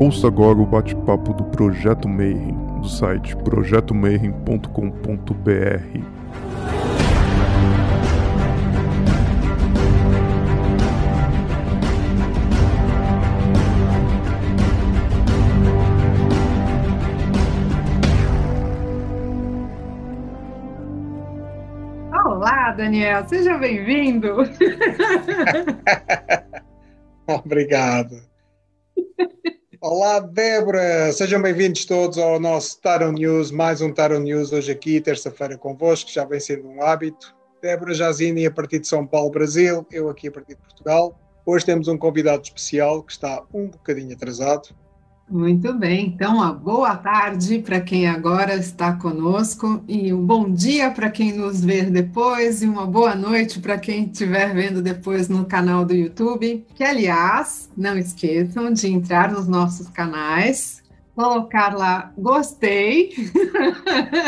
Ouça 0.00 0.26
agora 0.28 0.58
o 0.58 0.64
bate-papo 0.64 1.34
do 1.34 1.44
Projeto 1.44 2.08
Mayhem, 2.08 2.56
do 2.80 2.88
site 2.88 3.36
projetomayhem.com.br. 3.36 6.00
Olá, 22.24 22.72
Daniel, 22.72 23.28
seja 23.28 23.58
bem-vindo. 23.58 24.36
Obrigado. 27.28 28.29
Olá, 29.82 30.20
Débora! 30.20 31.10
Sejam 31.10 31.40
bem-vindos 31.40 31.86
todos 31.86 32.18
ao 32.18 32.38
nosso 32.38 32.78
Tarot 32.82 33.12
News, 33.12 33.50
mais 33.50 33.80
um 33.80 33.90
Tarot 33.90 34.20
News 34.20 34.52
hoje 34.52 34.70
aqui, 34.70 35.00
terça-feira 35.00 35.56
convosco, 35.56 36.10
já 36.10 36.22
vem 36.22 36.38
sendo 36.38 36.68
um 36.68 36.82
hábito. 36.82 37.34
Débora 37.62 37.94
Jazini 37.94 38.44
a 38.44 38.50
partir 38.50 38.80
de 38.80 38.86
São 38.86 39.06
Paulo, 39.06 39.30
Brasil, 39.30 39.86
eu 39.90 40.10
aqui 40.10 40.28
a 40.28 40.32
partir 40.32 40.54
de 40.54 40.60
Portugal. 40.60 41.18
Hoje 41.46 41.64
temos 41.64 41.88
um 41.88 41.96
convidado 41.96 42.42
especial 42.42 43.02
que 43.02 43.12
está 43.12 43.42
um 43.54 43.68
bocadinho 43.68 44.12
atrasado, 44.14 44.68
muito 45.30 45.72
bem, 45.72 46.06
então 46.06 46.36
uma 46.36 46.52
boa 46.52 46.96
tarde 46.96 47.60
para 47.60 47.80
quem 47.80 48.08
agora 48.08 48.56
está 48.56 48.94
conosco 48.94 49.82
e 49.86 50.12
um 50.12 50.26
bom 50.26 50.50
dia 50.50 50.90
para 50.90 51.08
quem 51.08 51.32
nos 51.32 51.64
vê 51.64 51.82
depois 51.82 52.62
e 52.62 52.66
uma 52.66 52.84
boa 52.84 53.14
noite 53.14 53.60
para 53.60 53.78
quem 53.78 54.06
estiver 54.06 54.52
vendo 54.52 54.82
depois 54.82 55.28
no 55.28 55.44
canal 55.44 55.84
do 55.84 55.94
YouTube. 55.94 56.66
Que, 56.74 56.82
aliás, 56.82 57.70
não 57.76 57.96
esqueçam 57.96 58.72
de 58.72 58.88
entrar 58.88 59.30
nos 59.30 59.46
nossos 59.46 59.88
canais, 59.88 60.82
colocar 61.14 61.76
lá 61.76 62.12
gostei, 62.18 63.12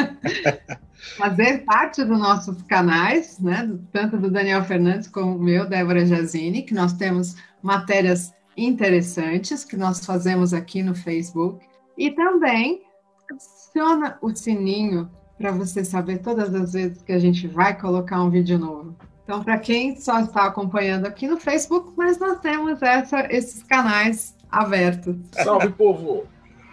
fazer 1.18 1.64
parte 1.64 2.04
dos 2.04 2.18
nossos 2.18 2.62
canais, 2.62 3.40
né, 3.40 3.68
tanto 3.90 4.16
do 4.18 4.30
Daniel 4.30 4.62
Fernandes 4.62 5.08
como 5.08 5.36
o 5.36 5.42
meu, 5.42 5.66
Débora 5.66 6.06
Jazini, 6.06 6.62
que 6.62 6.74
nós 6.74 6.92
temos 6.92 7.34
matérias 7.60 8.32
interessantes 8.56 9.64
que 9.64 9.76
nós 9.76 10.04
fazemos 10.04 10.52
aqui 10.52 10.82
no 10.82 10.94
Facebook. 10.94 11.64
E 11.96 12.10
também 12.10 12.82
aciona 13.30 14.18
o 14.20 14.34
sininho 14.34 15.10
para 15.38 15.52
você 15.52 15.84
saber 15.84 16.18
todas 16.18 16.54
as 16.54 16.72
vezes 16.72 17.02
que 17.02 17.12
a 17.12 17.18
gente 17.18 17.46
vai 17.48 17.78
colocar 17.78 18.22
um 18.22 18.30
vídeo 18.30 18.58
novo. 18.58 18.96
Então, 19.24 19.42
para 19.42 19.58
quem 19.58 19.96
só 19.96 20.20
está 20.20 20.46
acompanhando 20.46 21.06
aqui 21.06 21.26
no 21.26 21.38
Facebook, 21.38 21.92
mas 21.96 22.18
nós 22.18 22.38
temos 22.40 22.82
essa, 22.82 23.26
esses 23.32 23.62
canais 23.62 24.36
abertos. 24.50 25.16
Salve, 25.32 25.70
povo! 25.70 26.24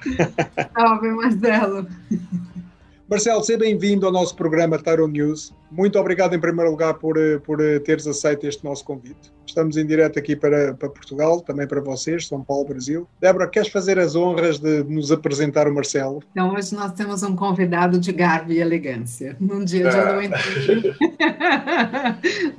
Salve, 0.76 1.10
Marcelo! 1.10 1.88
Marcelo, 3.10 3.44
seja 3.44 3.58
bem-vindo 3.58 4.06
ao 4.06 4.12
nosso 4.12 4.36
programa 4.36 4.78
Tarot 4.78 5.12
News. 5.12 5.52
Muito 5.72 5.98
obrigado, 5.98 6.36
em 6.36 6.40
primeiro 6.40 6.70
lugar, 6.70 6.94
por, 6.94 7.16
por 7.44 7.58
teres 7.84 8.06
aceito 8.06 8.46
este 8.46 8.64
nosso 8.64 8.86
convite. 8.86 9.34
Estamos 9.48 9.78
em 9.78 9.88
direto 9.88 10.20
aqui 10.20 10.36
para, 10.36 10.76
para 10.76 10.90
Portugal, 10.90 11.42
também 11.42 11.68
para 11.68 11.82
vocês, 11.82 12.28
São 12.28 12.44
Paulo, 12.44 12.68
Brasil. 12.68 13.10
Débora, 13.20 13.48
queres 13.48 13.70
fazer 13.70 13.98
as 13.98 14.16
honras 14.16 14.60
de 14.60 14.84
nos 14.84 15.12
apresentar 15.12 15.68
o 15.68 15.74
Marcelo? 15.74 16.22
Então, 16.30 16.54
hoje 16.54 16.76
nós 16.76 16.92
temos 16.92 17.24
um 17.24 17.36
convidado 17.36 17.98
de 17.98 18.12
garbo 18.12 18.52
e 18.52 18.60
elegância, 18.60 19.36
num 19.40 19.66
dia 19.66 19.90
de 19.90 19.98
é. 19.98 20.12
lua 20.12 20.22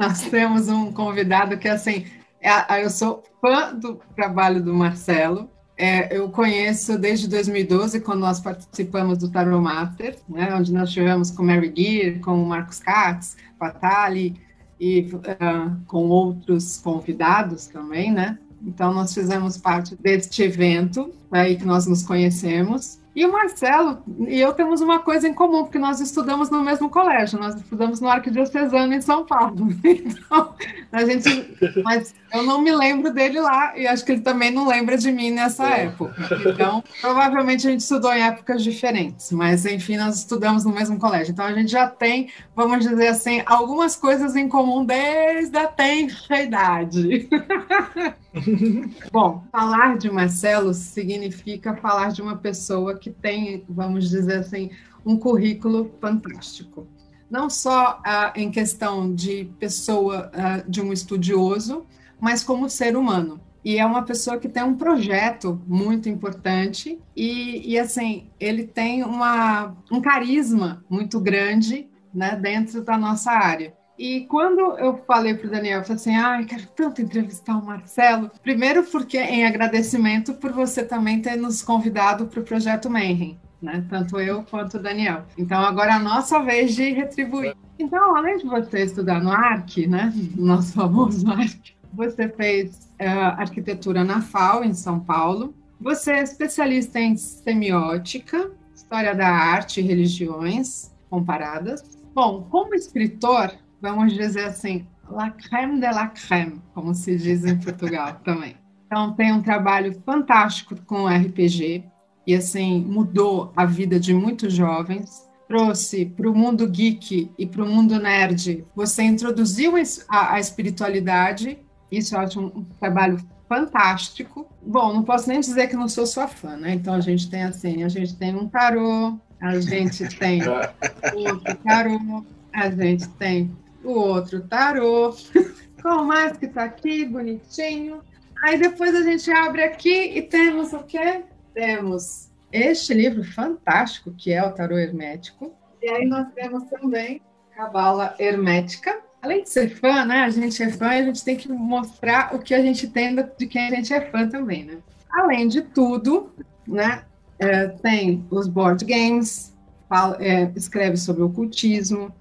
Nós 0.01 0.23
temos 0.23 0.69
um 0.69 0.93
convidado 0.93 1.59
que, 1.59 1.69
assim, 1.69 2.07
é, 2.43 2.85
eu 2.85 2.91
sou 2.91 3.23
fã 3.41 3.73
do 3.73 4.01
trabalho 4.17 4.61
do 4.61 4.75
Marcelo, 4.75 5.49
é, 5.81 6.15
eu 6.15 6.29
conheço 6.29 6.99
desde 6.99 7.27
2012, 7.27 8.01
quando 8.01 8.21
nós 8.21 8.39
participamos 8.39 9.17
do 9.17 9.31
Tarot 9.31 9.63
Master, 9.63 10.15
né, 10.29 10.55
onde 10.55 10.71
nós 10.75 10.93
tivemos 10.93 11.31
com 11.31 11.43
Mary 11.43 11.73
Gear, 11.75 12.21
com 12.21 12.37
Marcos 12.45 12.81
Katz, 12.81 13.35
Patali 13.59 14.37
e 14.79 15.11
uh, 15.15 15.75
com 15.87 16.09
outros 16.09 16.77
convidados 16.77 17.67
também, 17.67 18.13
né? 18.13 18.39
Então, 18.63 18.93
nós 18.93 19.15
fizemos 19.15 19.57
parte 19.57 19.97
deste 19.97 20.43
evento, 20.43 21.11
aí 21.33 21.57
que 21.57 21.65
nós 21.65 21.87
nos 21.87 22.03
conhecemos. 22.03 23.01
E 23.17 23.25
o 23.25 23.33
Marcelo 23.33 24.03
e 24.29 24.39
eu 24.39 24.53
temos 24.53 24.81
uma 24.81 24.99
coisa 24.99 25.27
em 25.27 25.35
comum, 25.35 25.65
porque 25.65 25.79
nós 25.79 25.99
estudamos 25.99 26.51
no 26.51 26.63
mesmo 26.63 26.89
colégio, 26.91 27.41
nós 27.41 27.57
estudamos 27.57 28.01
no 28.01 28.09
Arquidiocesano 28.09 28.93
em 28.93 29.01
São 29.01 29.25
Paulo. 29.25 29.69
Então, 29.83 30.55
a 30.93 31.05
gente, 31.05 31.57
mas 31.83 32.15
eu 32.33 32.43
não 32.43 32.61
me 32.61 32.73
lembro 32.73 33.13
dele 33.13 33.41
lá 33.41 33.77
e 33.77 33.87
acho 33.87 34.05
que 34.05 34.13
ele 34.13 34.21
também 34.21 34.51
não 34.51 34.69
lembra 34.69 34.97
de 34.97 35.11
mim 35.11 35.31
nessa 35.31 35.69
é. 35.69 35.85
época. 35.87 36.15
Então, 36.47 36.83
provavelmente 37.01 37.67
a 37.67 37.71
gente 37.71 37.81
estudou 37.81 38.13
em 38.13 38.23
épocas 38.23 38.63
diferentes, 38.63 39.33
mas 39.33 39.67
enfim, 39.67 39.97
nós 39.97 40.19
estudamos 40.19 40.65
no 40.65 40.73
mesmo 40.73 40.99
colégio. 40.99 41.33
Então, 41.33 41.45
a 41.45 41.53
gente 41.53 41.71
já 41.71 41.89
tem, 41.89 42.31
vamos 42.55 42.85
dizer 42.85 43.09
assim, 43.09 43.43
algumas 43.47 43.97
coisas 43.97 44.37
em 44.37 44.49
comum 44.49 44.85
desde 44.85 45.57
a 45.57 45.67
tenra 45.67 46.43
idade. 46.43 47.29
Bom, 49.11 49.45
falar 49.51 49.99
de 49.99 50.11
Marcelo 50.11 50.73
significa 50.73 51.75
falar 51.77 52.13
de 52.13 52.23
uma 52.23 52.37
pessoa 52.37 52.97
que 52.97 53.11
tem, 53.11 53.65
vamos 53.69 54.09
dizer 54.09 54.39
assim, 54.39 54.71
um 55.05 55.17
currículo 55.17 55.91
fantástico. 56.01 56.87
Não 57.31 57.49
só 57.49 58.01
ah, 58.05 58.33
em 58.35 58.51
questão 58.51 59.15
de 59.15 59.51
pessoa, 59.59 60.31
ah, 60.35 60.63
de 60.67 60.81
um 60.81 60.93
estudioso, 60.93 61.87
mas 62.21 62.45
como 62.45 62.69
ser 62.69 62.97
humano. 62.97 63.41
E 63.65 63.79
é 63.79 63.85
uma 63.85 64.03
pessoa 64.03 64.39
que 64.39 64.49
tem 64.49 64.63
um 64.63 64.77
projeto 64.77 65.61
muito 65.67 66.09
importante 66.09 66.99
e, 67.15 67.73
e 67.73 67.79
assim, 67.79 68.31
ele 68.39 68.67
tem 68.67 69.05
uma, 69.05 69.77
um 69.91 70.01
carisma 70.01 70.83
muito 70.89 71.21
grande 71.21 71.89
né, 72.13 72.37
dentro 72.37 72.83
da 72.83 72.97
nossa 72.97 73.31
área. 73.31 73.75
E 73.99 74.23
quando 74.31 74.61
eu 74.79 74.97
falei 75.07 75.35
para 75.35 75.47
o 75.47 75.51
Daniel, 75.51 75.81
eu 75.81 75.85
falei 75.85 75.97
assim, 75.97 76.17
ai, 76.17 76.43
ah, 76.43 76.47
quero 76.47 76.67
tanto 76.75 77.03
entrevistar 77.03 77.59
o 77.59 77.67
Marcelo. 77.67 78.31
Primeiro 78.43 78.83
porque 78.85 79.19
em 79.19 79.45
agradecimento 79.45 80.33
por 80.33 80.53
você 80.53 80.83
também 80.83 81.21
ter 81.21 81.37
nos 81.37 81.61
convidado 81.61 82.25
para 82.25 82.41
o 82.41 82.43
Projeto 82.43 82.89
Mayhem, 82.89 83.39
né? 83.61 83.85
Tanto 83.91 84.19
eu 84.19 84.43
quanto 84.45 84.79
o 84.79 84.83
Daniel. 84.83 85.27
Então 85.37 85.61
agora 85.61 85.91
é 85.91 85.95
a 85.97 85.99
nossa 85.99 86.41
vez 86.41 86.75
de 86.75 86.91
retribuir. 86.93 87.55
Então, 87.79 88.17
além 88.17 88.39
de 88.39 88.47
você 88.47 88.85
estudar 88.85 89.23
no 89.23 89.31
ARC, 89.31 89.87
né? 89.87 90.11
Nosso 90.35 90.73
famoso 90.73 91.31
ARC, 91.31 91.75
você 91.93 92.29
fez 92.29 92.91
uh, 93.01 93.39
arquitetura 93.39 94.05
na 94.05 94.21
FAO, 94.21 94.65
em 94.65 94.75
São 94.75 95.01
Paulo. 95.01 95.55
Você 95.81 96.13
é 96.13 96.23
especialista 96.23 96.99
em 96.99 97.17
semiótica, 97.17 98.51
história 98.75 99.15
da 99.15 99.29
arte 99.29 99.81
e 99.81 99.83
religiões 99.83 100.95
comparadas. 101.09 101.99
Bom, 102.15 102.47
como 102.51 102.75
escritor, 102.75 103.53
vamos 103.81 104.13
dizer 104.13 104.45
assim, 104.45 104.87
la 105.11 105.31
crème 105.31 105.81
de 105.81 105.91
la 105.91 106.09
crème, 106.09 106.61
como 106.75 106.95
se 106.95 107.17
diz 107.17 107.45
em 107.45 107.59
Portugal 107.59 108.21
também. 108.25 108.57
Então, 108.87 109.13
tem 109.13 109.33
um 109.33 109.43
trabalho 109.43 110.01
fantástico 110.05 110.75
com 110.85 111.07
RPG, 111.07 111.85
e 112.27 112.35
assim, 112.35 112.85
mudou 112.85 113.53
a 113.57 113.65
vida 113.65 113.99
de 113.99 114.13
muitos 114.13 114.53
jovens, 114.53 115.29
trouxe 115.49 116.07
para 116.07 116.31
o 116.31 116.35
mundo 116.35 116.69
geek 116.69 117.31
e 117.37 117.47
para 117.47 117.65
o 117.65 117.69
mundo 117.69 117.99
nerd, 117.99 118.65
você 118.75 119.03
introduziu 119.03 119.75
a, 120.09 120.35
a 120.35 120.41
espiritualidade, 120.41 121.59
isso 121.91 122.15
eu 122.15 122.21
acho 122.21 122.41
um, 122.41 122.65
trabalho 122.79 123.19
fantástico. 123.49 124.49
Bom, 124.63 124.93
não 124.93 125.03
posso 125.03 125.29
nem 125.29 125.41
dizer 125.41 125.69
que 125.69 125.77
não 125.77 125.89
sou 125.89 126.07
sua 126.07 126.29
fã, 126.29 126.57
né? 126.57 126.75
Então 126.75 126.95
a 126.95 127.01
gente 127.01 127.29
tem 127.29 127.43
assim, 127.43 127.83
a 127.83 127.89
gente 127.89 128.17
tem 128.17 128.35
um 128.35 128.49
tarô, 128.49 129.19
a 129.41 129.59
gente 129.59 130.09
tem 130.19 130.43
outro 130.49 131.57
tarô, 131.65 132.25
a 132.53 132.71
gente 132.71 133.09
tem 133.11 133.51
o 133.83 133.93
outro 133.93 134.41
tarô, 134.43 135.15
com 135.83 136.05
mais 136.05 136.37
que 136.37 136.47
tá 136.47 136.65
aqui, 136.65 137.05
bonitinho. 137.05 138.03
Aí 138.43 138.59
depois 138.59 138.95
a 138.95 139.03
gente 139.03 139.31
abre 139.31 139.63
aqui 139.63 140.17
e 140.17 140.23
temos 140.23 140.73
o 140.73 140.83
quê? 140.85 141.25
Temos 141.53 142.31
este 142.53 142.95
livro 142.95 143.23
fantástico, 143.23 144.13
que 144.13 144.33
é 144.33 144.43
o 144.43 144.53
Tarô 144.53 144.79
Hermético. 144.79 145.55
E 145.83 145.89
aí 145.89 146.07
nós 146.07 146.33
temos 146.35 146.65
também 146.65 147.21
Cabala 147.55 148.15
Hermética. 148.19 149.01
Além 149.23 149.43
de 149.43 149.51
ser 149.51 149.69
fã, 149.69 150.05
né? 150.05 150.23
A 150.23 150.31
gente 150.31 150.63
é 150.63 150.71
fã 150.71 150.95
e 150.95 151.01
a 151.01 151.05
gente 151.05 151.25
tem 151.25 151.37
que 151.37 151.49
mostrar 151.49 152.35
o 152.35 152.39
que 152.39 152.55
a 152.55 152.63
gente 152.63 152.89
tem 152.89 153.15
de 153.15 153.47
quem 153.47 153.69
a 153.69 153.71
gente 153.71 153.93
é 153.93 154.01
fã 154.01 154.27
também, 154.29 154.65
né? 154.65 154.79
Além 155.11 155.47
de 155.47 155.61
tudo, 155.63 156.31
né? 156.67 157.03
É, 157.39 157.69
tem 157.69 158.25
os 158.31 158.49
board 158.49 158.85
games, 158.85 159.55
fala, 159.89 160.17
é, 160.21 160.51
escreve 160.55 160.97
sobre 160.97 161.23
ocultismo, 161.23 162.15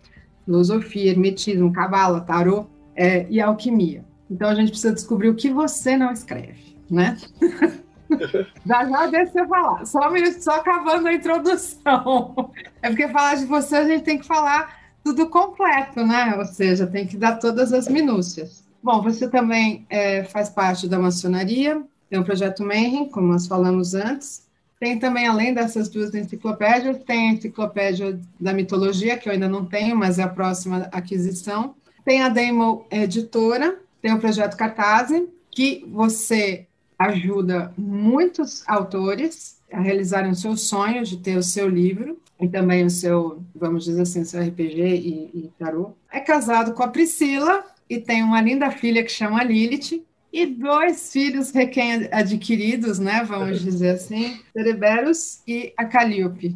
filosofia, 0.45 1.11
hermetismo, 1.11 1.71
cabala, 1.71 2.21
tarô 2.21 2.67
é, 2.95 3.25
e 3.29 3.39
alquimia. 3.39 4.03
Então 4.29 4.49
a 4.49 4.55
gente 4.55 4.69
precisa 4.69 4.93
descobrir 4.93 5.29
o 5.29 5.35
que 5.35 5.49
você 5.49 5.95
não 5.95 6.11
escreve, 6.11 6.77
né? 6.89 7.17
já 8.65 8.85
já 8.85 9.07
deixa 9.07 9.31
você 9.31 9.47
falar. 9.47 9.85
Só, 9.85 9.99
só 10.39 10.51
acabando 10.59 11.07
a 11.07 11.13
introdução. 11.13 12.51
É 12.81 12.89
porque 12.89 13.07
falar 13.07 13.35
de 13.35 13.45
você 13.45 13.77
a 13.77 13.87
gente 13.87 14.03
tem 14.03 14.17
que 14.17 14.25
falar 14.25 14.78
tudo 15.03 15.27
completo, 15.29 16.05
né? 16.05 16.35
Ou 16.37 16.45
seja, 16.45 16.87
tem 16.87 17.05
que 17.05 17.17
dar 17.17 17.37
todas 17.37 17.73
as 17.73 17.87
minúcias. 17.87 18.63
Bom, 18.81 19.01
você 19.01 19.27
também 19.27 19.85
é, 19.89 20.23
faz 20.23 20.49
parte 20.49 20.87
da 20.87 20.97
maçonaria, 20.97 21.81
tem 22.09 22.19
o 22.19 22.23
projeto 22.23 22.63
Mayhem, 22.63 23.09
como 23.09 23.27
nós 23.27 23.45
falamos 23.45 23.93
antes. 23.93 24.47
Tem 24.79 24.97
também, 24.97 25.27
além 25.27 25.53
dessas 25.53 25.89
duas 25.89 26.15
enciclopédias, 26.15 27.03
tem 27.03 27.29
a 27.29 27.33
enciclopédia 27.33 28.17
da 28.39 28.53
mitologia, 28.53 29.17
que 29.17 29.27
eu 29.27 29.33
ainda 29.33 29.49
não 29.49 29.65
tenho, 29.65 29.95
mas 29.95 30.17
é 30.17 30.23
a 30.23 30.29
próxima 30.29 30.87
aquisição. 30.91 31.75
Tem 32.05 32.21
a 32.21 32.29
Demo 32.29 32.85
Editora, 32.89 33.77
tem 34.01 34.13
o 34.13 34.19
projeto 34.19 34.55
Cartase, 34.55 35.27
que 35.51 35.85
você 35.91 36.65
ajuda 36.97 37.73
muitos 37.77 38.63
autores 38.67 39.58
a 39.71 39.79
realizarem 39.79 40.31
o 40.31 40.35
seu 40.35 40.55
sonho 40.57 41.03
de 41.03 41.17
ter 41.17 41.37
o 41.37 41.43
seu 41.43 41.67
livro 41.67 42.19
e 42.39 42.47
também 42.47 42.85
o 42.85 42.89
seu, 42.89 43.43
vamos 43.53 43.83
dizer 43.83 44.01
assim, 44.01 44.23
seu 44.23 44.41
RPG 44.41 44.81
e, 44.81 45.31
e 45.33 45.51
tarô. 45.59 45.93
É 46.11 46.19
casado 46.19 46.73
com 46.73 46.83
a 46.83 46.87
Priscila 46.87 47.65
e 47.89 47.99
tem 47.99 48.23
uma 48.23 48.41
linda 48.41 48.71
filha 48.71 49.03
que 49.03 49.11
chama 49.11 49.43
Lilith 49.43 50.03
e 50.31 50.45
dois 50.45 51.11
filhos 51.11 51.51
recém-adquiridos, 51.51 52.99
né, 52.99 53.23
vamos 53.23 53.61
dizer 53.61 53.91
assim, 53.91 54.39
Cereberos 54.53 55.41
e 55.47 55.73
a 55.75 55.85
Calíope. 55.85 56.55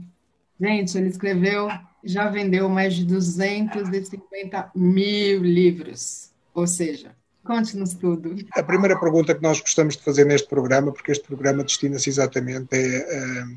Gente, 0.60 0.98
ele 0.98 1.08
escreveu, 1.08 1.68
já 2.04 2.30
vendeu 2.30 2.70
mais 2.70 2.94
de 2.94 3.04
250 3.04 4.72
mil 4.76 5.42
livros, 5.42 6.32
ou 6.54 6.68
seja, 6.68 7.16
Conte-nos 7.44 7.94
tudo. 7.96 8.36
A 8.54 8.64
primeira 8.64 8.98
pergunta 8.98 9.36
que 9.36 9.42
nós 9.42 9.60
gostamos 9.60 9.98
de 9.98 10.04
fazer 10.04 10.26
neste 10.26 10.48
programa, 10.48 10.92
porque 10.92 11.12
este 11.12 11.26
programa 11.26 11.64
destina-se 11.64 12.10
exatamente 12.10 12.76
a, 12.76 13.48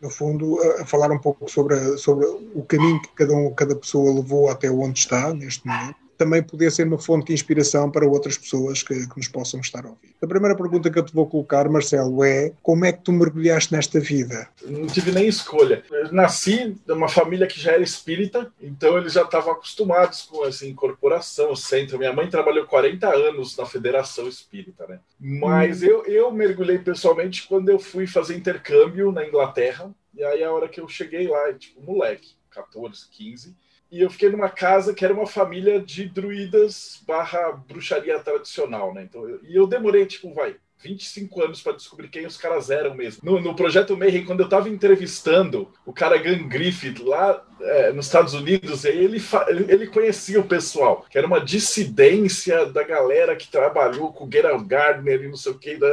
no 0.00 0.10
fundo, 0.10 0.60
a 0.80 0.86
falar 0.86 1.10
um 1.10 1.18
pouco 1.18 1.50
sobre, 1.50 1.74
a, 1.74 1.96
sobre 1.98 2.26
o 2.26 2.64
caminho 2.66 3.02
que 3.02 3.08
cada, 3.08 3.34
um, 3.34 3.52
cada 3.52 3.74
pessoa 3.74 4.14
levou 4.14 4.48
até 4.48 4.70
onde 4.70 5.00
está 5.00 5.34
neste 5.34 5.66
momento 5.66 6.07
também 6.18 6.42
poder 6.42 6.70
ser 6.72 6.86
uma 6.86 6.98
fonte 6.98 7.28
de 7.28 7.32
inspiração 7.34 7.90
para 7.90 8.06
outras 8.06 8.36
pessoas 8.36 8.82
que, 8.82 9.06
que, 9.06 9.16
nos 9.16 9.28
possam 9.28 9.60
estar 9.60 9.86
a 9.86 9.90
ouvir. 9.90 10.14
A 10.20 10.26
primeira 10.26 10.56
pergunta 10.56 10.90
que 10.90 10.98
eu 10.98 11.04
te 11.04 11.14
vou 11.14 11.26
colocar, 11.26 11.68
Marcelo, 11.68 12.24
é 12.24 12.52
como 12.60 12.84
é 12.84 12.92
que 12.92 13.02
tu 13.04 13.12
mergulhaste 13.12 13.72
nesta 13.72 14.00
vida? 14.00 14.48
Não 14.66 14.88
tive 14.88 15.12
nem 15.12 15.28
escolha. 15.28 15.84
Eu 15.90 16.12
nasci 16.12 16.76
numa 16.86 17.08
família 17.08 17.46
que 17.46 17.60
já 17.60 17.72
era 17.72 17.82
espírita, 17.82 18.52
então 18.60 18.98
eles 18.98 19.12
já 19.12 19.22
estavam 19.22 19.52
acostumados 19.52 20.22
com 20.22 20.44
essa 20.44 20.66
incorporação, 20.66 21.52
o 21.52 21.56
centro. 21.56 21.98
Minha 21.98 22.12
mãe 22.12 22.28
trabalhou 22.28 22.66
40 22.66 23.08
anos 23.08 23.56
na 23.56 23.64
Federação 23.64 24.26
Espírita, 24.26 24.86
né? 24.88 24.98
Mas 25.20 25.82
hum. 25.82 25.86
eu, 25.86 26.04
eu 26.06 26.32
mergulhei 26.32 26.78
pessoalmente 26.78 27.46
quando 27.46 27.68
eu 27.68 27.78
fui 27.78 28.06
fazer 28.08 28.36
intercâmbio 28.36 29.12
na 29.12 29.24
Inglaterra, 29.24 29.94
e 30.14 30.24
aí 30.24 30.42
a 30.42 30.50
hora 30.50 30.68
que 30.68 30.80
eu 30.80 30.88
cheguei 30.88 31.28
lá, 31.28 31.52
tipo, 31.52 31.80
moleque, 31.80 32.30
14, 32.50 33.06
15, 33.12 33.54
e 33.90 34.00
eu 34.00 34.10
fiquei 34.10 34.28
numa 34.30 34.50
casa 34.50 34.92
que 34.92 35.04
era 35.04 35.14
uma 35.14 35.26
família 35.26 35.80
de 35.80 36.06
druidas 36.06 37.02
barra 37.06 37.52
bruxaria 37.52 38.18
tradicional, 38.18 38.92
né? 38.92 39.02
Então, 39.02 39.28
eu, 39.28 39.40
e 39.44 39.56
eu 39.56 39.66
demorei, 39.66 40.04
tipo, 40.04 40.32
vai, 40.34 40.56
25 40.82 41.42
anos 41.42 41.60
para 41.60 41.72
descobrir 41.72 42.08
quem 42.08 42.26
os 42.26 42.36
caras 42.36 42.70
eram 42.70 42.94
mesmo. 42.94 43.20
No, 43.24 43.40
no 43.40 43.56
projeto 43.56 43.96
Mayhem, 43.96 44.24
quando 44.24 44.40
eu 44.40 44.44
estava 44.44 44.68
entrevistando 44.68 45.72
o 45.84 45.92
cara 45.92 46.18
Gun 46.18 46.48
Griffith 46.48 47.02
lá 47.02 47.44
é, 47.60 47.92
nos 47.92 48.06
Estados 48.06 48.34
Unidos, 48.34 48.84
ele, 48.84 49.20
ele 49.68 49.86
conhecia 49.88 50.38
o 50.38 50.46
pessoal, 50.46 51.04
que 51.10 51.18
era 51.18 51.26
uma 51.26 51.40
dissidência 51.40 52.66
da 52.66 52.84
galera 52.84 53.34
que 53.34 53.50
trabalhou 53.50 54.12
com 54.12 54.30
Gerald 54.30 54.64
Gardner 54.66 55.22
e 55.22 55.28
não 55.28 55.36
sei 55.36 55.52
o 55.52 55.58
que, 55.58 55.76
da, 55.76 55.88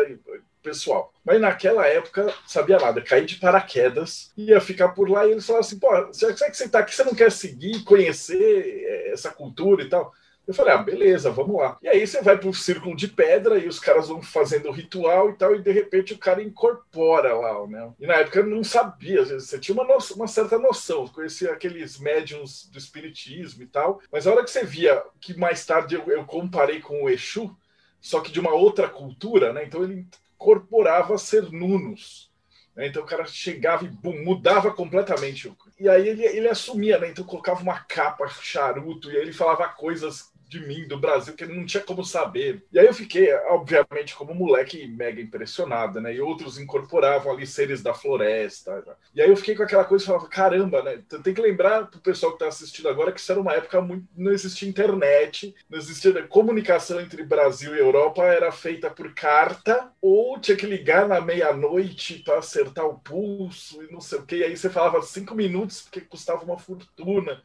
pessoal. 0.65 1.13
Mas 1.23 1.39
naquela 1.39 1.85
época, 1.85 2.33
sabia 2.47 2.77
nada, 2.77 3.01
caí 3.01 3.25
de 3.25 3.35
paraquedas, 3.35 4.31
ia 4.35 4.59
ficar 4.59 4.89
por 4.89 5.09
lá 5.09 5.25
e 5.25 5.31
eles 5.31 5.45
falaram 5.45 5.65
assim: 5.65 5.79
pô, 5.79 5.89
já 6.11 6.33
que 6.33 6.57
você 6.57 6.67
tá 6.67 6.79
aqui, 6.79 6.95
você 6.95 7.03
não 7.03 7.13
quer 7.13 7.31
seguir, 7.31 7.83
conhecer 7.83 8.83
é, 8.85 9.13
essa 9.13 9.29
cultura 9.29 9.83
e 9.83 9.89
tal? 9.89 10.11
Eu 10.47 10.53
falei, 10.53 10.73
ah, 10.73 10.77
beleza, 10.77 11.31
vamos 11.31 11.57
lá. 11.57 11.77
E 11.81 11.87
aí 11.87 12.05
você 12.05 12.21
vai 12.21 12.37
para 12.37 12.49
o 12.49 12.53
círculo 12.53 12.95
de 12.95 13.07
pedra 13.07 13.57
e 13.57 13.67
os 13.67 13.79
caras 13.79 14.09
vão 14.09 14.21
fazendo 14.21 14.69
o 14.69 14.71
ritual 14.71 15.31
e 15.31 15.33
tal, 15.33 15.55
e 15.55 15.61
de 15.61 15.71
repente 15.71 16.13
o 16.13 16.19
cara 16.19 16.41
incorpora 16.43 17.33
lá, 17.33 17.65
né? 17.67 17.91
E 17.99 18.05
na 18.05 18.15
época 18.15 18.39
eu 18.39 18.45
não 18.45 18.63
sabia, 18.63 19.25
você 19.25 19.57
tinha 19.57 19.73
uma, 19.73 19.83
noção, 19.83 20.17
uma 20.17 20.27
certa 20.27 20.59
noção, 20.59 21.07
conhecia 21.07 21.51
aqueles 21.51 21.97
médiums 21.97 22.69
do 22.71 22.77
espiritismo 22.77 23.63
e 23.63 23.65
tal, 23.65 23.99
mas 24.11 24.27
a 24.27 24.31
hora 24.31 24.43
que 24.43 24.51
você 24.51 24.63
via 24.63 25.01
que 25.19 25.35
mais 25.35 25.65
tarde 25.65 25.95
eu, 25.95 26.03
eu 26.11 26.23
comparei 26.25 26.79
com 26.79 27.03
o 27.03 27.09
Exu, 27.09 27.55
só 27.99 28.19
que 28.19 28.31
de 28.31 28.39
uma 28.39 28.53
outra 28.53 28.87
cultura, 28.87 29.51
né? 29.51 29.63
Então 29.65 29.83
ele 29.83 30.07
incorporava 30.45 31.17
ser 31.17 31.51
nunos. 31.51 32.29
Né? 32.75 32.87
Então 32.87 33.01
o 33.01 33.05
cara 33.05 33.25
chegava 33.25 33.83
e 33.83 33.87
bum, 33.87 34.23
mudava 34.23 34.71
completamente. 34.71 35.51
E 35.79 35.89
aí 35.89 36.07
ele, 36.07 36.23
ele 36.23 36.47
assumia, 36.47 36.99
né? 36.99 37.09
Então 37.09 37.25
colocava 37.25 37.61
uma 37.61 37.79
capa, 37.79 38.27
charuto, 38.27 39.11
e 39.11 39.15
aí 39.15 39.23
ele 39.23 39.33
falava 39.33 39.67
coisas 39.69 40.31
de 40.47 40.65
mim, 40.65 40.87
do 40.87 40.99
Brasil, 40.99 41.33
que 41.33 41.43
ele 41.43 41.55
não 41.55 41.65
tinha 41.65 41.83
como 41.83 42.03
saber. 42.03 42.63
E 42.71 42.79
aí 42.79 42.85
eu 42.85 42.93
fiquei, 42.93 43.33
obviamente, 43.47 44.15
como 44.15 44.33
moleque 44.33 44.87
mega 44.87 45.21
impressionado, 45.21 45.99
né? 45.99 46.13
E 46.13 46.21
outros 46.21 46.59
incorporavam 46.59 47.31
ali 47.31 47.45
seres 47.47 47.81
da 47.81 47.93
floresta. 47.93 48.83
Né? 48.85 48.93
E 49.15 49.21
aí 49.21 49.29
eu 49.29 49.37
fiquei 49.37 49.55
com 49.55 49.63
aquela 49.63 49.83
coisa 49.83 50.03
e 50.03 50.07
falava, 50.07 50.27
caramba, 50.27 50.83
né? 50.83 50.95
Então, 50.95 51.21
tem 51.21 51.33
que 51.33 51.41
lembrar 51.41 51.87
pro 51.87 51.99
pessoal 51.99 52.33
que 52.33 52.39
tá 52.39 52.47
assistindo 52.47 52.87
agora 52.89 53.11
que 53.11 53.19
isso 53.19 53.31
era 53.31 53.41
uma 53.41 53.53
época 53.53 53.81
muito. 53.81 54.05
não 54.15 54.31
existia 54.31 54.69
internet, 54.69 55.55
não 55.69 55.77
existia 55.77 56.13
né? 56.13 56.21
comunicação 56.23 56.99
entre 57.01 57.23
Brasil 57.23 57.75
e 57.75 57.79
Europa, 57.79 58.23
era 58.23 58.51
feita 58.51 58.89
por 58.89 59.13
carta, 59.13 59.91
ou 60.01 60.39
tinha 60.39 60.57
que 60.57 60.65
ligar 60.65 61.07
na 61.07 61.19
meia-noite 61.19 62.19
para 62.23 62.39
acertar 62.39 62.85
o 62.85 62.99
pulso 62.99 63.83
e 63.83 63.91
não 63.91 64.01
sei 64.01 64.19
o 64.19 64.25
que. 64.25 64.37
E 64.37 64.43
aí 64.43 64.55
você 64.55 64.69
falava 64.69 65.01
cinco 65.01 65.33
minutos 65.35 65.81
porque 65.81 66.01
custava 66.01 66.43
uma 66.43 66.57
fortuna. 66.57 67.41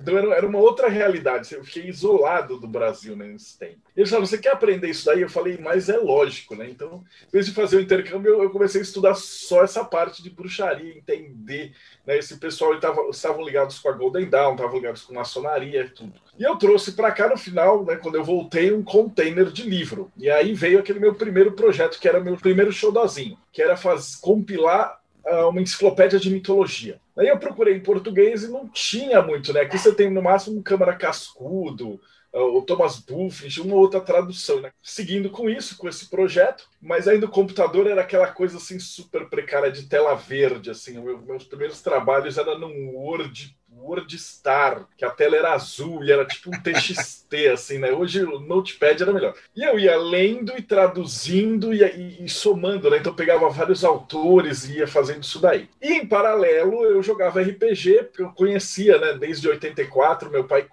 Então 0.00 0.16
era, 0.16 0.34
era, 0.34 0.46
uma 0.46 0.58
outra 0.58 0.88
realidade. 0.88 1.54
Eu 1.54 1.64
fiquei 1.64 1.88
isolado 1.88 2.58
do 2.58 2.68
Brasil 2.68 3.16
né, 3.16 3.26
nesse 3.26 3.58
tempo. 3.58 3.78
Eles 3.96 4.08
falaram: 4.08 4.26
você 4.26 4.38
quer 4.38 4.52
aprender 4.52 4.88
isso 4.88 5.06
daí? 5.06 5.22
Eu 5.22 5.28
falei, 5.28 5.58
mas 5.58 5.88
é 5.88 5.96
lógico, 5.96 6.54
né? 6.54 6.68
Então, 6.68 7.04
em 7.26 7.30
vez 7.32 7.46
de 7.46 7.52
fazer 7.52 7.76
o 7.76 7.80
intercâmbio, 7.80 8.32
eu, 8.32 8.42
eu 8.44 8.50
comecei 8.50 8.80
a 8.80 8.84
estudar 8.84 9.14
só 9.14 9.62
essa 9.64 9.84
parte 9.84 10.22
de 10.22 10.30
bruxaria, 10.30 10.96
entender. 10.96 11.72
Né? 12.06 12.18
Esse 12.18 12.36
pessoal 12.36 12.74
estava, 12.74 13.00
estavam 13.10 13.44
ligados 13.44 13.78
com 13.78 13.88
a 13.88 13.92
Golden 13.92 14.28
Dawn, 14.28 14.52
estavam 14.52 14.76
ligados 14.76 15.02
com 15.02 15.14
maçonaria 15.14 15.82
e 15.82 15.90
tudo. 15.90 16.14
E 16.38 16.44
eu 16.44 16.56
trouxe 16.56 16.92
para 16.92 17.10
cá 17.10 17.28
no 17.28 17.36
final, 17.36 17.84
né, 17.84 17.96
quando 17.96 18.14
eu 18.14 18.22
voltei, 18.22 18.72
um 18.72 18.84
container 18.84 19.50
de 19.50 19.68
livro. 19.68 20.12
E 20.16 20.30
aí 20.30 20.54
veio 20.54 20.78
aquele 20.78 21.00
meu 21.00 21.14
primeiro 21.14 21.52
projeto, 21.52 21.98
que 21.98 22.08
era 22.08 22.20
meu 22.20 22.36
primeiro 22.36 22.70
showdozinho, 22.70 23.36
que 23.52 23.60
era 23.60 23.76
faz, 23.76 24.14
compilar 24.14 24.97
uma 25.46 25.60
enciclopédia 25.60 26.18
de 26.18 26.30
mitologia. 26.30 27.00
Aí 27.16 27.28
eu 27.28 27.38
procurei 27.38 27.74
em 27.74 27.82
português 27.82 28.44
e 28.44 28.48
não 28.48 28.68
tinha 28.68 29.20
muito, 29.22 29.52
né? 29.52 29.60
Aqui 29.60 29.78
você 29.78 29.94
tem 29.94 30.10
no 30.10 30.22
máximo 30.22 30.58
um 30.58 30.62
Câmara 30.62 30.94
Cascudo, 30.94 32.00
ah, 32.32 32.42
o 32.42 32.62
Thomas 32.62 32.98
Buffett, 32.98 33.60
uma 33.60 33.74
outra 33.74 34.00
tradução, 34.00 34.60
né? 34.60 34.70
Seguindo 34.82 35.30
com 35.30 35.48
isso, 35.48 35.76
com 35.76 35.88
esse 35.88 36.08
projeto, 36.08 36.68
mas 36.80 37.08
aí 37.08 37.18
no 37.18 37.28
computador 37.28 37.86
era 37.86 38.02
aquela 38.02 38.28
coisa 38.28 38.58
assim 38.58 38.78
super 38.78 39.28
precária 39.28 39.70
de 39.70 39.88
tela 39.88 40.14
verde, 40.14 40.70
assim. 40.70 40.98
Meus 41.26 41.44
primeiros 41.44 41.82
trabalhos 41.82 42.38
eram 42.38 42.58
num 42.58 42.94
Word 42.94 43.57
WordStar, 43.82 44.86
que 44.96 45.04
a 45.04 45.10
tela 45.10 45.36
era 45.36 45.52
azul 45.52 46.04
e 46.04 46.12
era 46.12 46.24
tipo 46.24 46.50
um 46.50 46.60
TXT, 46.60 47.48
assim, 47.52 47.78
né? 47.78 47.92
Hoje 47.92 48.22
o 48.24 48.40
Notepad 48.40 49.00
era 49.00 49.12
melhor. 49.12 49.34
E 49.54 49.62
eu 49.62 49.78
ia 49.78 49.96
lendo 49.96 50.52
e 50.56 50.62
traduzindo 50.62 51.72
e, 51.72 51.82
e, 51.82 52.24
e 52.24 52.28
somando, 52.28 52.90
né? 52.90 52.98
Então 52.98 53.14
pegava 53.14 53.48
vários 53.48 53.84
autores 53.84 54.68
e 54.68 54.78
ia 54.78 54.86
fazendo 54.86 55.22
isso 55.22 55.40
daí. 55.40 55.68
E 55.80 55.94
em 55.94 56.06
paralelo 56.06 56.84
eu 56.84 57.02
jogava 57.02 57.42
RPG, 57.42 58.04
porque 58.04 58.22
eu 58.22 58.32
conhecia, 58.32 58.98
né? 58.98 59.14
Desde 59.14 59.48
84, 59.48 60.30
meu 60.30 60.44
pai, 60.44 60.68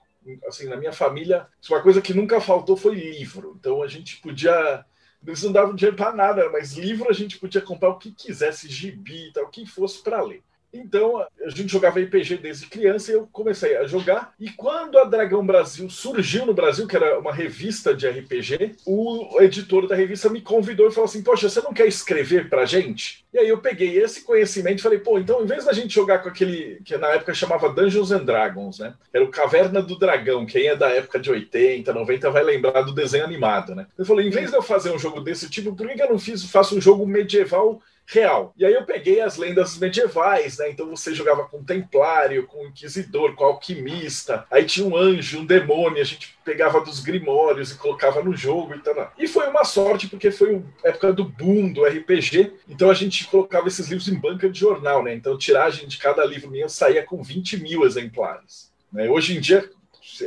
assim, 0.47 0.67
na 0.67 0.77
minha 0.77 0.93
família, 0.93 1.47
uma 1.69 1.81
coisa 1.81 2.01
que 2.01 2.13
nunca 2.13 2.41
faltou 2.41 2.75
foi 2.75 2.95
livro. 2.95 3.55
Então 3.59 3.81
a 3.81 3.87
gente 3.87 4.17
podia 4.17 4.85
eles 5.27 5.41
não 5.43 5.51
davam 5.51 5.75
dinheiro 5.75 5.97
para 5.97 6.13
nada, 6.13 6.49
mas 6.51 6.73
livro 6.73 7.09
a 7.09 7.13
gente 7.13 7.39
podia 7.39 7.61
comprar 7.61 7.89
o 7.89 7.97
que 7.97 8.11
quisesse, 8.11 8.69
gibi 8.69 9.29
e 9.29 9.33
tal, 9.33 9.45
o 9.45 9.49
que 9.49 9.65
fosse 9.65 10.01
para 10.03 10.21
ler. 10.21 10.43
Então, 10.77 11.19
a 11.19 11.49
gente 11.49 11.71
jogava 11.71 11.99
RPG 11.99 12.37
desde 12.37 12.67
criança 12.67 13.11
e 13.11 13.15
eu 13.15 13.27
comecei 13.31 13.77
a 13.77 13.85
jogar. 13.85 14.33
E 14.39 14.49
quando 14.49 14.97
a 14.97 15.05
Dragão 15.05 15.45
Brasil 15.45 15.89
surgiu 15.89 16.45
no 16.45 16.53
Brasil, 16.53 16.87
que 16.87 16.95
era 16.95 17.17
uma 17.19 17.33
revista 17.33 17.93
de 17.93 18.07
RPG, 18.07 18.75
o 18.85 19.41
editor 19.41 19.87
da 19.87 19.95
revista 19.95 20.29
me 20.29 20.41
convidou 20.41 20.87
e 20.87 20.91
falou 20.91 21.05
assim: 21.05 21.23
Poxa, 21.23 21.49
você 21.49 21.61
não 21.61 21.73
quer 21.73 21.87
escrever 21.87 22.49
pra 22.49 22.65
gente? 22.65 23.25
E 23.33 23.39
aí 23.39 23.47
eu 23.47 23.57
peguei 23.57 23.97
esse 23.97 24.23
conhecimento 24.23 24.79
e 24.79 24.83
falei: 24.83 24.99
Pô, 24.99 25.17
então, 25.17 25.43
em 25.43 25.45
vez 25.45 25.65
da 25.65 25.73
gente 25.73 25.93
jogar 25.93 26.19
com 26.19 26.29
aquele 26.29 26.81
que 26.83 26.97
na 26.97 27.09
época 27.09 27.33
chamava 27.33 27.69
Dungeons 27.69 28.11
and 28.11 28.25
Dragons, 28.25 28.79
né? 28.79 28.93
Era 29.13 29.23
o 29.23 29.31
Caverna 29.31 29.81
do 29.81 29.97
Dragão. 29.97 30.45
Quem 30.45 30.67
é 30.67 30.75
da 30.75 30.89
época 30.89 31.19
de 31.19 31.29
80, 31.29 31.93
90 31.93 32.31
vai 32.31 32.43
lembrar 32.43 32.81
do 32.81 32.93
desenho 32.93 33.23
animado, 33.23 33.75
né? 33.75 33.87
Eu 33.97 34.05
falei: 34.05 34.27
em 34.27 34.31
vez 34.31 34.49
de 34.49 34.57
eu 34.57 34.61
fazer 34.61 34.91
um 34.91 34.99
jogo 34.99 35.21
desse 35.21 35.49
tipo, 35.49 35.75
por 35.75 35.87
que 35.87 36.01
eu 36.01 36.09
não 36.09 36.19
fiz, 36.19 36.43
faço 36.45 36.77
um 36.77 36.81
jogo 36.81 37.05
medieval? 37.05 37.81
Real. 38.07 38.53
E 38.55 38.65
aí 38.65 38.73
eu 38.73 38.85
peguei 38.85 39.19
as 39.19 39.37
lendas 39.37 39.77
medievais, 39.77 40.57
né? 40.57 40.69
Então 40.69 40.89
você 40.89 41.13
jogava 41.13 41.47
com 41.47 41.63
templário, 41.63 42.45
com 42.45 42.67
inquisidor, 42.67 43.33
com 43.35 43.43
alquimista. 43.43 44.45
Aí 44.49 44.65
tinha 44.65 44.85
um 44.85 44.95
anjo, 44.95 45.39
um 45.39 45.45
demônio, 45.45 46.01
a 46.01 46.05
gente 46.05 46.37
pegava 46.45 46.79
dos 46.81 46.99
grimórios 46.99 47.71
e 47.71 47.77
colocava 47.77 48.23
no 48.23 48.35
jogo 48.35 48.75
e 48.75 48.79
tal. 48.79 49.11
E 49.17 49.27
foi 49.27 49.47
uma 49.47 49.63
sorte 49.63 50.07
porque 50.07 50.31
foi 50.31 50.61
a 50.83 50.89
época 50.89 51.11
do 51.11 51.25
boom 51.25 51.73
do 51.73 51.83
RPG. 51.83 52.53
Então 52.69 52.89
a 52.89 52.93
gente 52.93 53.25
colocava 53.27 53.67
esses 53.67 53.87
livros 53.87 54.07
em 54.07 54.19
banca 54.19 54.49
de 54.49 54.59
jornal, 54.59 55.03
né? 55.03 55.13
Então 55.13 55.37
tiragem 55.37 55.87
de 55.87 55.97
cada 55.97 56.23
livro 56.23 56.51
minha 56.51 56.69
saía 56.69 57.03
com 57.03 57.23
20 57.23 57.57
mil 57.57 57.85
exemplares. 57.85 58.71
Né? 58.91 59.09
Hoje 59.09 59.35
em 59.35 59.41
dia 59.41 59.69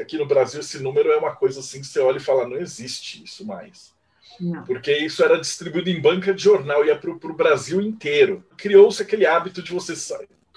aqui 0.01 0.19
no 0.19 0.27
Brasil 0.27 0.61
esse 0.61 0.83
número 0.83 1.11
é 1.11 1.17
uma 1.17 1.35
coisa 1.35 1.61
assim 1.61 1.81
que 1.81 1.87
você 1.87 2.01
olha 2.01 2.19
e 2.19 2.21
fala 2.21 2.47
não 2.47 2.59
existe 2.59 3.23
isso 3.25 3.47
mais. 3.47 3.97
Porque 4.67 4.97
isso 4.97 5.25
era 5.25 5.41
distribuído 5.41 5.91
em 5.91 6.01
banca 6.01 6.33
de 6.33 6.43
jornal, 6.43 6.85
ia 6.85 6.97
para 6.97 7.11
o 7.11 7.35
Brasil 7.35 7.81
inteiro. 7.81 8.45
Criou-se 8.57 9.03
aquele 9.03 9.27
hábito 9.27 9.63
de 9.63 9.73
você 9.73 9.95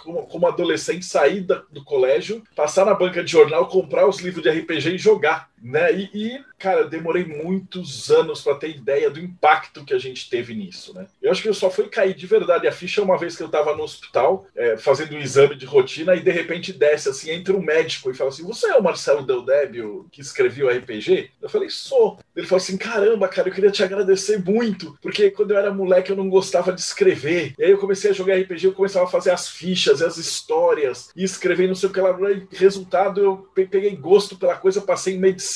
como, 0.02 0.24
como 0.28 0.48
adolescente, 0.48 1.06
sair 1.06 1.42
da, 1.42 1.64
do 1.72 1.84
colégio, 1.84 2.44
passar 2.56 2.86
na 2.86 2.94
banca 2.94 3.24
de 3.24 3.32
jornal, 3.32 3.68
comprar 3.68 4.08
os 4.08 4.20
livros 4.20 4.44
de 4.44 4.50
RPG 4.50 4.96
e 4.96 4.98
jogar. 4.98 5.51
Né? 5.62 5.94
E, 5.94 6.10
e 6.14 6.44
cara, 6.58 6.82
eu 6.82 6.90
demorei 6.90 7.24
muitos 7.24 8.10
anos 8.10 8.42
para 8.42 8.56
ter 8.56 8.70
ideia 8.70 9.10
do 9.10 9.20
impacto 9.20 9.86
que 9.86 9.94
a 9.94 10.00
gente 10.00 10.30
teve 10.30 10.56
nisso. 10.56 10.94
Né? 10.94 11.06
Eu 11.22 11.32
acho 11.32 11.42
que 11.42 11.50
eu 11.50 11.54
só 11.54 11.70
fui 11.70 11.88
cair 11.88 12.16
de 12.16 12.26
verdade 12.26 12.68
a 12.68 12.72
ficha 12.72 13.02
uma 13.02 13.18
vez 13.18 13.36
que 13.36 13.44
eu 13.44 13.48
estava 13.48 13.76
no 13.76 13.84
hospital, 13.84 14.48
é, 14.56 14.76
fazendo 14.78 15.16
um 15.16 15.20
exame 15.20 15.56
de 15.56 15.66
rotina, 15.66 16.16
e 16.16 16.22
de 16.22 16.32
repente 16.32 16.74
desce 16.74 17.10
assim, 17.10 17.32
entra 17.32 17.56
um 17.56 17.62
médico 17.62 18.10
e 18.10 18.14
fala 18.14 18.30
assim: 18.30 18.44
Você 18.44 18.68
é 18.68 18.76
o 18.76 18.84
Marcelo 18.84 19.26
Deldébio 19.26 20.08
que 20.12 20.22
escreveu 20.22 20.70
RPG? 20.70 21.30
Eu 21.42 21.50
falei: 21.50 21.70
Sou. 21.70 22.20
Ele 22.36 22.48
falou 22.48 22.62
assim: 22.62 22.78
Caramba, 22.78 23.28
cara, 23.28 23.50
eu 23.50 23.54
queria 23.54 23.72
te 23.72 23.84
agradecer 23.84 24.44
muito, 24.44 24.98
porque 25.02 25.30
quando 25.30 25.52
eu 25.52 25.58
era 25.58 25.74
moleque 25.74 26.12
eu 26.12 26.16
não 26.16 26.30
gostava 26.30 26.72
de 26.72 26.82
escrever. 26.82 27.54
E 27.58 27.64
aí 27.64 27.72
eu 27.72 27.78
comecei 27.78 28.10
a 28.10 28.14
jogar 28.14 28.36
RPG, 28.36 28.66
eu 28.66 28.74
começava 28.74 29.06
a 29.06 29.10
fazer 29.10 29.32
as 29.32 29.48
fichas, 29.48 30.02
as 30.02 30.18
histórias, 30.18 31.10
e 31.16 31.24
escrever 31.24 31.68
não 31.68 31.76
sei 31.76 31.90
o 31.90 31.94
que 31.94 32.02
lá. 32.02 32.18
Resultado, 32.52 33.22
eu 33.22 33.38
peguei 33.54 33.96
gosto 33.96 34.38
pela 34.38 34.56
coisa, 34.56 34.82
passei 34.82 35.16
em 35.16 35.20
medicina 35.20 35.51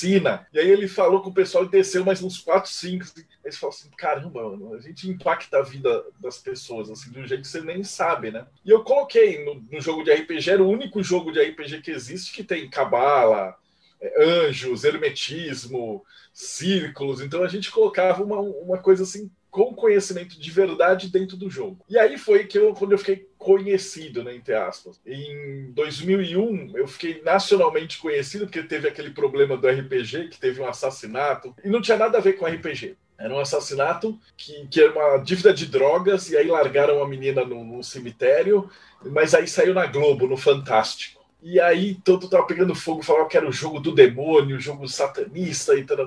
E 0.53 0.59
aí 0.59 0.69
ele 0.69 0.87
falou 0.87 1.21
com 1.21 1.29
o 1.29 1.33
pessoal 1.33 1.65
e 1.65 1.69
desceu 1.69 2.03
mais 2.03 2.21
uns 2.21 2.39
4, 2.39 2.69
5. 2.69 3.05
Aí 3.45 3.51
você 3.51 3.57
fala 3.57 3.73
assim: 3.73 3.89
caramba, 3.97 4.49
mano, 4.49 4.73
a 4.73 4.79
gente 4.79 5.09
impacta 5.09 5.59
a 5.59 5.63
vida 5.63 6.03
das 6.19 6.37
pessoas, 6.37 6.89
assim, 6.89 7.11
de 7.11 7.19
um 7.19 7.27
jeito 7.27 7.41
que 7.41 7.47
você 7.47 7.61
nem 7.61 7.83
sabe, 7.83 8.31
né? 8.31 8.45
E 8.63 8.69
eu 8.69 8.83
coloquei 8.83 9.43
no, 9.45 9.61
no 9.71 9.81
jogo 9.81 10.03
de 10.03 10.11
RPG, 10.11 10.49
era 10.49 10.63
o 10.63 10.69
único 10.69 11.01
jogo 11.03 11.31
de 11.31 11.41
RPG 11.41 11.81
que 11.81 11.91
existe 11.91 12.33
que 12.33 12.43
tem 12.43 12.69
cabala, 12.69 13.55
é, 14.01 14.23
anjos, 14.23 14.83
hermetismo, 14.83 16.03
círculos. 16.33 17.21
Então 17.21 17.43
a 17.43 17.47
gente 17.47 17.71
colocava 17.71 18.23
uma, 18.23 18.39
uma 18.39 18.77
coisa 18.77 19.03
assim 19.03 19.31
com 19.55 19.73
conhecimento 19.73 20.37
de 20.37 20.51
verdade 20.51 21.07
dentro 21.07 21.37
do 21.37 21.49
jogo. 21.49 21.79
E 21.87 21.97
aí 21.97 22.17
foi 22.17 22.43
que 22.43 22.59
eu, 22.59 22.73
quando 22.73 22.91
eu 22.91 22.97
fiquei 22.97 23.25
conhecido, 23.37 24.21
né, 24.21 24.35
entre 24.35 24.53
aspas. 24.53 24.99
Em 25.07 25.71
2001, 25.71 26.77
eu 26.77 26.85
fiquei 26.85 27.21
nacionalmente 27.23 27.97
conhecido 27.99 28.47
porque 28.47 28.61
teve 28.63 28.89
aquele 28.89 29.11
problema 29.11 29.55
do 29.55 29.65
RPG, 29.65 30.27
que 30.27 30.37
teve 30.37 30.59
um 30.59 30.67
assassinato, 30.67 31.55
e 31.63 31.69
não 31.69 31.81
tinha 31.81 31.95
nada 31.95 32.17
a 32.17 32.21
ver 32.21 32.33
com 32.33 32.45
RPG. 32.45 32.97
Era 33.17 33.33
um 33.33 33.39
assassinato 33.39 34.19
que, 34.35 34.67
que 34.67 34.81
era 34.81 34.91
uma 34.91 35.19
dívida 35.19 35.53
de 35.53 35.67
drogas, 35.67 36.29
e 36.29 36.35
aí 36.35 36.47
largaram 36.47 37.01
a 37.01 37.07
menina 37.07 37.45
num, 37.45 37.81
cemitério, 37.81 38.69
mas 39.05 39.33
aí 39.33 39.47
saiu 39.47 39.73
na 39.73 39.85
Globo, 39.85 40.27
no 40.27 40.35
Fantástico. 40.35 41.14
E 41.47 41.59
aí 41.59 41.93
todo 42.03 42.27
tava 42.27 42.47
pegando 42.47 42.73
fogo, 42.73 43.03
falava 43.03 43.29
que 43.29 43.37
era 43.37 43.47
o 43.47 43.51
jogo 43.51 43.79
do 43.79 43.93
demônio, 43.93 44.57
o 44.57 44.59
jogo 44.59 44.87
satanista 44.87 45.75
e 45.75 45.83
tal. 45.83 45.99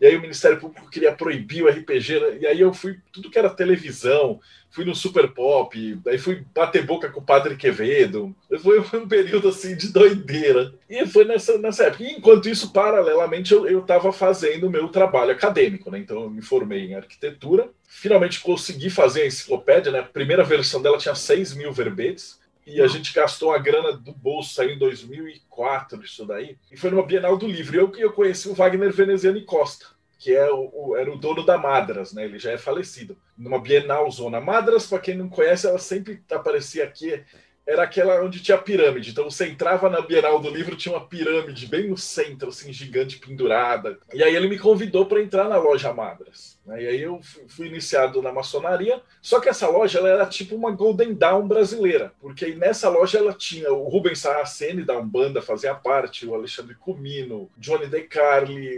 E 0.00 0.06
aí 0.06 0.16
o 0.16 0.22
Ministério 0.22 0.58
Público 0.58 0.90
queria 0.90 1.12
proibir 1.12 1.62
o 1.62 1.68
RPG. 1.68 2.18
Né? 2.18 2.38
E 2.40 2.46
aí 2.46 2.58
eu 2.58 2.72
fui 2.72 2.98
tudo 3.12 3.28
que 3.28 3.38
era 3.38 3.50
televisão, 3.50 4.40
fui 4.70 4.86
no 4.86 4.94
Super 4.94 5.28
Pop, 5.34 6.00
aí 6.06 6.16
fui 6.16 6.42
bater 6.54 6.82
boca 6.86 7.10
com 7.10 7.20
o 7.20 7.22
Padre 7.22 7.56
Quevedo. 7.56 8.34
Foi 8.62 8.80
um 8.98 9.06
período 9.06 9.50
assim 9.50 9.76
de 9.76 9.92
doideira. 9.92 10.72
E 10.88 11.04
foi 11.04 11.26
nessa, 11.26 11.58
nessa 11.58 11.84
época. 11.84 12.04
E 12.04 12.12
enquanto 12.12 12.48
isso, 12.48 12.72
paralelamente, 12.72 13.52
eu 13.52 13.80
estava 13.80 14.10
fazendo 14.14 14.66
o 14.66 14.70
meu 14.70 14.88
trabalho 14.88 15.32
acadêmico, 15.32 15.90
né? 15.90 15.98
Então 15.98 16.22
eu 16.22 16.30
me 16.30 16.40
formei 16.40 16.86
em 16.86 16.94
arquitetura. 16.94 17.68
Finalmente 17.86 18.40
consegui 18.40 18.88
fazer 18.88 19.24
a 19.24 19.26
enciclopédia, 19.26 19.92
né? 19.92 19.98
A 19.98 20.04
primeira 20.04 20.42
versão 20.42 20.80
dela 20.80 20.96
tinha 20.96 21.14
6 21.14 21.54
mil 21.54 21.70
verbetes 21.70 22.39
e 22.66 22.80
a 22.80 22.86
gente 22.86 23.12
gastou 23.12 23.52
a 23.52 23.58
grana 23.58 23.92
do 23.92 24.12
bolso, 24.12 24.54
saiu 24.54 24.70
em 24.70 24.78
2004 24.78 26.02
isso 26.04 26.24
daí, 26.26 26.56
e 26.70 26.76
foi 26.76 26.90
numa 26.90 27.06
Bienal 27.06 27.36
do 27.36 27.46
Livro. 27.46 27.76
Eu 27.76 27.90
que 27.90 28.00
eu 28.00 28.12
conheci 28.12 28.48
o 28.48 28.54
Wagner 28.54 28.92
Veneziani 28.92 29.42
Costa, 29.42 29.86
que 30.18 30.34
é 30.34 30.50
o, 30.50 30.70
o, 30.72 30.96
era 30.96 31.10
o 31.10 31.18
dono 31.18 31.44
da 31.44 31.56
Madras, 31.56 32.12
né? 32.12 32.24
Ele 32.24 32.38
já 32.38 32.52
é 32.52 32.58
falecido. 32.58 33.16
Numa 33.36 33.58
Bienal 33.58 34.10
Zona 34.10 34.40
Madras, 34.40 34.86
para 34.86 34.98
quem 34.98 35.16
não 35.16 35.28
conhece, 35.28 35.66
ela 35.66 35.78
sempre 35.78 36.22
aparecia 36.30 36.84
aqui 36.84 37.22
era 37.70 37.84
aquela 37.84 38.20
onde 38.20 38.42
tinha 38.42 38.58
pirâmide. 38.58 39.10
Então 39.10 39.30
você 39.30 39.46
entrava 39.46 39.88
na 39.88 40.00
Bienal 40.00 40.40
do 40.40 40.50
Livro, 40.50 40.76
tinha 40.76 40.92
uma 40.92 41.06
pirâmide 41.06 41.68
bem 41.68 41.88
no 41.88 41.96
centro, 41.96 42.48
assim, 42.48 42.72
gigante, 42.72 43.18
pendurada. 43.18 43.96
E 44.12 44.24
aí 44.24 44.34
ele 44.34 44.48
me 44.48 44.58
convidou 44.58 45.06
para 45.06 45.22
entrar 45.22 45.48
na 45.48 45.56
loja 45.56 45.92
Madras. 45.92 46.58
Né? 46.66 46.82
E 46.82 46.88
aí 46.88 47.00
eu 47.00 47.20
fui 47.46 47.68
iniciado 47.68 48.20
na 48.20 48.32
maçonaria. 48.32 49.00
Só 49.22 49.38
que 49.38 49.48
essa 49.48 49.68
loja 49.68 50.00
ela 50.00 50.08
era 50.08 50.26
tipo 50.26 50.56
uma 50.56 50.72
Golden 50.72 51.14
Dawn 51.14 51.46
brasileira, 51.46 52.12
porque 52.20 52.54
nessa 52.54 52.88
loja 52.88 53.18
ela 53.18 53.32
tinha 53.32 53.72
o 53.72 53.88
Rubens 53.88 54.18
Saraceni 54.18 54.82
da 54.82 54.98
Umbanda 54.98 55.40
fazia 55.40 55.74
parte, 55.74 56.26
o 56.26 56.34
Alexandre 56.34 56.74
Comino, 56.74 57.48
Johnny 57.56 57.86
De 57.86 58.00
Carli, 58.02 58.68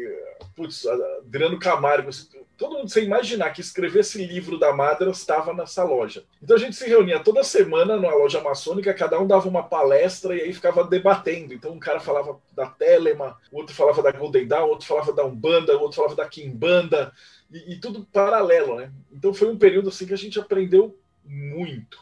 putz, 0.55 0.87
Adriano 0.87 1.59
Camargo, 1.59 2.09
assim, 2.09 2.29
todo 2.57 2.77
mundo 2.79 2.89
sem 2.89 3.05
imaginar 3.05 3.51
que 3.51 3.61
escrever 3.61 4.01
esse 4.01 4.25
livro 4.25 4.59
da 4.59 4.73
Madras 4.73 5.19
estava 5.19 5.53
nessa 5.53 5.83
loja. 5.83 6.25
Então 6.43 6.57
a 6.57 6.61
gente 6.61 6.77
se 6.77 6.87
reunia 6.87 7.19
toda 7.19 7.43
semana 7.43 7.97
numa 7.97 8.15
loja 8.15 8.41
maçônica, 8.41 8.95
cada 8.95 9.19
um 9.21 9.27
dava 9.27 9.49
uma 9.49 9.63
palestra 9.63 10.37
e 10.37 10.43
aí 10.43 10.53
ficava 10.53 10.85
debatendo. 10.85 11.53
Então 11.53 11.73
um 11.73 11.81
cara 11.81 11.99
falava 11.99 12.41
da 12.53 12.67
Telema, 12.67 13.37
outro 13.51 13.75
falava 13.75 14.03
da 14.03 14.13
Golden 14.13 14.47
Dawn, 14.47 14.69
outro 14.69 14.87
falava 14.87 15.13
da 15.13 15.25
Umbanda, 15.25 15.77
outro 15.77 15.97
falava 15.97 16.15
da 16.15 16.29
Kimbanda, 16.29 17.13
e, 17.51 17.73
e 17.75 17.81
tudo 17.81 18.07
paralelo, 18.13 18.77
né? 18.77 18.93
Então 19.13 19.35
foi 19.35 19.49
um 19.49 19.59
período 19.59 19.89
assim 19.89 20.07
que 20.07 20.15
a 20.15 20.19
gente 20.19 20.39
aprendeu 20.39 20.97
muito. 21.25 21.99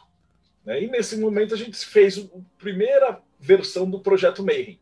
Né? 0.65 0.83
E 0.83 0.87
nesse 0.87 1.17
momento 1.17 1.53
a 1.53 1.57
gente 1.57 1.77
fez 1.85 2.17
a 2.17 2.39
primeira 2.57 3.19
versão 3.39 3.89
do 3.89 3.99
projeto 3.99 4.43
Mayhem, 4.43 4.79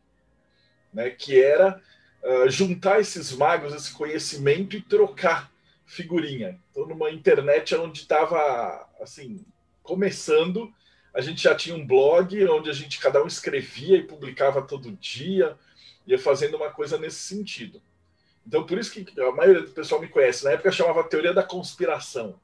né? 0.93 1.09
que 1.09 1.41
era 1.41 1.81
uh, 2.23 2.49
juntar 2.49 2.99
esses 2.99 3.31
magos, 3.31 3.73
esse 3.73 3.91
conhecimento 3.93 4.75
e 4.75 4.81
trocar 4.81 5.51
figurinha. 5.85 6.59
Então, 6.71 6.87
numa 6.87 7.11
internet 7.11 7.75
onde 7.75 8.01
estava 8.01 8.87
assim 9.01 9.45
começando, 9.81 10.71
a 11.13 11.21
gente 11.21 11.41
já 11.41 11.55
tinha 11.55 11.75
um 11.75 11.85
blog 11.85 12.45
onde 12.45 12.69
a 12.69 12.73
gente 12.73 12.99
cada 12.99 13.23
um 13.23 13.27
escrevia 13.27 13.97
e 13.97 14.03
publicava 14.03 14.61
todo 14.61 14.91
dia, 14.91 15.57
ia 16.05 16.19
fazendo 16.19 16.57
uma 16.57 16.69
coisa 16.69 16.97
nesse 16.97 17.19
sentido. 17.19 17.81
Então, 18.45 18.65
por 18.65 18.77
isso 18.77 18.91
que 18.91 19.05
a 19.19 19.31
maioria 19.31 19.63
do 19.63 19.71
pessoal 19.71 20.01
me 20.01 20.07
conhece. 20.07 20.43
Na 20.43 20.51
época 20.51 20.71
chamava 20.71 21.03
teoria 21.03 21.33
da 21.33 21.43
conspiração. 21.43 22.39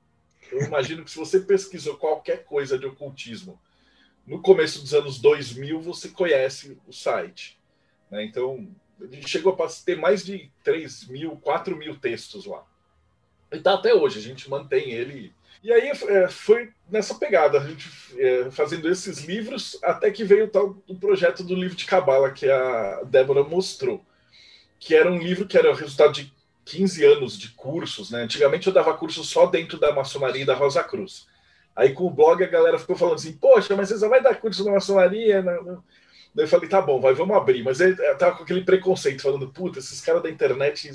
Eu 0.52 0.62
imagino 0.62 1.04
que 1.04 1.12
se 1.12 1.18
você 1.18 1.40
pesquisou 1.40 1.98
qualquer 1.98 2.44
coisa 2.44 2.78
de 2.78 2.86
ocultismo 2.86 3.60
no 4.26 4.42
começo 4.42 4.82
dos 4.82 4.94
anos 4.94 5.20
2000, 5.20 5.82
você 5.82 6.10
conhece 6.10 6.78
o 6.88 6.94
site. 6.94 7.60
Né? 8.10 8.24
Então, 8.26 8.68
chegou 9.26 9.54
a 9.54 9.68
ter 9.86 9.98
mais 9.98 10.24
de 10.24 10.50
3 10.64 11.08
mil, 11.08 11.38
4 11.38 11.76
mil 11.76 11.98
textos 11.98 12.46
lá. 12.46 12.64
E 13.52 13.60
tá 13.60 13.74
até 13.74 13.94
hoje, 13.94 14.20
a 14.20 14.22
gente 14.22 14.50
mantém 14.50 14.92
ele. 14.92 15.34
E 15.64 15.72
aí 15.72 15.90
é, 15.90 16.28
foi 16.28 16.72
nessa 16.90 17.16
pegada, 17.16 17.60
a 17.60 17.68
gente 17.68 17.90
é, 18.20 18.52
fazendo 18.52 18.90
esses 18.90 19.24
livros, 19.24 19.80
até 19.84 20.12
que 20.12 20.24
veio 20.24 20.46
o 20.46 20.48
tal 20.48 20.78
o 20.88 20.96
projeto 20.96 21.44
do 21.44 21.56
livro 21.56 21.76
de 21.76 21.86
Cabala 21.86 22.32
que 22.32 22.50
a 22.50 23.02
Débora 23.04 23.44
mostrou, 23.44 24.06
que 24.80 24.94
era 24.94 25.12
um 25.12 25.18
livro 25.18 25.48
que 25.48 25.58
era 25.58 25.72
o 25.72 25.76
resultado 25.76 26.14
de 26.14 26.32
15 26.66 27.06
anos 27.06 27.38
de 27.38 27.50
cursos. 27.50 28.12
Né? 28.12 28.22
Antigamente 28.22 28.68
eu 28.68 28.74
dava 28.74 28.96
curso 28.96 29.24
só 29.24 29.46
dentro 29.48 29.80
da 29.80 29.94
maçonaria 29.94 30.44
e 30.44 30.46
da 30.46 30.54
Rosa 30.54 30.84
Cruz. 30.84 31.28
Aí 31.76 31.94
com 31.94 32.06
o 32.06 32.12
blog 32.12 32.44
a 32.44 32.48
galera 32.48 32.80
ficou 32.80 32.96
falando 32.96 33.16
assim: 33.16 33.34
Poxa, 33.34 33.76
mas 33.76 33.90
você 33.90 33.98
só 33.98 34.08
vai 34.08 34.22
dar 34.22 34.40
curso 34.40 34.64
na 34.64 34.72
maçonaria? 34.72 35.42
Não, 35.42 35.84
Daí 36.36 36.44
eu 36.44 36.50
falei: 36.50 36.68
Tá 36.68 36.82
bom, 36.82 37.00
vai, 37.00 37.14
vamos 37.14 37.36
abrir. 37.36 37.64
Mas 37.64 37.80
ele 37.80 37.96
tava 38.16 38.36
com 38.36 38.44
aquele 38.44 38.66
preconceito, 38.66 39.22
falando: 39.22 39.48
Puta, 39.50 39.80
esses 39.80 40.02
caras 40.02 40.22
da 40.22 40.30
internet 40.30 40.92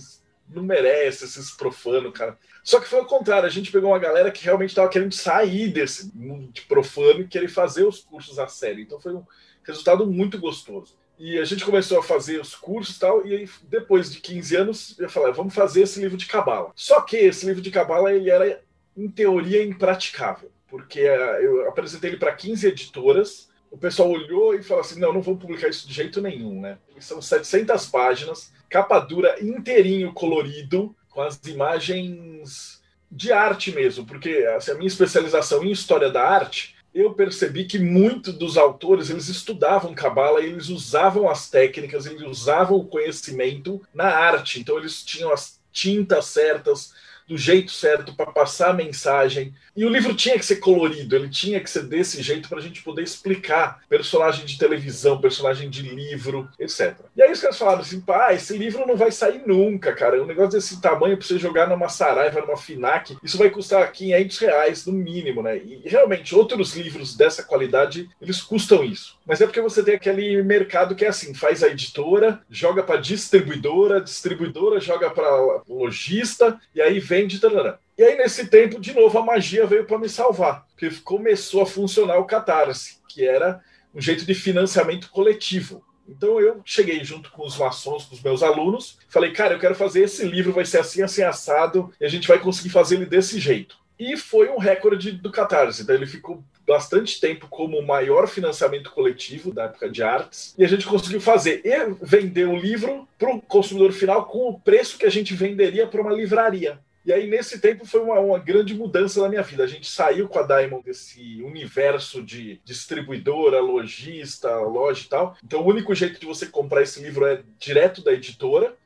não 0.48 0.62
merece 0.62 1.24
esses 1.24 1.50
profanos, 1.52 2.12
cara. 2.12 2.38
Só 2.62 2.78
que 2.78 2.88
foi 2.88 3.00
o 3.00 3.06
contrário, 3.06 3.46
a 3.46 3.50
gente 3.50 3.72
pegou 3.72 3.90
uma 3.90 3.98
galera 3.98 4.30
que 4.30 4.44
realmente 4.44 4.70
estava 4.70 4.88
querendo 4.88 5.14
sair 5.14 5.68
desse 5.68 6.14
mundo 6.14 6.52
de 6.52 6.62
profano 6.62 7.20
e 7.20 7.28
querer 7.28 7.48
fazer 7.48 7.84
os 7.84 8.00
cursos 8.00 8.38
a 8.38 8.46
sério. 8.46 8.82
Então 8.82 9.00
foi 9.00 9.14
um 9.14 9.24
resultado 9.64 10.06
muito 10.06 10.38
gostoso. 10.38 10.98
E 11.18 11.38
a 11.38 11.44
gente 11.44 11.64
começou 11.64 11.98
a 11.98 12.02
fazer 12.02 12.40
os 12.40 12.54
cursos 12.54 12.96
e 12.96 12.98
tal, 12.98 13.26
e 13.26 13.36
aí, 13.36 13.48
depois 13.64 14.10
de 14.10 14.20
15 14.20 14.56
anos, 14.56 14.98
eu 14.98 15.08
falei, 15.08 15.32
vamos 15.34 15.54
fazer 15.54 15.82
esse 15.82 16.00
livro 16.00 16.16
de 16.16 16.24
cabala. 16.24 16.72
Só 16.74 17.02
que 17.02 17.14
esse 17.14 17.44
livro 17.44 17.60
de 17.60 17.70
cabala, 17.70 18.10
ele 18.10 18.30
era, 18.30 18.62
em 18.96 19.06
teoria, 19.06 19.62
impraticável, 19.62 20.50
porque 20.66 21.00
eh, 21.00 21.40
eu 21.42 21.68
apresentei 21.68 22.08
ele 22.08 22.16
para 22.16 22.34
15 22.34 22.66
editoras, 22.66 23.49
o 23.70 23.78
pessoal 23.78 24.10
olhou 24.10 24.54
e 24.54 24.62
falou 24.62 24.82
assim, 24.82 24.98
não, 24.98 25.12
não 25.12 25.22
vou 25.22 25.36
publicar 25.36 25.68
isso 25.68 25.86
de 25.86 25.94
jeito 25.94 26.20
nenhum, 26.20 26.60
né? 26.60 26.78
São 26.98 27.22
700 27.22 27.86
páginas, 27.86 28.52
capa 28.68 28.98
dura 28.98 29.36
inteirinho 29.40 30.12
colorido, 30.12 30.94
com 31.08 31.22
as 31.22 31.40
imagens 31.46 32.80
de 33.10 33.32
arte 33.32 33.72
mesmo, 33.72 34.06
porque 34.06 34.46
assim, 34.56 34.70
a 34.70 34.74
minha 34.74 34.86
especialização 34.86 35.64
em 35.64 35.70
história 35.70 36.10
da 36.10 36.22
arte, 36.22 36.76
eu 36.94 37.12
percebi 37.14 37.64
que 37.64 37.78
muitos 37.78 38.34
dos 38.34 38.56
autores 38.56 39.10
eles 39.10 39.28
estudavam 39.28 39.94
cabala, 39.94 40.40
eles 40.40 40.68
usavam 40.68 41.28
as 41.28 41.48
técnicas, 41.48 42.06
eles 42.06 42.22
usavam 42.22 42.78
o 42.78 42.86
conhecimento 42.86 43.80
na 43.94 44.06
arte, 44.06 44.60
então 44.60 44.78
eles 44.78 45.02
tinham 45.02 45.32
as 45.32 45.60
tintas 45.72 46.26
certas 46.26 46.92
do 47.30 47.38
jeito 47.38 47.70
certo 47.70 48.12
para 48.12 48.26
passar 48.26 48.70
a 48.70 48.74
mensagem. 48.74 49.54
E 49.76 49.84
o 49.84 49.88
livro 49.88 50.12
tinha 50.14 50.36
que 50.36 50.44
ser 50.44 50.56
colorido, 50.56 51.14
ele 51.14 51.28
tinha 51.28 51.60
que 51.60 51.70
ser 51.70 51.84
desse 51.84 52.20
jeito 52.20 52.48
para 52.48 52.58
a 52.58 52.60
gente 52.60 52.82
poder 52.82 53.04
explicar 53.04 53.80
personagem 53.88 54.44
de 54.44 54.58
televisão, 54.58 55.20
personagem 55.20 55.70
de 55.70 55.82
livro, 55.82 56.48
etc. 56.58 56.96
E 57.16 57.22
aí 57.22 57.30
os 57.30 57.40
caras 57.40 57.56
falaram 57.56 57.82
assim: 57.82 58.00
pá, 58.00 58.34
esse 58.34 58.58
livro 58.58 58.84
não 58.84 58.96
vai 58.96 59.12
sair 59.12 59.42
nunca, 59.46 59.92
cara. 59.92 60.20
Um 60.20 60.26
negócio 60.26 60.58
desse 60.58 60.80
tamanho 60.80 61.16
para 61.16 61.24
você 61.24 61.38
jogar 61.38 61.68
numa 61.68 61.88
Saraiva, 61.88 62.40
numa 62.40 62.56
Finac, 62.56 63.16
isso 63.22 63.38
vai 63.38 63.48
custar 63.48 63.90
500 63.92 64.38
reais 64.38 64.86
no 64.86 64.92
mínimo, 64.92 65.40
né? 65.40 65.56
E 65.56 65.82
realmente, 65.84 66.34
outros 66.34 66.74
livros 66.74 67.16
dessa 67.16 67.44
qualidade, 67.44 68.10
eles 68.20 68.42
custam 68.42 68.82
isso. 68.82 69.16
Mas 69.24 69.40
é 69.40 69.46
porque 69.46 69.60
você 69.60 69.84
tem 69.84 69.94
aquele 69.94 70.42
mercado 70.42 70.96
que 70.96 71.04
é 71.04 71.08
assim: 71.08 71.32
faz 71.32 71.62
a 71.62 71.68
editora, 71.68 72.40
joga 72.50 72.82
para 72.82 73.00
distribuidora, 73.00 74.00
distribuidora 74.00 74.80
joga 74.80 75.08
para 75.10 75.62
lojista, 75.68 76.60
e 76.74 76.82
aí 76.82 77.00
vende. 77.20 77.38
Tarará. 77.38 77.78
E 77.96 78.02
aí, 78.02 78.16
nesse 78.16 78.46
tempo, 78.46 78.80
de 78.80 78.94
novo, 78.94 79.18
a 79.18 79.24
magia 79.24 79.66
veio 79.66 79.84
para 79.84 79.98
me 79.98 80.08
salvar, 80.08 80.66
porque 80.68 80.90
começou 81.04 81.62
a 81.62 81.66
funcionar 81.66 82.18
o 82.18 82.24
Catarse, 82.24 82.98
que 83.08 83.26
era 83.26 83.60
um 83.94 84.00
jeito 84.00 84.24
de 84.24 84.34
financiamento 84.34 85.10
coletivo. 85.10 85.84
Então 86.08 86.40
eu 86.40 86.60
cheguei 86.64 87.04
junto 87.04 87.30
com 87.30 87.46
os 87.46 87.56
maçons, 87.56 88.04
com 88.04 88.14
os 88.14 88.22
meus 88.22 88.42
alunos, 88.42 88.98
falei, 89.08 89.32
cara, 89.32 89.54
eu 89.54 89.60
quero 89.60 89.76
fazer 89.76 90.02
esse 90.02 90.24
livro, 90.24 90.52
vai 90.52 90.64
ser 90.64 90.78
assim, 90.78 91.02
assim, 91.02 91.22
assado, 91.22 91.92
e 92.00 92.04
a 92.04 92.08
gente 92.08 92.26
vai 92.26 92.40
conseguir 92.40 92.70
fazer 92.70 92.96
ele 92.96 93.06
desse 93.06 93.38
jeito. 93.38 93.76
E 93.96 94.16
foi 94.16 94.48
um 94.48 94.58
recorde 94.58 95.12
do 95.12 95.30
Catarse. 95.30 95.82
Então 95.82 95.94
ele 95.94 96.06
ficou 96.06 96.42
bastante 96.66 97.20
tempo 97.20 97.46
como 97.48 97.78
o 97.78 97.86
maior 97.86 98.26
financiamento 98.26 98.90
coletivo 98.92 99.52
da 99.52 99.64
época 99.64 99.90
de 99.90 100.02
artes. 100.02 100.54
E 100.56 100.64
a 100.64 100.68
gente 100.68 100.86
conseguiu 100.86 101.20
fazer 101.20 101.60
e 101.64 101.94
vender 102.00 102.48
o 102.48 102.56
livro 102.56 103.06
para 103.18 103.30
o 103.30 103.42
consumidor 103.42 103.92
final 103.92 104.24
com 104.24 104.48
o 104.48 104.58
preço 104.58 104.96
que 104.96 105.04
a 105.04 105.10
gente 105.10 105.34
venderia 105.34 105.86
para 105.86 106.00
uma 106.00 106.12
livraria. 106.12 106.78
E 107.04 107.12
aí, 107.12 107.28
nesse 107.28 107.58
tempo, 107.58 107.86
foi 107.86 108.00
uma, 108.00 108.20
uma, 108.20 108.38
grande 108.38 108.74
mudança 108.74 109.22
na 109.22 109.28
minha 109.28 109.42
vida. 109.42 109.64
A 109.64 109.66
gente 109.66 109.90
saiu 109.90 110.28
com 110.28 110.38
a 110.38 110.42
Diamond 110.42 110.84
desse 110.84 111.42
universo 111.42 112.22
de 112.22 112.60
distribuidora, 112.64 113.60
lojista, 113.60 114.54
loja 114.58 115.04
e 115.04 115.08
tal. 115.08 115.36
Então, 115.42 115.62
o 115.62 115.66
único 115.66 115.94
jeito 115.94 116.20
de 116.20 116.26
você 116.26 116.46
comprar 116.46 116.82
esse 116.82 117.00
livro 117.00 117.26
é 117.26 117.42
direto 117.58 118.02
da 118.04 118.12
editora. 118.12 118.76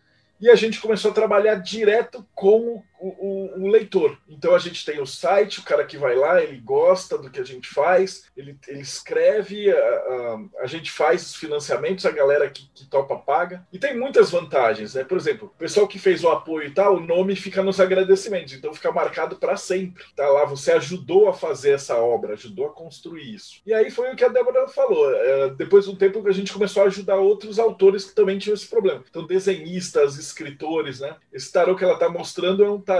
E 0.41 0.51
a 0.51 0.55
gente 0.55 0.81
começou 0.81 1.11
a 1.11 1.15
trabalhar 1.15 1.57
direto 1.57 2.27
com 2.35 2.59
o, 2.77 2.85
o, 3.09 3.69
leitor. 3.69 4.17
Então 4.29 4.55
a 4.55 4.59
gente 4.59 4.85
tem 4.85 5.01
o 5.01 5.07
site, 5.07 5.61
o 5.61 5.63
cara 5.63 5.85
que 5.85 5.99
vai 5.99 6.15
lá, 6.15 6.43
ele 6.43 6.59
gosta 6.59 7.19
do 7.19 7.31
que 7.31 7.41
a 7.41 7.45
gente 7.45 7.69
faz, 7.69 8.25
ele, 8.37 8.57
ele 8.67 8.81
escreve, 8.81 9.71
a, 9.71 9.77
a, 9.77 10.39
a, 10.61 10.67
gente 10.67 10.91
faz 10.91 11.23
os 11.23 11.35
financiamentos, 11.35 12.07
a 12.07 12.11
galera 12.11 12.49
que, 12.49 12.69
que 12.75 12.87
topa 12.87 13.17
paga. 13.17 13.67
E 13.73 13.79
tem 13.79 13.99
muitas 13.99 14.31
vantagens, 14.31 14.95
né? 14.95 15.05
Por 15.05 15.19
exemplo, 15.19 15.53
o 15.55 15.59
pessoal 15.59 15.87
que 15.87 15.99
fez 15.99 16.25
o 16.25 16.29
apoio 16.29 16.69
e 16.69 16.71
tal, 16.71 16.97
o 16.97 17.01
nome 17.01 17.37
fica 17.37 17.63
nos 17.63 17.81
agradecimentos, 17.81 18.55
então 18.55 18.73
fica 18.73 18.91
marcado 18.91 19.37
para 19.37 19.57
sempre. 19.57 20.05
Tá 20.17 20.29
lá, 20.29 20.45
você 20.45 20.73
ajudou 20.73 21.29
a 21.29 21.35
fazer 21.35 21.73
essa 21.73 21.97
obra, 21.97 22.35
ajudou 22.35 22.67
a 22.67 22.73
construir 22.73 23.35
isso. 23.35 23.61
E 23.67 23.75
aí 23.75 23.91
foi 23.91 24.13
o 24.13 24.17
que 24.17 24.25
a 24.25 24.29
Débora 24.29 24.67
falou. 24.69 25.13
É, 25.15 25.51
depois 25.51 25.85
de 25.85 25.91
um 25.91 25.97
tempo 25.97 26.23
que 26.23 26.29
a 26.29 26.35
gente 26.35 26.53
começou 26.53 26.83
a 26.83 26.87
ajudar 26.87 27.17
outros 27.17 27.59
autores 27.59 28.05
que 28.05 28.15
também 28.15 28.39
tinham 28.39 28.55
esse 28.55 28.67
problema. 28.67 29.05
Então, 29.09 29.27
desenhistas, 29.27 30.17
escritores, 30.17 31.01
né? 31.01 31.17
Esse 31.33 31.53
tarô 31.53 31.77
que 31.77 31.85
ela 31.85 31.95
está 31.95 32.09
mostrando 32.09 32.65
é 32.65 32.71
um 32.71 32.81
tarô 32.81 32.94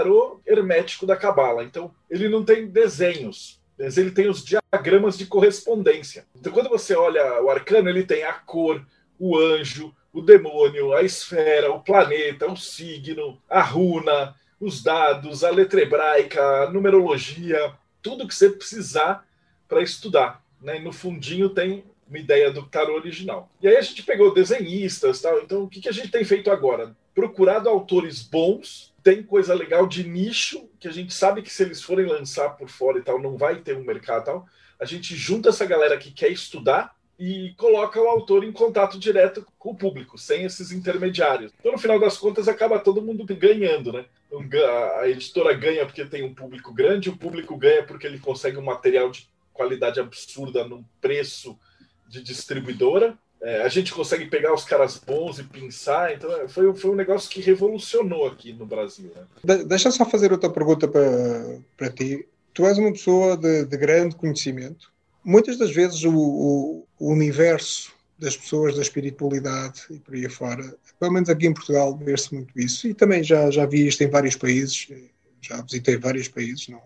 hermético 0.45 1.05
da 1.05 1.15
Cabala. 1.15 1.63
Então, 1.63 1.93
ele 2.09 2.29
não 2.29 2.43
tem 2.43 2.67
desenhos, 2.67 3.61
mas 3.77 3.97
ele 3.97 4.11
tem 4.11 4.27
os 4.27 4.43
diagramas 4.43 5.17
de 5.17 5.25
correspondência. 5.25 6.25
Então, 6.35 6.51
quando 6.51 6.69
você 6.69 6.95
olha 6.95 7.41
o 7.41 7.49
arcano, 7.49 7.89
ele 7.89 8.03
tem 8.03 8.23
a 8.23 8.33
cor, 8.33 8.85
o 9.19 9.37
anjo, 9.37 9.93
o 10.13 10.21
demônio, 10.21 10.93
a 10.93 11.03
esfera, 11.03 11.71
o 11.71 11.81
planeta, 11.81 12.49
o 12.49 12.55
signo, 12.55 13.37
a 13.49 13.61
runa, 13.61 14.33
os 14.59 14.81
dados, 14.81 15.43
a 15.43 15.49
letra 15.49 15.81
hebraica, 15.81 16.63
a 16.63 16.71
numerologia, 16.71 17.73
tudo 18.01 18.27
que 18.27 18.33
você 18.33 18.49
precisar 18.49 19.25
para 19.67 19.81
estudar. 19.81 20.41
Né? 20.61 20.77
E 20.77 20.83
no 20.83 20.93
fundinho 20.93 21.49
tem 21.49 21.83
uma 22.07 22.17
ideia 22.17 22.51
do 22.51 22.63
tarô 22.63 22.95
original. 22.95 23.49
E 23.61 23.67
aí 23.67 23.75
a 23.75 23.81
gente 23.81 24.03
pegou 24.03 24.33
desenhistas, 24.33 25.21
tal. 25.21 25.39
Então, 25.39 25.63
o 25.63 25.69
que, 25.69 25.81
que 25.81 25.89
a 25.89 25.91
gente 25.91 26.09
tem 26.09 26.23
feito 26.23 26.49
agora? 26.49 26.95
Procurado 27.13 27.67
autores 27.67 28.21
bons 28.21 28.93
tem 29.05 29.21
coisa 29.21 29.53
legal 29.53 29.85
de 29.85 30.03
nicho, 30.03 30.67
que 30.79 30.87
a 30.87 30.91
gente 30.91 31.13
sabe 31.13 31.43
que 31.43 31.53
se 31.53 31.61
eles 31.61 31.79
forem 31.79 32.07
lançar 32.07 32.49
por 32.57 32.67
fora 32.67 32.97
e 32.97 33.03
tal, 33.03 33.21
não 33.21 33.37
vai 33.37 33.57
ter 33.57 33.77
um 33.77 33.83
mercado 33.83 34.23
e 34.23 34.25
tal. 34.25 34.47
A 34.79 34.85
gente 34.85 35.15
junta 35.15 35.49
essa 35.49 35.63
galera 35.63 35.95
que 35.95 36.09
quer 36.09 36.31
estudar 36.31 36.95
e 37.19 37.53
coloca 37.55 38.01
o 38.01 38.07
autor 38.07 38.43
em 38.43 38.51
contato 38.51 38.97
direto 38.97 39.45
com 39.59 39.69
o 39.69 39.75
público, 39.75 40.17
sem 40.17 40.43
esses 40.43 40.71
intermediários. 40.71 41.53
Então, 41.59 41.73
no 41.73 41.77
final 41.77 41.99
das 41.99 42.17
contas, 42.17 42.47
acaba 42.47 42.79
todo 42.79 42.99
mundo 42.99 43.23
ganhando, 43.35 43.93
né? 43.93 44.05
A 44.99 45.07
editora 45.07 45.53
ganha 45.53 45.85
porque 45.85 46.03
tem 46.03 46.23
um 46.23 46.33
público 46.33 46.73
grande, 46.73 47.11
o 47.11 47.15
público 47.15 47.55
ganha 47.55 47.83
porque 47.83 48.07
ele 48.07 48.17
consegue 48.17 48.57
um 48.57 48.63
material 48.63 49.11
de 49.11 49.29
qualidade 49.53 49.99
absurda 49.99 50.67
num 50.67 50.83
preço 50.99 51.55
de 52.07 52.23
distribuidora, 52.23 53.15
é, 53.45 53.61
a 53.61 53.67
gente 53.69 53.93
consegue 53.93 54.25
pegar 54.25 54.51
os 54.55 54.63
caras 54.63 54.97
bons 54.97 55.37
e 55.37 55.43
pensar. 55.43 56.11
Então, 56.11 56.35
é, 56.35 56.47
foi, 56.47 56.73
foi 56.73 56.89
um 56.89 56.95
negócio 56.95 57.29
que 57.29 57.39
revolucionou 57.39 58.25
aqui 58.25 58.51
no 58.51 58.65
Brasil. 58.65 59.11
Né? 59.15 59.21
De, 59.43 59.63
deixa 59.65 59.91
só 59.91 60.03
fazer 60.03 60.31
outra 60.31 60.49
pergunta 60.49 60.87
para 60.87 61.91
ti. 61.91 62.27
Tu 62.55 62.65
és 62.65 62.79
uma 62.79 62.91
pessoa 62.91 63.37
de, 63.37 63.65
de 63.65 63.77
grande 63.77 64.15
conhecimento. 64.15 64.91
Muitas 65.23 65.59
das 65.59 65.69
vezes 65.69 66.03
o, 66.03 66.11
o, 66.11 66.87
o, 66.97 67.11
universo 67.11 67.93
das 68.17 68.35
pessoas 68.35 68.77
da 68.77 68.81
espiritualidade 68.81 69.83
e 69.91 69.99
por 69.99 70.15
aí 70.15 70.25
afora, 70.25 70.75
pelo 70.99 71.11
menos 71.11 71.29
aqui 71.29 71.45
em 71.45 71.53
Portugal, 71.53 71.95
vê-se 71.95 72.33
muito 72.33 72.59
isso. 72.59 72.87
E 72.87 72.95
também 72.95 73.23
já, 73.23 73.51
já 73.51 73.67
vi 73.67 73.85
isto 73.85 74.03
em 74.03 74.09
vários 74.09 74.35
países, 74.35 74.87
já 75.39 75.61
visitei 75.61 75.97
vários 75.97 76.27
países. 76.27 76.67
Não. 76.67 76.81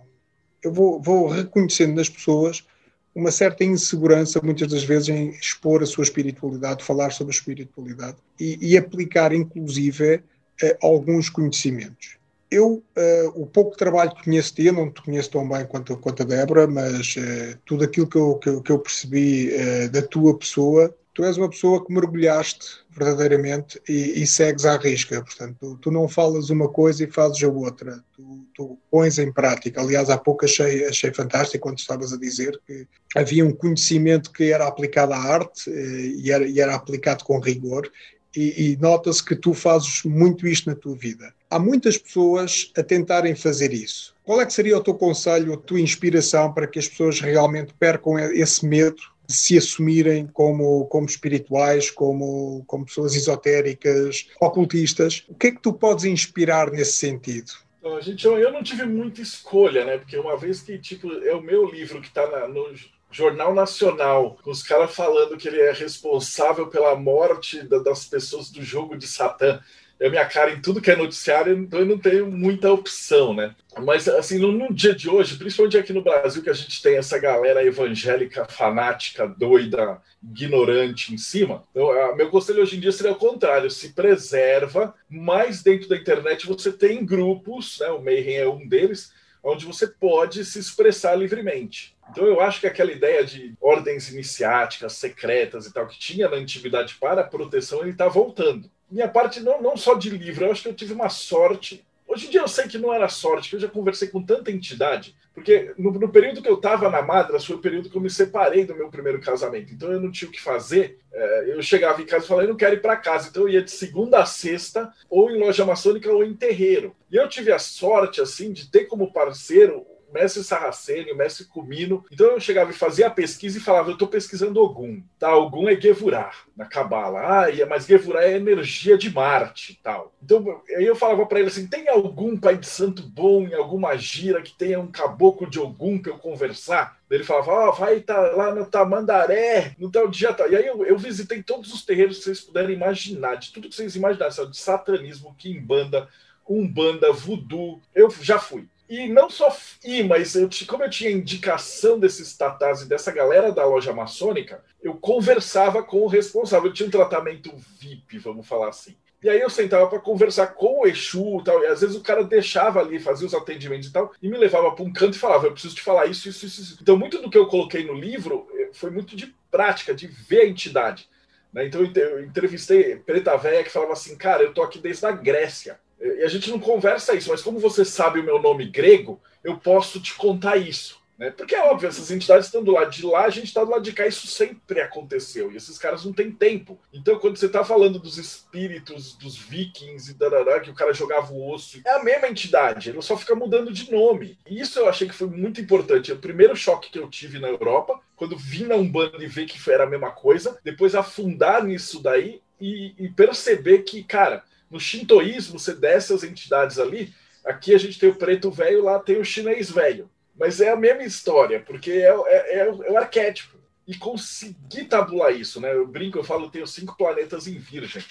Eu 0.61 0.73
vou, 0.73 1.01
vou 1.01 1.29
reconhecendo 1.29 1.95
nas 1.95 2.09
pessoas 2.09 2.65
uma 3.13 3.31
certa 3.31 3.63
insegurança, 3.63 4.39
muitas 4.43 4.69
das 4.69 4.83
vezes, 4.83 5.09
em 5.09 5.29
expor 5.31 5.81
a 5.83 5.85
sua 5.85 6.03
espiritualidade, 6.03 6.83
falar 6.83 7.11
sobre 7.11 7.33
a 7.33 7.37
espiritualidade 7.37 8.17
e, 8.39 8.57
e 8.61 8.77
aplicar, 8.77 9.33
inclusive, 9.33 10.21
eh, 10.61 10.77
alguns 10.81 11.29
conhecimentos. 11.29 12.17
Eu, 12.51 12.83
uh, 12.97 13.41
o 13.41 13.45
pouco 13.45 13.77
trabalho 13.77 14.15
que 14.15 14.23
conheço 14.23 14.55
de 14.55 14.63
ti, 14.63 14.71
não 14.71 14.89
te 14.89 15.03
conheço 15.03 15.29
tão 15.29 15.47
bem 15.47 15.65
quanto, 15.65 15.95
quanto 15.97 16.23
a 16.23 16.25
Débora, 16.25 16.65
mas 16.65 17.15
uh, 17.15 17.57
tudo 17.65 17.83
aquilo 17.83 18.07
que 18.07 18.17
eu, 18.17 18.35
que, 18.35 18.61
que 18.61 18.71
eu 18.71 18.79
percebi 18.79 19.51
da 19.91 20.01
tua 20.01 20.35
pessoa 20.37 20.95
tu 21.19 21.25
és 21.25 21.35
uma 21.35 21.49
pessoa 21.49 21.85
que 21.85 21.91
mergulhaste 21.91 22.77
verdadeiramente 22.89 23.77
e, 23.89 24.23
e 24.23 24.25
segues 24.25 24.63
à 24.65 24.77
risca. 24.77 25.21
Portanto, 25.21 25.57
tu, 25.59 25.75
tu, 25.75 25.91
não 25.91 26.07
falas 26.07 26.49
uma 26.49 26.69
coisa 26.69 27.03
e 27.03 27.11
fazes 27.11 27.43
a 27.43 27.49
outra. 27.49 28.01
Tu, 28.15 28.45
tu, 28.55 28.79
pões 28.89 29.19
em 29.19 29.29
prática. 29.29 29.81
Aliás, 29.81 30.09
há 30.09 30.17
pouco 30.17 30.45
achei, 30.45 30.85
achei 30.85 31.13
fantástico 31.13 31.63
quando 31.63 31.77
estavas 31.77 32.13
a 32.13 32.17
dizer 32.17 32.57
que 32.65 32.87
havia 33.13 33.45
um 33.45 33.51
conhecimento 33.51 34.31
que 34.31 34.53
era 34.53 34.65
aplicado 34.65 35.11
à 35.11 35.17
arte 35.17 35.69
eh, 35.69 36.13
e, 36.23 36.31
era, 36.31 36.47
e 36.47 36.61
era 36.61 36.73
aplicado 36.73 37.25
com 37.25 37.37
rigor. 37.41 37.91
E, 38.33 38.71
e 38.71 38.77
nota-se 38.77 39.21
que 39.21 39.35
tu 39.35 39.53
fazes 39.53 40.03
muito 40.05 40.47
isto 40.47 40.69
na 40.69 40.75
tua 40.77 40.95
vida. 40.95 41.33
Há 41.49 41.59
muitas 41.59 41.97
pessoas 41.97 42.71
a 42.77 42.83
tentarem 42.83 43.35
fazer 43.35 43.73
isso. 43.73 44.15
Qual 44.23 44.39
é 44.39 44.45
que 44.45 44.53
seria 44.53 44.77
o 44.77 44.83
teu 44.83 44.93
conselho, 44.93 45.53
a 45.53 45.57
tua 45.57 45.81
inspiração 45.81 46.53
para 46.53 46.65
que 46.65 46.79
as 46.79 46.87
pessoas 46.87 47.19
realmente 47.19 47.73
percam 47.77 48.17
esse 48.17 48.65
medo 48.65 49.01
se 49.29 49.57
assumirem 49.57 50.25
como, 50.25 50.85
como 50.87 51.05
espirituais, 51.05 51.91
como, 51.91 52.63
como 52.65 52.85
pessoas 52.85 53.15
esotéricas, 53.15 54.27
ocultistas. 54.41 55.23
O 55.29 55.35
que 55.35 55.47
é 55.47 55.51
que 55.51 55.61
tu 55.61 55.71
podes 55.71 56.05
inspirar 56.05 56.71
nesse 56.71 56.93
sentido? 56.93 57.51
Então, 57.77 58.01
gente, 58.01 58.25
eu, 58.25 58.37
eu 58.37 58.51
não 58.51 58.63
tive 58.63 58.85
muita 58.85 59.21
escolha, 59.21 59.85
né? 59.85 59.97
Porque 59.99 60.17
uma 60.17 60.35
vez 60.35 60.61
que, 60.61 60.77
tipo, 60.79 61.11
é 61.11 61.33
o 61.33 61.41
meu 61.41 61.65
livro 61.65 62.01
que 62.01 62.07
está 62.07 62.47
no 62.47 62.73
Jornal 63.11 63.53
Nacional, 63.53 64.37
com 64.43 64.51
os 64.51 64.63
caras 64.63 64.93
falando 64.93 65.37
que 65.37 65.47
ele 65.47 65.61
é 65.61 65.71
responsável 65.71 66.67
pela 66.67 66.95
morte 66.95 67.61
da, 67.61 67.77
das 67.77 68.05
pessoas 68.05 68.49
do 68.49 68.63
jogo 68.63 68.97
de 68.97 69.07
Satã 69.07 69.61
é 69.99 70.09
minha 70.09 70.25
cara 70.25 70.51
em 70.51 70.61
tudo 70.61 70.81
que 70.81 70.89
é 70.89 70.95
noticiário, 70.95 71.57
então 71.57 71.79
eu 71.79 71.85
não 71.85 71.97
tenho 71.97 72.31
muita 72.31 72.71
opção, 72.71 73.33
né? 73.33 73.53
Mas, 73.77 74.07
assim, 74.07 74.39
no, 74.39 74.51
no, 74.51 74.73
dia 74.73 74.95
de 74.95 75.09
hoje, 75.09 75.37
principalmente 75.37 75.77
aqui 75.77 75.91
no 75.91 76.01
Brasil, 76.01 76.41
que 76.41 76.49
a 76.49 76.53
gente 76.53 76.81
tem 76.81 76.95
essa 76.95 77.19
galera 77.19 77.63
evangélica, 77.63 78.45
fanática, 78.45 79.27
doida, 79.27 80.01
ignorante 80.23 81.13
em 81.13 81.17
cima, 81.17 81.63
então, 81.71 81.91
a, 81.91 82.15
meu 82.15 82.29
conselho 82.29 82.61
hoje 82.61 82.77
em 82.77 82.79
dia 82.79 82.91
seria 82.93 83.11
o 83.11 83.15
contrário: 83.15 83.69
se 83.69 83.89
preserva, 83.89 84.95
mas 85.09 85.61
dentro 85.61 85.89
da 85.89 85.97
internet 85.97 86.47
você 86.47 86.71
tem 86.71 87.05
grupos, 87.05 87.79
né? 87.79 87.87
O 87.89 88.01
Mayhem 88.01 88.37
é 88.37 88.47
um 88.47 88.65
deles, 88.65 89.11
onde 89.43 89.65
você 89.65 89.85
pode 89.85 90.45
se 90.45 90.59
expressar 90.59 91.15
livremente. 91.15 91.95
Então 92.09 92.25
eu 92.25 92.39
acho 92.39 92.61
que 92.61 92.67
aquela 92.67 92.91
ideia 92.91 93.23
de 93.23 93.53
ordens 93.61 94.09
iniciáticas, 94.11 94.93
secretas 94.93 95.65
e 95.65 95.73
tal, 95.73 95.87
que 95.87 95.99
tinha 95.99 96.29
na 96.29 96.37
antiguidade 96.37 96.95
para 96.95 97.21
a 97.21 97.27
proteção, 97.27 97.81
ele 97.81 97.91
está 97.91 98.07
voltando 98.07 98.69
minha 98.91 99.07
parte 99.07 99.39
não, 99.39 99.61
não 99.61 99.77
só 99.77 99.93
de 99.95 100.09
livro, 100.09 100.45
eu 100.45 100.51
acho 100.51 100.63
que 100.63 100.69
eu 100.69 100.73
tive 100.73 100.93
uma 100.93 101.09
sorte 101.09 101.85
Hoje 102.09 102.25
em 102.25 102.31
dia 102.31 102.41
eu 102.41 102.47
sei 102.47 102.67
que 102.67 102.79
não 102.79 102.91
era 102.91 103.07
sorte, 103.07 103.51
que 103.51 103.55
eu 103.55 103.59
já 103.59 103.67
conversei 103.67 104.07
com 104.07 104.19
tanta 104.19 104.49
entidade, 104.49 105.15
porque 105.31 105.75
no, 105.77 105.91
no 105.91 106.09
período 106.09 106.41
que 106.41 106.49
eu 106.49 106.55
estava 106.55 106.89
na 106.89 107.03
Madras 107.03 107.45
foi 107.45 107.55
o 107.55 107.61
período 107.61 107.87
que 107.87 107.95
eu 107.95 108.01
me 108.01 108.09
separei 108.09 108.65
do 108.65 108.75
meu 108.75 108.89
primeiro 108.89 109.21
casamento, 109.21 109.71
então 109.71 109.91
eu 109.91 110.01
não 110.01 110.09
tinha 110.09 110.27
o 110.27 110.31
que 110.31 110.41
fazer. 110.41 110.97
É, 111.13 111.53
eu 111.53 111.61
chegava 111.61 112.01
em 112.01 112.07
casa 112.07 112.25
e 112.25 112.27
falava, 112.27 112.47
eu 112.47 112.49
não 112.49 112.57
quero 112.57 112.73
ir 112.73 112.81
para 112.81 112.97
casa, 112.97 113.29
então 113.29 113.43
eu 113.43 113.49
ia 113.49 113.61
de 113.61 113.69
segunda 113.69 114.17
a 114.17 114.25
sexta, 114.25 114.91
ou 115.07 115.29
em 115.29 115.37
loja 115.37 115.63
maçônica 115.63 116.11
ou 116.11 116.23
em 116.23 116.33
terreiro. 116.33 116.95
E 117.11 117.15
eu 117.15 117.29
tive 117.29 117.51
a 117.51 117.59
sorte, 117.59 118.19
assim, 118.19 118.51
de 118.51 118.71
ter 118.71 118.85
como 118.85 119.13
parceiro 119.13 119.85
mestre 120.13 120.43
Sarraceno, 120.43 121.15
mestre 121.15 121.45
Cumino. 121.45 122.05
Então 122.11 122.27
eu 122.27 122.39
chegava 122.39 122.71
e 122.71 122.73
fazia 122.73 123.07
a 123.07 123.11
pesquisa 123.11 123.57
e 123.57 123.61
falava, 123.61 123.89
eu 123.89 123.93
estou 123.93 124.07
pesquisando 124.07 124.61
Ogum. 124.61 125.01
Tá, 125.17 125.35
Ogum 125.35 125.67
é 125.69 125.79
Gevurah, 125.79 126.31
na 126.55 126.65
Cabala. 126.65 127.19
Ah, 127.21 127.65
mas 127.67 127.85
Gevurah 127.85 128.23
é 128.23 128.35
energia 128.35 128.97
de 128.97 129.13
Marte 129.13 129.79
tal. 129.83 130.13
Então 130.23 130.61
aí 130.75 130.85
eu 130.85 130.95
falava 130.95 131.25
para 131.25 131.39
ele 131.39 131.49
assim, 131.49 131.67
tem 131.67 131.87
algum 131.89 132.37
pai 132.37 132.57
de 132.57 132.67
santo 132.67 133.01
bom 133.03 133.43
em 133.43 133.53
alguma 133.53 133.95
gira 133.97 134.41
que 134.41 134.53
tenha 134.53 134.79
um 134.79 134.87
caboclo 134.87 135.49
de 135.49 135.59
Ogum 135.59 135.99
para 135.99 136.11
eu 136.11 136.17
conversar? 136.17 136.99
Ele 137.09 137.23
falava, 137.23 137.69
oh, 137.69 137.71
vai 137.71 137.99
tá 138.01 138.19
lá 138.19 138.53
no 138.53 138.65
Tamandaré, 138.65 139.75
no 139.79 139.89
tal 139.89 140.07
dia. 140.07 140.35
E 140.49 140.55
aí 140.55 140.67
eu, 140.67 140.85
eu, 140.85 140.97
visitei 140.97 141.41
todos 141.41 141.73
os 141.73 141.83
terreiros 141.83 142.19
que 142.19 142.25
vocês 142.25 142.41
puderem 142.41 142.75
imaginar, 142.75 143.35
de 143.35 143.51
tudo 143.51 143.67
que 143.67 143.75
vocês 143.75 143.95
imaginaram, 143.95 144.49
de 144.49 144.57
satanismo, 144.57 145.35
quimbanda, 145.35 146.07
umbanda, 146.47 147.11
voodoo. 147.11 147.81
Eu 147.95 148.11
já 148.21 148.37
fui. 148.37 148.67
E 148.89 149.07
não 149.07 149.29
só 149.29 149.55
ir, 149.83 150.03
mas 150.03 150.33
eu, 150.33 150.49
como 150.67 150.83
eu 150.83 150.89
tinha 150.89 151.11
indicação 151.11 151.99
desses 151.99 152.35
tatás 152.35 152.81
e 152.81 152.89
dessa 152.89 153.11
galera 153.11 153.51
da 153.51 153.63
loja 153.63 153.93
maçônica, 153.93 154.63
eu 154.81 154.95
conversava 154.95 155.83
com 155.83 155.99
o 155.99 156.07
responsável. 156.07 156.69
Eu 156.69 156.73
tinha 156.73 156.87
um 156.87 156.91
tratamento 156.91 157.55
VIP, 157.79 158.17
vamos 158.17 158.47
falar 158.47 158.69
assim. 158.69 158.95
E 159.21 159.29
aí 159.29 159.39
eu 159.41 159.49
sentava 159.49 159.85
para 159.87 159.99
conversar 159.99 160.47
com 160.47 160.79
o 160.79 160.87
Exu 160.87 161.39
e 161.39 161.43
tal. 161.43 161.61
E 161.61 161.67
às 161.67 161.81
vezes 161.81 161.95
o 161.95 162.01
cara 162.01 162.23
deixava 162.23 162.79
ali, 162.79 162.99
fazia 162.99 163.27
os 163.27 163.33
atendimentos 163.33 163.89
e 163.89 163.93
tal, 163.93 164.11
e 164.21 164.29
me 164.29 164.37
levava 164.37 164.71
para 164.71 164.83
um 164.83 164.91
canto 164.91 165.15
e 165.15 165.19
falava: 165.19 165.45
Eu 165.45 165.51
preciso 165.51 165.75
te 165.75 165.81
falar 165.81 166.07
isso, 166.07 166.27
isso, 166.27 166.45
isso, 166.45 166.61
isso. 166.61 166.77
Então, 166.81 166.97
muito 166.97 167.21
do 167.21 167.29
que 167.29 167.37
eu 167.37 167.45
coloquei 167.45 167.85
no 167.85 167.93
livro 167.93 168.47
eh, 168.55 168.69
foi 168.73 168.89
muito 168.89 169.15
de 169.15 169.35
prática, 169.51 169.93
de 169.93 170.07
ver 170.07 170.41
a 170.41 170.47
entidade. 170.47 171.07
Né? 171.53 171.65
Então, 171.67 171.81
eu 171.83 172.23
entrevistei 172.23 172.95
Preta 172.95 173.37
Véia 173.37 173.63
que 173.63 173.69
falava 173.69 173.93
assim: 173.93 174.17
Cara, 174.17 174.41
eu 174.41 174.53
tô 174.53 174.63
aqui 174.63 174.79
desde 174.79 175.05
a 175.05 175.11
Grécia. 175.11 175.79
E 175.99 176.23
a 176.23 176.27
gente 176.27 176.49
não 176.49 176.59
conversa 176.59 177.15
isso, 177.15 177.29
mas 177.29 177.41
como 177.41 177.59
você 177.59 177.83
sabe 177.83 178.19
o 178.19 178.23
meu 178.23 178.41
nome 178.41 178.65
grego, 178.65 179.21
eu 179.43 179.57
posso 179.57 179.99
te 179.99 180.13
contar 180.15 180.57
isso. 180.57 180.99
Né? 181.19 181.29
Porque 181.31 181.53
é 181.53 181.61
óbvio, 181.61 181.89
essas 181.89 182.09
entidades 182.09 182.45
estão 182.45 182.63
do 182.63 182.71
lado 182.71 182.89
de 182.89 183.05
lá, 183.05 183.25
a 183.25 183.29
gente 183.29 183.47
está 183.47 183.61
do 183.61 183.69
lado 183.69 183.83
de 183.83 183.91
cá, 183.91 184.07
isso 184.07 184.25
sempre 184.25 184.79
aconteceu. 184.79 185.51
E 185.51 185.57
esses 185.57 185.77
caras 185.77 186.05
não 186.05 186.13
têm 186.13 186.31
tempo. 186.31 186.79
Então, 186.93 187.19
quando 187.19 187.35
você 187.35 187.47
está 187.47 187.61
falando 187.61 187.99
dos 187.99 188.17
espíritos, 188.17 189.17
dos 189.17 189.37
vikings 189.37 190.09
e 190.09 190.13
darará, 190.13 190.61
que 190.61 190.69
o 190.69 190.73
cara 190.73 190.93
jogava 190.93 191.33
o 191.33 191.51
osso, 191.51 191.81
é 191.85 191.91
a 191.91 192.03
mesma 192.03 192.29
entidade, 192.29 192.89
ele 192.89 193.01
só 193.01 193.17
fica 193.17 193.35
mudando 193.35 193.69
de 193.69 193.91
nome. 193.91 194.39
E 194.49 194.61
isso 194.61 194.79
eu 194.79 194.87
achei 194.87 195.09
que 195.09 195.13
foi 195.13 195.27
muito 195.27 195.59
importante. 195.59 196.13
O 196.13 196.17
primeiro 196.17 196.55
choque 196.55 196.89
que 196.89 196.97
eu 196.97 197.09
tive 197.09 197.37
na 197.37 197.49
Europa, 197.49 197.99
quando 198.15 198.37
vim 198.37 198.63
na 198.63 198.75
Umbanda 198.75 199.21
e 199.21 199.27
ver 199.27 199.45
que 199.45 199.59
era 199.69 199.83
a 199.83 199.89
mesma 199.89 200.11
coisa, 200.11 200.57
depois 200.63 200.95
afundar 200.95 201.65
nisso 201.65 202.01
daí 202.01 202.41
e, 202.61 202.95
e 202.97 203.09
perceber 203.09 203.79
que, 203.79 204.03
cara 204.05 204.45
no 204.69 204.79
shintoísmo, 204.79 205.59
você 205.59 205.73
desce 205.73 206.13
as 206.13 206.23
entidades 206.23 206.77
ali, 206.77 207.13
aqui 207.43 207.73
a 207.73 207.77
gente 207.77 207.99
tem 207.99 208.09
o 208.09 208.15
preto 208.15 208.51
velho, 208.51 208.83
lá 208.83 208.99
tem 208.99 209.19
o 209.19 209.25
chinês 209.25 209.69
velho. 209.69 210.09
Mas 210.37 210.61
é 210.61 210.69
a 210.69 210.75
mesma 210.75 211.03
história, 211.03 211.59
porque 211.59 211.91
é, 211.91 212.07
é, 212.07 212.59
é, 212.59 212.67
é 212.67 212.91
o 212.91 212.97
arquétipo. 212.97 213.57
E 213.85 213.95
conseguir 213.95 214.85
tabular 214.85 215.33
isso, 215.33 215.59
né? 215.59 215.73
Eu 215.73 215.87
brinco, 215.87 216.19
eu 216.19 216.23
falo, 216.23 216.45
eu 216.45 216.51
tenho 216.51 216.67
cinco 216.67 216.95
planetas 216.95 217.47
em 217.47 217.57
virgem. 217.57 218.03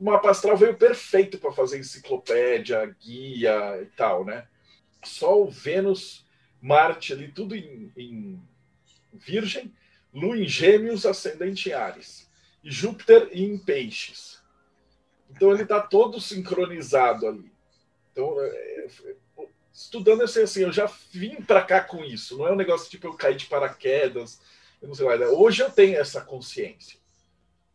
O 0.00 0.04
mapa 0.04 0.30
astral 0.30 0.56
veio 0.56 0.74
perfeito 0.74 1.38
para 1.38 1.52
fazer 1.52 1.78
enciclopédia, 1.78 2.96
guia 3.00 3.80
e 3.82 3.86
tal, 3.96 4.24
né? 4.24 4.46
Sol, 5.04 5.50
Vênus, 5.50 6.26
Marte 6.60 7.12
ali, 7.12 7.28
tudo 7.28 7.54
em, 7.54 7.92
em 7.96 8.42
Virgem, 9.12 9.72
Lua 10.12 10.38
em 10.38 10.48
Gêmeos, 10.48 11.04
ascendente 11.04 11.68
em 11.68 11.72
Ares, 11.72 12.28
e 12.64 12.70
Júpiter 12.70 13.28
em 13.32 13.58
Peixes. 13.58 14.35
Então 15.30 15.52
ele 15.52 15.62
está 15.62 15.80
todo 15.80 16.20
sincronizado 16.20 17.26
ali. 17.26 17.50
Então, 18.12 18.40
é, 18.40 18.86
é, 19.04 19.46
estudando 19.72 20.22
eu 20.22 20.28
sei 20.28 20.44
assim, 20.44 20.62
eu 20.62 20.72
já 20.72 20.90
vim 21.12 21.36
para 21.42 21.62
cá 21.62 21.82
com 21.82 22.04
isso. 22.04 22.38
Não 22.38 22.48
é 22.48 22.52
um 22.52 22.56
negócio 22.56 22.90
tipo 22.90 23.06
eu 23.06 23.14
cair 23.14 23.36
de 23.36 23.46
paraquedas. 23.46 24.40
Eu 24.80 24.88
não 24.88 24.94
sei 24.94 25.06
lá. 25.06 25.16
Né? 25.16 25.26
Hoje 25.26 25.62
eu 25.62 25.70
tenho 25.70 25.98
essa 25.98 26.20
consciência. 26.20 26.98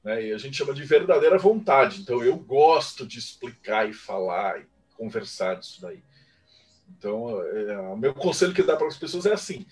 Né? 0.04 0.28
E 0.28 0.34
a 0.34 0.38
gente 0.38 0.58
chama 0.58 0.74
de 0.74 0.84
verdadeira 0.84 1.38
vontade. 1.38 2.02
Então 2.02 2.24
eu 2.24 2.36
gosto 2.38 3.06
de 3.06 3.20
explicar 3.20 3.88
e 3.88 3.94
falar 3.94 4.60
e 4.60 4.66
conversar 4.96 5.56
disso 5.56 5.82
daí. 5.82 6.04
Então, 6.98 7.42
é, 7.42 7.80
o 7.80 7.98
meu 7.98 8.14
conselho 8.14 8.54
que 8.54 8.64
dá 8.64 8.76
para 8.76 8.88
as 8.88 8.98
pessoas 8.98 9.26
é 9.26 9.34
assim: 9.34 9.66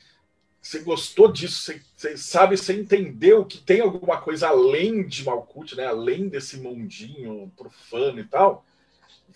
você 0.62 0.80
gostou 0.80 1.32
disso, 1.32 1.62
você, 1.62 1.82
você, 1.96 2.18
sabe, 2.18 2.58
você 2.58 2.74
entendeu 2.74 3.46
que 3.46 3.58
tem 3.58 3.82
alguma 3.82 4.20
coisa 4.20 4.50
além 4.50 5.08
de 5.08 5.24
Malkuth, 5.24 5.74
né? 5.76 5.86
além 5.86 6.28
desse 6.28 6.58
mundinho 6.58 7.52
profano 7.58 8.20
e 8.20 8.24
tal, 8.24 8.66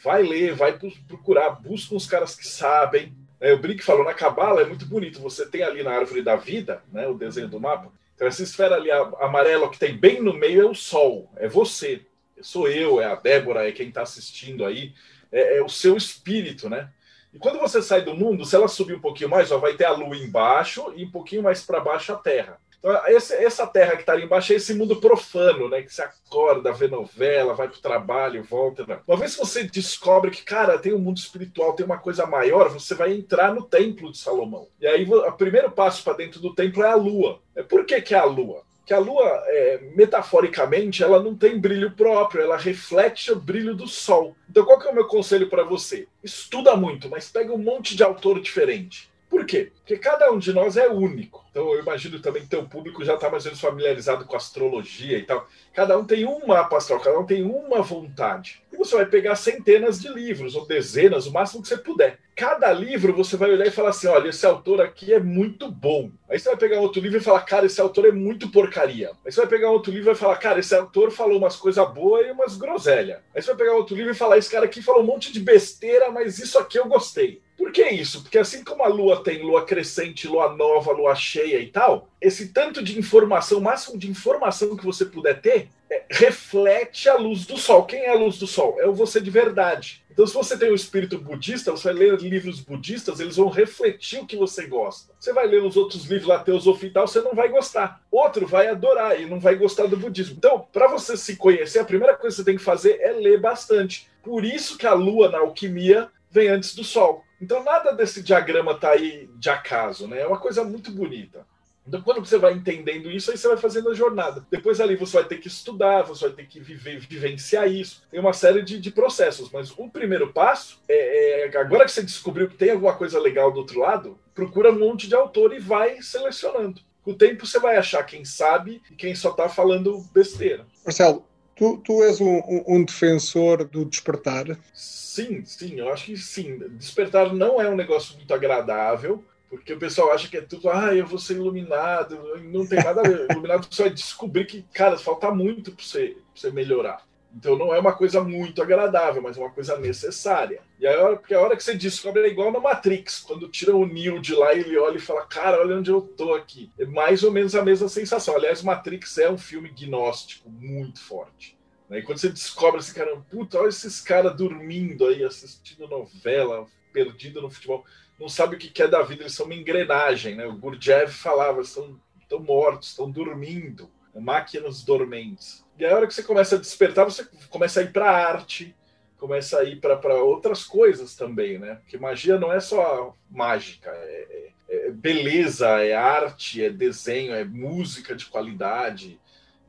vai 0.03 0.21
ler, 0.21 0.53
vai 0.53 0.77
procurar, 1.07 1.51
busca 1.51 1.95
uns 1.95 2.05
caras 2.05 2.35
que 2.35 2.47
sabem. 2.47 3.13
É, 3.39 3.53
o 3.53 3.59
Brick 3.59 3.83
falou, 3.83 4.03
na 4.03 4.13
Cabala 4.13 4.61
é 4.61 4.65
muito 4.65 4.85
bonito, 4.85 5.21
você 5.21 5.45
tem 5.45 5.63
ali 5.63 5.81
na 5.83 5.91
árvore 5.91 6.21
da 6.21 6.35
vida, 6.35 6.83
né, 6.91 7.07
o 7.07 7.13
desenho 7.13 7.47
do 7.47 7.59
mapa, 7.59 7.91
então 8.15 8.27
essa 8.27 8.43
esfera 8.43 8.75
ali 8.75 8.89
amarela 8.91 9.69
que 9.69 9.79
tem 9.79 9.97
bem 9.97 10.21
no 10.21 10.33
meio 10.33 10.61
é 10.61 10.65
o 10.65 10.75
Sol, 10.75 11.29
é 11.35 11.47
você, 11.47 12.01
sou 12.41 12.69
eu, 12.69 13.01
é 13.01 13.05
a 13.05 13.15
Débora, 13.15 13.67
é 13.67 13.71
quem 13.71 13.89
está 13.89 14.01
assistindo 14.01 14.65
aí, 14.65 14.93
é, 15.31 15.57
é 15.57 15.63
o 15.63 15.69
seu 15.69 15.97
espírito, 15.97 16.69
né? 16.69 16.89
E 17.33 17.39
quando 17.39 17.59
você 17.59 17.81
sai 17.81 18.01
do 18.01 18.13
mundo, 18.13 18.45
se 18.45 18.55
ela 18.55 18.67
subir 18.67 18.95
um 18.95 19.01
pouquinho 19.01 19.29
mais, 19.29 19.51
ó, 19.51 19.57
vai 19.57 19.73
ter 19.73 19.85
a 19.85 19.91
lua 19.91 20.15
embaixo 20.15 20.93
e 20.95 21.03
um 21.03 21.11
pouquinho 21.11 21.41
mais 21.41 21.63
para 21.63 21.79
baixo 21.79 22.13
a 22.13 22.15
terra. 22.15 22.59
Então, 22.83 23.07
esse, 23.07 23.33
essa 23.35 23.65
terra 23.65 23.95
que 23.95 24.01
está 24.01 24.11
ali 24.11 24.25
embaixo 24.25 24.51
é 24.51 24.57
esse 24.57 24.73
mundo 24.73 24.97
profano, 24.97 25.69
né? 25.69 25.81
Que 25.81 25.93
você 25.93 26.01
acorda, 26.01 26.73
vê 26.73 26.89
novela, 26.89 27.53
vai 27.53 27.69
para 27.69 27.77
o 27.77 27.81
trabalho, 27.81 28.43
volta. 28.43 28.85
Né? 28.85 28.99
Uma 29.07 29.15
vez 29.15 29.35
que 29.35 29.39
você 29.39 29.63
descobre 29.63 30.29
que, 30.29 30.43
cara, 30.43 30.77
tem 30.77 30.93
um 30.93 30.99
mundo 30.99 31.17
espiritual, 31.17 31.73
tem 31.73 31.85
uma 31.85 31.97
coisa 31.97 32.25
maior, 32.25 32.67
você 32.67 32.93
vai 32.93 33.13
entrar 33.13 33.55
no 33.55 33.63
templo 33.63 34.11
de 34.11 34.17
Salomão. 34.17 34.67
E 34.81 34.85
aí, 34.85 35.09
o 35.09 35.31
primeiro 35.31 35.71
passo 35.71 36.03
para 36.03 36.17
dentro 36.17 36.41
do 36.41 36.53
templo 36.53 36.83
é 36.83 36.91
a 36.91 36.95
lua. 36.95 37.39
Por 37.69 37.85
que, 37.85 38.01
que 38.01 38.13
é 38.13 38.19
a 38.19 38.25
lua? 38.25 38.63
Que 38.85 38.93
a 38.93 38.99
Lua, 38.99 39.25
é, 39.47 39.79
metaforicamente, 39.95 41.03
ela 41.03 41.21
não 41.21 41.35
tem 41.35 41.59
brilho 41.59 41.91
próprio, 41.91 42.41
ela 42.41 42.57
reflete 42.57 43.31
o 43.31 43.35
brilho 43.35 43.73
do 43.73 43.87
Sol. 43.87 44.35
Então, 44.49 44.65
qual 44.65 44.79
que 44.79 44.87
é 44.87 44.91
o 44.91 44.95
meu 44.95 45.07
conselho 45.07 45.49
para 45.49 45.63
você? 45.63 46.07
Estuda 46.23 46.75
muito, 46.75 47.09
mas 47.09 47.29
pega 47.29 47.53
um 47.53 47.57
monte 47.57 47.95
de 47.95 48.03
autor 48.03 48.41
diferente. 48.41 49.09
Por 49.33 49.47
quê? 49.47 49.71
Porque 49.77 49.97
cada 49.97 50.31
um 50.31 50.37
de 50.37 50.53
nós 50.53 50.77
é 50.77 50.87
único. 50.87 51.43
Então 51.49 51.73
eu 51.73 51.79
imagino 51.79 52.19
também 52.19 52.43
que 52.43 52.49
teu 52.49 52.65
público 52.65 53.03
já 53.03 53.15
está 53.15 53.31
mais 53.31 53.43
ou 53.43 53.49
menos 53.49 53.59
familiarizado 53.59 54.25
com 54.25 54.35
astrologia 54.35 55.17
e 55.17 55.23
tal. 55.23 55.47
Cada 55.73 55.97
um 55.97 56.05
tem 56.05 56.23
um 56.23 56.45
mapa 56.45 56.77
astral, 56.77 56.99
cada 56.99 57.17
um 57.17 57.25
tem 57.25 57.41
uma 57.41 57.81
vontade. 57.81 58.61
E 58.71 58.77
você 58.77 58.95
vai 58.95 59.07
pegar 59.07 59.35
centenas 59.35 59.99
de 59.99 60.07
livros, 60.07 60.53
ou 60.53 60.67
dezenas, 60.67 61.25
o 61.25 61.31
máximo 61.31 61.63
que 61.63 61.67
você 61.67 61.77
puder. 61.77 62.19
Cada 62.35 62.71
livro 62.71 63.11
você 63.11 63.35
vai 63.35 63.51
olhar 63.51 63.65
e 63.65 63.71
falar 63.71 63.89
assim: 63.89 64.05
olha, 64.05 64.29
esse 64.29 64.45
autor 64.45 64.79
aqui 64.79 65.11
é 65.11 65.19
muito 65.19 65.69
bom. 65.69 66.11
Aí 66.29 66.37
você 66.37 66.49
vai 66.49 66.57
pegar 66.57 66.79
outro 66.79 67.01
livro 67.01 67.17
e 67.17 67.23
falar, 67.23 67.41
cara, 67.41 67.65
esse 67.65 67.81
autor 67.81 68.05
é 68.05 68.11
muito 68.11 68.51
porcaria. 68.51 69.13
Aí 69.25 69.31
você 69.31 69.41
vai 69.41 69.49
pegar 69.49 69.71
outro 69.71 69.91
livro 69.91 70.11
e 70.11 70.15
falar, 70.15 70.37
cara, 70.37 70.59
esse 70.59 70.75
autor 70.75 71.09
falou 71.09 71.39
umas 71.39 71.55
coisas 71.55 71.91
boas 71.91 72.27
e 72.27 72.31
umas 72.31 72.55
groselhas. 72.55 73.19
Aí 73.35 73.41
você 73.41 73.47
vai 73.47 73.57
pegar 73.57 73.73
outro 73.73 73.95
livro 73.95 74.11
e 74.11 74.15
falar, 74.15 74.37
esse 74.37 74.49
cara 74.51 74.65
aqui 74.65 74.79
falou 74.79 75.01
um 75.01 75.07
monte 75.07 75.33
de 75.33 75.39
besteira, 75.39 76.11
mas 76.11 76.37
isso 76.37 76.59
aqui 76.59 76.77
eu 76.77 76.87
gostei. 76.87 77.41
Por 77.63 77.71
que 77.71 77.89
isso? 77.91 78.21
Porque 78.21 78.37
assim 78.37 78.61
como 78.61 78.83
a 78.83 78.89
lua 78.89 79.23
tem 79.23 79.41
lua 79.41 79.63
crescente, 79.63 80.27
lua 80.27 80.53
nova, 80.53 80.91
lua 80.91 81.15
cheia 81.15 81.59
e 81.59 81.67
tal, 81.67 82.09
esse 82.19 82.49
tanto 82.49 82.83
de 82.83 82.99
informação, 82.99 83.59
o 83.59 83.61
máximo 83.61 83.97
de 83.97 84.11
informação 84.11 84.75
que 84.75 84.83
você 84.83 85.05
puder 85.05 85.39
ter, 85.39 85.69
é, 85.89 86.03
reflete 86.11 87.07
a 87.07 87.15
luz 87.15 87.45
do 87.45 87.57
sol. 87.57 87.85
Quem 87.85 88.01
é 88.01 88.09
a 88.09 88.15
luz 88.15 88.37
do 88.37 88.45
sol? 88.45 88.75
É 88.81 88.85
o 88.85 88.93
você 88.93 89.21
de 89.21 89.29
verdade. 89.29 90.03
Então, 90.11 90.27
se 90.27 90.33
você 90.33 90.57
tem 90.57 90.73
um 90.73 90.75
espírito 90.75 91.17
budista, 91.17 91.71
você 91.71 91.85
vai 91.85 91.93
ler 91.93 92.19
livros 92.19 92.59
budistas, 92.59 93.21
eles 93.21 93.37
vão 93.37 93.47
refletir 93.47 94.19
o 94.19 94.27
que 94.27 94.35
você 94.35 94.67
gosta. 94.67 95.13
Você 95.17 95.31
vai 95.31 95.47
ler 95.47 95.63
os 95.63 95.77
outros 95.77 96.03
livros 96.03 96.27
lá, 96.27 96.39
teosofia 96.39 96.89
e 96.89 96.91
tal, 96.91 97.07
você 97.07 97.21
não 97.21 97.33
vai 97.33 97.47
gostar. 97.47 98.03
Outro 98.11 98.45
vai 98.45 98.67
adorar 98.67 99.17
e 99.21 99.25
não 99.25 99.39
vai 99.39 99.55
gostar 99.55 99.87
do 99.87 99.95
budismo. 99.95 100.35
Então, 100.37 100.67
para 100.73 100.89
você 100.89 101.15
se 101.15 101.37
conhecer, 101.37 101.79
a 101.79 101.85
primeira 101.85 102.17
coisa 102.17 102.35
que 102.35 102.41
você 102.41 102.45
tem 102.45 102.57
que 102.57 102.63
fazer 102.63 102.99
é 102.99 103.13
ler 103.13 103.39
bastante. 103.39 104.09
Por 104.21 104.43
isso 104.43 104.77
que 104.77 104.85
a 104.85 104.93
lua 104.93 105.29
na 105.29 105.39
alquimia 105.39 106.11
vem 106.33 106.49
antes 106.49 106.75
do 106.75 106.83
sol. 106.83 107.23
Então 107.39 107.63
nada 107.63 107.93
desse 107.93 108.23
diagrama 108.23 108.77
tá 108.77 108.91
aí 108.91 109.29
de 109.37 109.49
acaso, 109.49 110.07
né? 110.07 110.21
É 110.21 110.27
uma 110.27 110.39
coisa 110.39 110.63
muito 110.63 110.91
bonita. 110.91 111.45
Então, 111.85 112.01
quando 112.01 112.25
você 112.25 112.37
vai 112.37 112.53
entendendo 112.53 113.11
isso, 113.11 113.29
aí 113.29 113.37
você 113.37 113.47
vai 113.47 113.57
fazendo 113.57 113.89
a 113.89 113.93
jornada. 113.93 114.45
Depois 114.49 114.79
ali 114.79 114.95
você 114.95 115.17
vai 115.17 115.25
ter 115.25 115.37
que 115.37 115.49
estudar, 115.49 116.03
você 116.03 116.27
vai 116.27 116.35
ter 116.37 116.47
que 116.47 116.59
viver, 116.59 116.99
vivenciar 116.99 117.69
isso. 117.69 118.03
Tem 118.09 118.19
uma 118.19 118.31
série 118.31 118.61
de, 118.61 118.79
de 118.79 118.89
processos, 118.89 119.51
mas 119.51 119.71
o 119.77 119.89
primeiro 119.89 120.31
passo 120.31 120.79
é, 120.87 121.45
é, 121.45 121.57
agora 121.57 121.85
que 121.85 121.91
você 121.91 122.01
descobriu 122.01 122.47
que 122.47 122.55
tem 122.55 122.71
alguma 122.71 122.93
coisa 122.93 123.19
legal 123.19 123.51
do 123.51 123.59
outro 123.59 123.81
lado, 123.81 124.17
procura 124.33 124.71
um 124.71 124.79
monte 124.79 125.07
de 125.07 125.15
autor 125.15 125.53
e 125.53 125.59
vai 125.59 126.01
selecionando. 126.01 126.81
Com 127.03 127.11
o 127.11 127.17
tempo 127.17 127.45
você 127.45 127.59
vai 127.59 127.75
achar 127.75 128.01
quem 128.03 128.23
sabe 128.23 128.81
e 128.89 128.95
quem 128.95 129.13
só 129.13 129.31
está 129.31 129.49
falando 129.49 130.05
besteira. 130.13 130.65
Marcelo, 130.85 131.27
Tu, 131.55 131.77
tu 131.77 132.03
és 132.03 132.19
um, 132.19 132.41
um, 132.67 132.83
defensor 132.83 133.63
do 133.65 133.85
despertar? 133.85 134.57
Sim, 134.73 135.45
sim, 135.45 135.79
eu 135.79 135.91
acho 135.91 136.05
que 136.05 136.17
sim. 136.17 136.57
Despertar 136.69 137.33
não 137.33 137.61
é 137.61 137.69
um 137.69 137.75
negócio 137.75 138.15
muito 138.15 138.33
agradável, 138.33 139.23
porque 139.49 139.73
o 139.73 139.79
pessoal 139.79 140.11
acha 140.11 140.27
que 140.27 140.37
é 140.37 140.41
tudo, 140.41 140.69
ah, 140.69 140.95
eu 140.95 141.05
vou 141.05 141.19
ser 141.19 141.35
iluminado, 141.35 142.17
não 142.43 142.65
tem 142.65 142.83
nada 142.83 143.01
a 143.01 143.03
ver. 143.03 143.27
iluminado 143.31 143.67
só 143.69 143.85
é 143.85 143.89
descobrir 143.89 144.45
que, 144.45 144.63
cara, 144.73 144.97
falta 144.97 145.29
muito 145.29 145.71
para 145.71 145.85
você, 145.85 146.17
você 146.33 146.49
melhorar. 146.49 147.05
Então 147.35 147.57
não 147.57 147.73
é 147.73 147.79
uma 147.79 147.93
coisa 147.93 148.23
muito 148.23 148.61
agradável, 148.61 149.21
mas 149.21 149.37
é 149.37 149.39
uma 149.39 149.49
coisa 149.49 149.77
necessária. 149.77 150.61
E 150.79 150.85
aí, 150.85 151.15
porque 151.15 151.33
a 151.33 151.41
hora 151.41 151.57
que 151.57 151.63
você 151.63 151.73
descobre 151.73 152.21
é 152.21 152.27
igual 152.27 152.51
na 152.51 152.59
Matrix, 152.59 153.19
quando 153.21 153.49
tira 153.49 153.75
o 153.75 153.85
Neo 153.85 154.21
de 154.21 154.35
lá, 154.35 154.53
ele 154.53 154.77
olha 154.77 154.97
e 154.97 155.01
fala, 155.01 155.25
cara, 155.25 155.59
olha 155.59 155.77
onde 155.77 155.89
eu 155.89 156.01
tô 156.01 156.33
aqui. 156.35 156.71
É 156.77 156.85
mais 156.85 157.23
ou 157.23 157.31
menos 157.31 157.55
a 157.55 157.63
mesma 157.63 157.89
sensação. 157.89 158.35
Aliás, 158.35 158.61
Matrix 158.61 159.17
é 159.17 159.29
um 159.29 159.37
filme 159.37 159.69
gnóstico 159.69 160.49
muito 160.49 161.01
forte. 161.01 161.57
Né? 161.89 161.99
E 161.99 162.01
quando 162.03 162.19
você 162.19 162.29
descobre 162.29 162.79
esse 162.79 162.93
cara, 162.93 163.15
puta, 163.29 163.57
olha 163.57 163.69
esses 163.69 163.99
caras 163.99 164.35
dormindo 164.35 165.07
aí, 165.07 165.23
assistindo 165.23 165.87
novela, 165.87 166.67
perdido 166.91 167.41
no 167.41 167.49
futebol, 167.49 167.83
não 168.19 168.29
sabe 168.29 168.55
o 168.55 168.59
que 168.59 168.81
é 168.81 168.87
da 168.87 169.01
vida, 169.01 169.23
eles 169.23 169.33
são 169.33 169.47
uma 169.47 169.55
engrenagem, 169.55 170.35
né? 170.35 170.45
O 170.45 170.55
Gurdjieff 170.55 171.11
falava, 171.11 171.61
estão, 171.61 171.99
estão 172.21 172.39
mortos, 172.39 172.89
estão 172.89 173.09
dormindo, 173.09 173.89
máquinas 174.13 174.83
dormentes. 174.83 175.62
E 175.77 175.85
a 175.85 175.95
hora 175.95 176.07
que 176.07 176.13
você 176.13 176.23
começa 176.23 176.55
a 176.55 176.59
despertar, 176.59 177.05
você 177.05 177.27
começa 177.49 177.79
a 177.79 177.83
ir 177.83 177.91
para 177.91 178.09
arte, 178.09 178.75
começa 179.17 179.59
a 179.59 179.63
ir 179.63 179.79
para 179.79 180.23
outras 180.23 180.63
coisas 180.63 181.15
também, 181.15 181.57
né? 181.57 181.75
Porque 181.75 181.97
magia 181.97 182.37
não 182.37 182.51
é 182.51 182.59
só 182.59 183.15
mágica, 183.29 183.89
é, 183.89 184.51
é, 184.69 184.87
é 184.87 184.91
beleza, 184.91 185.67
é 185.83 185.93
arte, 185.93 186.63
é 186.63 186.69
desenho, 186.69 187.33
é 187.33 187.43
música 187.43 188.15
de 188.15 188.25
qualidade. 188.27 189.19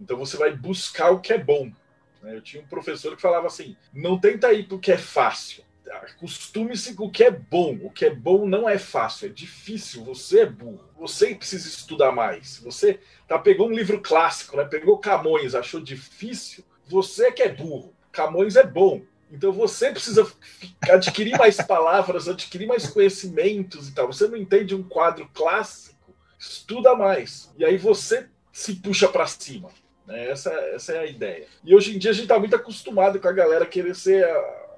Então 0.01 0.19
você 0.19 0.37
vai 0.37 0.55
buscar 0.55 1.11
o 1.11 1.21
que 1.21 1.33
é 1.33 1.39
bom. 1.39 1.71
Né? 2.23 2.37
Eu 2.37 2.43
tinha 2.43 2.63
um 2.63 2.67
professor 2.67 3.17
que 3.17 3.23
falava 3.23 3.47
assim: 3.47 3.77
não 3.93 4.19
tenta 4.19 4.53
ir 4.53 4.67
para 4.67 4.77
o 4.77 4.81
que 4.81 4.93
é 4.93 4.99
fácil. 4.99 5.64
Acostume-se 6.13 6.95
com 6.95 7.07
o 7.07 7.11
que 7.11 7.25
é 7.25 7.31
bom. 7.31 7.79
O 7.83 7.91
que 7.91 8.05
é 8.05 8.15
bom 8.15 8.47
não 8.47 8.69
é 8.69 8.79
fácil, 8.79 9.27
é 9.27 9.29
difícil. 9.29 10.05
Você 10.05 10.41
é 10.41 10.47
burro. 10.47 10.89
Você 10.99 11.35
precisa 11.35 11.69
estudar 11.69 12.13
mais. 12.13 12.59
Você 12.59 13.01
tá, 13.27 13.39
pegou 13.39 13.69
um 13.69 13.75
livro 13.75 14.01
clássico, 14.01 14.57
né? 14.57 14.65
pegou 14.65 14.99
Camões, 14.99 15.55
achou 15.55 15.81
difícil. 15.81 16.65
Você 16.87 17.33
que 17.33 17.43
é 17.43 17.49
burro. 17.49 17.95
Camões 18.13 18.57
é 18.57 18.65
bom. 18.65 19.03
Então 19.31 19.53
você 19.53 19.91
precisa 19.91 20.31
adquirir 20.89 21.37
mais 21.37 21.57
palavras, 21.67 22.29
adquirir 22.29 22.67
mais 22.67 22.87
conhecimentos 22.87 23.89
e 23.89 23.95
tal. 23.95 24.07
Você 24.07 24.29
não 24.29 24.37
entende 24.37 24.75
um 24.75 24.83
quadro 24.83 25.29
clássico, 25.35 26.15
estuda 26.39 26.95
mais. 26.95 27.53
E 27.59 27.65
aí 27.65 27.77
você 27.77 28.29
se 28.53 28.77
puxa 28.77 29.09
para 29.09 29.27
cima. 29.27 29.71
Né? 30.07 30.31
Essa, 30.31 30.51
essa 30.51 30.93
é 30.93 30.99
a 30.99 31.07
ideia. 31.07 31.47
E 31.65 31.75
hoje 31.75 31.95
em 31.95 31.99
dia 31.99 32.11
a 32.11 32.15
gente 32.15 32.25
está 32.25 32.39
muito 32.39 32.55
acostumado 32.55 33.19
com 33.19 33.29
a 33.29 33.33
galera 33.33 33.67
querer 33.67 33.97
ser 33.97 34.25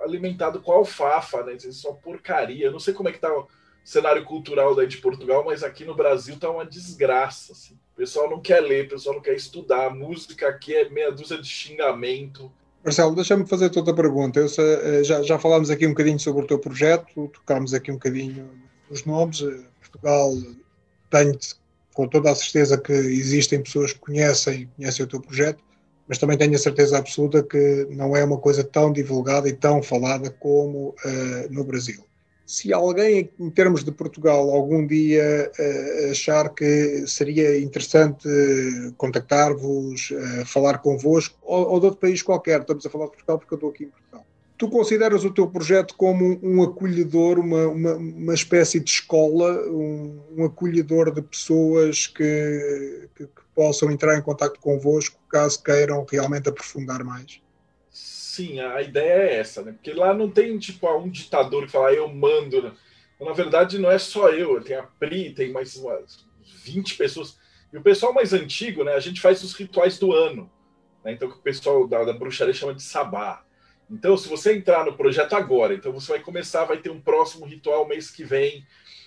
alimentado 0.00 0.60
com 0.60 0.72
alfafa, 0.72 1.42
né? 1.42 1.54
Isso 1.54 1.88
é 1.88 1.92
porcaria. 1.92 2.66
Eu 2.66 2.72
não 2.72 2.80
sei 2.80 2.94
como 2.94 3.08
é 3.08 3.12
que 3.12 3.18
tá 3.18 3.32
o 3.32 3.46
cenário 3.84 4.24
cultural 4.24 4.74
daí 4.74 4.86
de 4.86 4.98
Portugal, 4.98 5.44
mas 5.44 5.62
aqui 5.62 5.84
no 5.84 5.94
Brasil 5.94 6.36
tá 6.38 6.50
uma 6.50 6.66
desgraça. 6.66 7.52
Assim. 7.52 7.74
O 7.94 7.96
pessoal 7.96 8.28
não 8.28 8.40
quer 8.40 8.60
ler, 8.60 8.86
o 8.86 8.88
pessoal 8.90 9.14
não 9.14 9.22
quer 9.22 9.34
estudar. 9.34 9.86
A 9.86 9.94
música 9.94 10.48
aqui 10.48 10.74
é 10.74 10.88
meia 10.88 11.12
dúzia 11.12 11.38
de 11.38 11.48
xingamento. 11.48 12.50
Marcelo, 12.84 13.14
deixa-me 13.14 13.46
fazer 13.46 13.70
outra 13.76 13.94
pergunta. 13.94 14.40
Eu, 14.40 14.46
eh, 14.46 15.02
já, 15.02 15.22
já 15.22 15.38
falámos 15.38 15.70
aqui 15.70 15.86
um 15.86 15.90
bocadinho 15.90 16.20
sobre 16.20 16.44
o 16.44 16.46
teu 16.46 16.58
projeto, 16.58 17.28
tocámos 17.28 17.74
aqui 17.74 17.90
um 17.90 17.94
bocadinho 17.94 18.50
os 18.90 19.04
nomes. 19.04 19.42
Eh, 19.42 19.64
Portugal 19.80 20.32
tem, 21.10 21.36
com 21.94 22.06
toda 22.06 22.30
a 22.30 22.34
certeza 22.34 22.78
que 22.78 22.92
existem 22.92 23.62
pessoas 23.62 23.92
que 23.92 23.98
conhecem, 23.98 24.68
conhecem 24.76 25.04
o 25.04 25.08
teu 25.08 25.20
projeto 25.20 25.62
mas 26.08 26.18
também 26.18 26.38
tenho 26.38 26.54
a 26.54 26.58
certeza 26.58 26.98
absoluta 26.98 27.42
que 27.42 27.86
não 27.90 28.16
é 28.16 28.24
uma 28.24 28.38
coisa 28.38 28.62
tão 28.62 28.92
divulgada 28.92 29.48
e 29.48 29.52
tão 29.52 29.82
falada 29.82 30.30
como 30.30 30.94
uh, 31.04 31.52
no 31.52 31.64
Brasil. 31.64 32.04
Se 32.46 32.72
alguém, 32.72 33.28
em 33.40 33.50
termos 33.50 33.82
de 33.82 33.90
Portugal, 33.90 34.50
algum 34.50 34.86
dia 34.86 35.50
uh, 35.58 36.10
achar 36.12 36.48
que 36.50 37.04
seria 37.06 37.58
interessante 37.60 38.28
contactar-vos, 38.96 40.12
uh, 40.12 40.46
falar 40.46 40.78
convosco, 40.78 41.36
ou, 41.42 41.70
ou 41.70 41.80
de 41.80 41.86
outro 41.86 42.00
país 42.00 42.22
qualquer, 42.22 42.60
estamos 42.60 42.86
a 42.86 42.90
falar 42.90 43.06
de 43.06 43.12
Portugal 43.12 43.38
porque 43.38 43.54
eu 43.54 43.56
estou 43.56 43.70
aqui 43.70 43.84
em 43.84 43.88
Portugal 43.88 44.26
tu 44.58 44.68
consideras 44.68 45.24
o 45.24 45.30
teu 45.30 45.46
projeto 45.46 45.94
como 45.96 46.38
um 46.42 46.62
acolhedor, 46.62 47.38
uma, 47.38 47.68
uma, 47.68 47.94
uma 47.94 48.34
espécie 48.34 48.80
de 48.80 48.90
escola, 48.90 49.52
um, 49.68 50.18
um 50.36 50.44
acolhedor 50.44 51.12
de 51.12 51.22
pessoas 51.22 52.06
que, 52.06 53.08
que, 53.14 53.24
que, 53.24 53.42
possam 53.56 53.90
entrar 53.90 54.18
em 54.18 54.22
contato 54.22 54.60
convosco 54.60 55.18
caso 55.30 55.62
queiram 55.62 56.04
realmente 56.08 56.48
aprofundar 56.48 57.02
mais? 57.02 57.40
Sim, 57.90 58.60
a 58.60 58.82
ideia 58.82 59.22
é 59.22 59.36
essa, 59.36 59.62
né? 59.62 59.72
Porque 59.72 59.94
lá 59.94 60.12
não 60.12 60.30
tem 60.30 60.58
tipo 60.58 60.86
um 60.94 61.08
ditador 61.08 61.64
que 61.64 61.72
fala, 61.72 61.88
ah, 61.88 61.94
eu 61.94 62.06
mando. 62.06 62.62
Né? 62.62 62.72
Na 63.18 63.32
verdade, 63.32 63.78
não 63.78 63.90
é 63.90 63.98
só 63.98 64.28
eu, 64.28 64.62
tem 64.62 64.76
a 64.76 64.82
Pri, 64.82 65.32
tem 65.32 65.50
mais 65.50 65.74
umas 65.76 66.26
20 66.62 66.96
pessoas. 66.96 67.38
E 67.72 67.78
o 67.78 67.82
pessoal 67.82 68.12
mais 68.12 68.34
antigo, 68.34 68.84
né? 68.84 68.92
A 68.92 69.00
gente 69.00 69.22
faz 69.22 69.42
os 69.42 69.54
rituais 69.54 69.98
do 69.98 70.12
ano. 70.12 70.50
Né? 71.02 71.12
Então, 71.12 71.28
o 71.28 71.38
pessoal 71.38 71.88
da, 71.88 72.04
da 72.04 72.12
bruxaria 72.12 72.52
chama 72.52 72.74
de 72.74 72.82
sabá. 72.82 73.42
Então, 73.90 74.16
se 74.18 74.28
você 74.28 74.54
entrar 74.54 74.84
no 74.84 74.96
projeto 74.96 75.34
agora, 75.34 75.72
então 75.72 75.92
você 75.92 76.12
vai 76.12 76.20
começar, 76.20 76.64
vai 76.64 76.78
ter 76.78 76.90
um 76.90 77.00
próximo 77.00 77.46
ritual 77.46 77.86
mês 77.86 78.10
que 78.10 78.24
vem, 78.24 78.66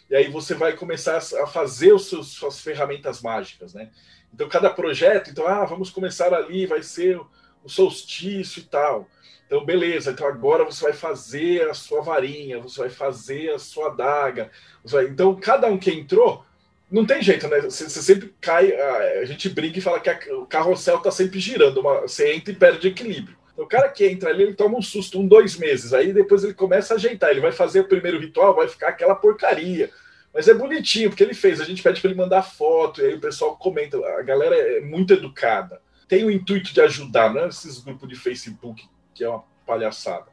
e 0.10 0.16
aí 0.16 0.28
você 0.30 0.56
vai 0.56 0.76
começar 0.76 1.18
a 1.18 1.46
fazer 1.46 1.94
os 1.94 2.08
seus, 2.08 2.30
suas 2.30 2.60
ferramentas 2.60 3.22
mágicas, 3.22 3.74
né? 3.74 3.92
Então, 4.34 4.48
cada 4.48 4.70
projeto, 4.70 5.30
então, 5.30 5.48
ah, 5.48 5.66
vamos 5.66 5.90
começar 5.90 6.34
ali, 6.34 6.66
vai 6.66 6.82
ser 6.84 7.20
o 7.64 7.70
solstício 7.70 8.62
e 8.62 8.64
tal. 8.64 9.08
Então, 9.46 9.66
beleza, 9.66 10.12
então 10.12 10.28
agora 10.28 10.64
você 10.64 10.84
vai 10.84 10.94
fazer 10.94 11.68
a 11.70 11.74
sua 11.74 12.02
varinha, 12.02 12.60
você 12.60 12.82
vai 12.82 12.90
fazer 12.90 13.50
a 13.50 13.60
sua 13.60 13.88
adaga. 13.88 14.52
Vai... 14.86 15.06
Então, 15.06 15.36
cada 15.36 15.68
um 15.68 15.78
que 15.78 15.90
entrou, 15.90 16.46
não 16.92 17.06
tem 17.06 17.22
jeito, 17.22 17.48
né? 17.48 17.62
Você, 17.62 17.90
você 17.90 18.02
sempre 18.02 18.34
cai, 18.40 18.72
a, 18.74 19.26
gente 19.26 19.50
brinca 19.50 19.80
e 19.80 19.82
fala 19.82 20.00
que 20.00 20.10
a, 20.10 20.20
o 20.38 20.46
carrossel 20.46 20.98
está 20.98 21.10
sempre 21.10 21.40
girando, 21.40 21.80
uma, 21.80 22.02
você 22.02 22.34
entra 22.34 22.54
e 22.54 22.56
perde 22.56 22.88
equilíbrio. 22.88 23.40
O 23.58 23.66
cara 23.66 23.90
que 23.90 24.06
entra 24.06 24.30
ali, 24.30 24.44
ele 24.44 24.54
toma 24.54 24.78
um 24.78 24.82
susto, 24.82 25.20
um, 25.20 25.28
dois 25.28 25.58
meses. 25.58 25.94
Aí 25.94 26.14
depois 26.14 26.44
ele 26.44 26.54
começa 26.54 26.94
a 26.94 26.98
ajeitar. 26.98 27.30
Ele 27.30 27.42
vai 27.42 27.52
fazer 27.52 27.82
o 27.82 27.88
primeiro 27.88 28.18
ritual, 28.18 28.56
vai 28.56 28.70
ficar 28.70 28.90
aquela 28.90 29.16
porcaria. 29.16 29.90
Mas 30.34 30.48
é 30.48 30.54
bonitinho, 30.54 31.10
porque 31.10 31.24
ele 31.24 31.34
fez. 31.34 31.60
A 31.60 31.66
gente 31.66 31.82
pede 31.82 32.02
para 32.02 32.10
ele 32.10 32.20
mandar 32.20 32.44
foto, 32.44 33.02
e 33.02 33.06
aí 33.06 33.14
o 33.16 33.20
pessoal 33.20 33.58
comenta. 33.58 33.98
A 34.18 34.22
galera 34.22 34.56
é 34.56 34.82
muito 34.82 35.14
educada. 35.14 35.82
Tem 36.08 36.24
o 36.24 36.32
intuito 36.32 36.74
de 36.74 36.82
ajudar, 36.82 37.34
não 37.34 37.42
é 37.42 37.48
esses 37.48 37.80
grupos 37.80 38.08
de 38.10 38.16
Facebook, 38.16 38.88
que 39.14 39.24
é 39.24 39.30
uma 39.30 39.44
palhaçada. 39.66 40.28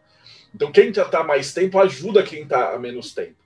Então, 0.54 0.72
quem 0.72 0.92
já 0.92 1.02
está 1.02 1.22
mais 1.22 1.52
tempo 1.52 1.78
ajuda 1.78 2.22
quem 2.22 2.42
está 2.42 2.74
há 2.74 2.78
menos 2.78 3.12
tempo. 3.12 3.36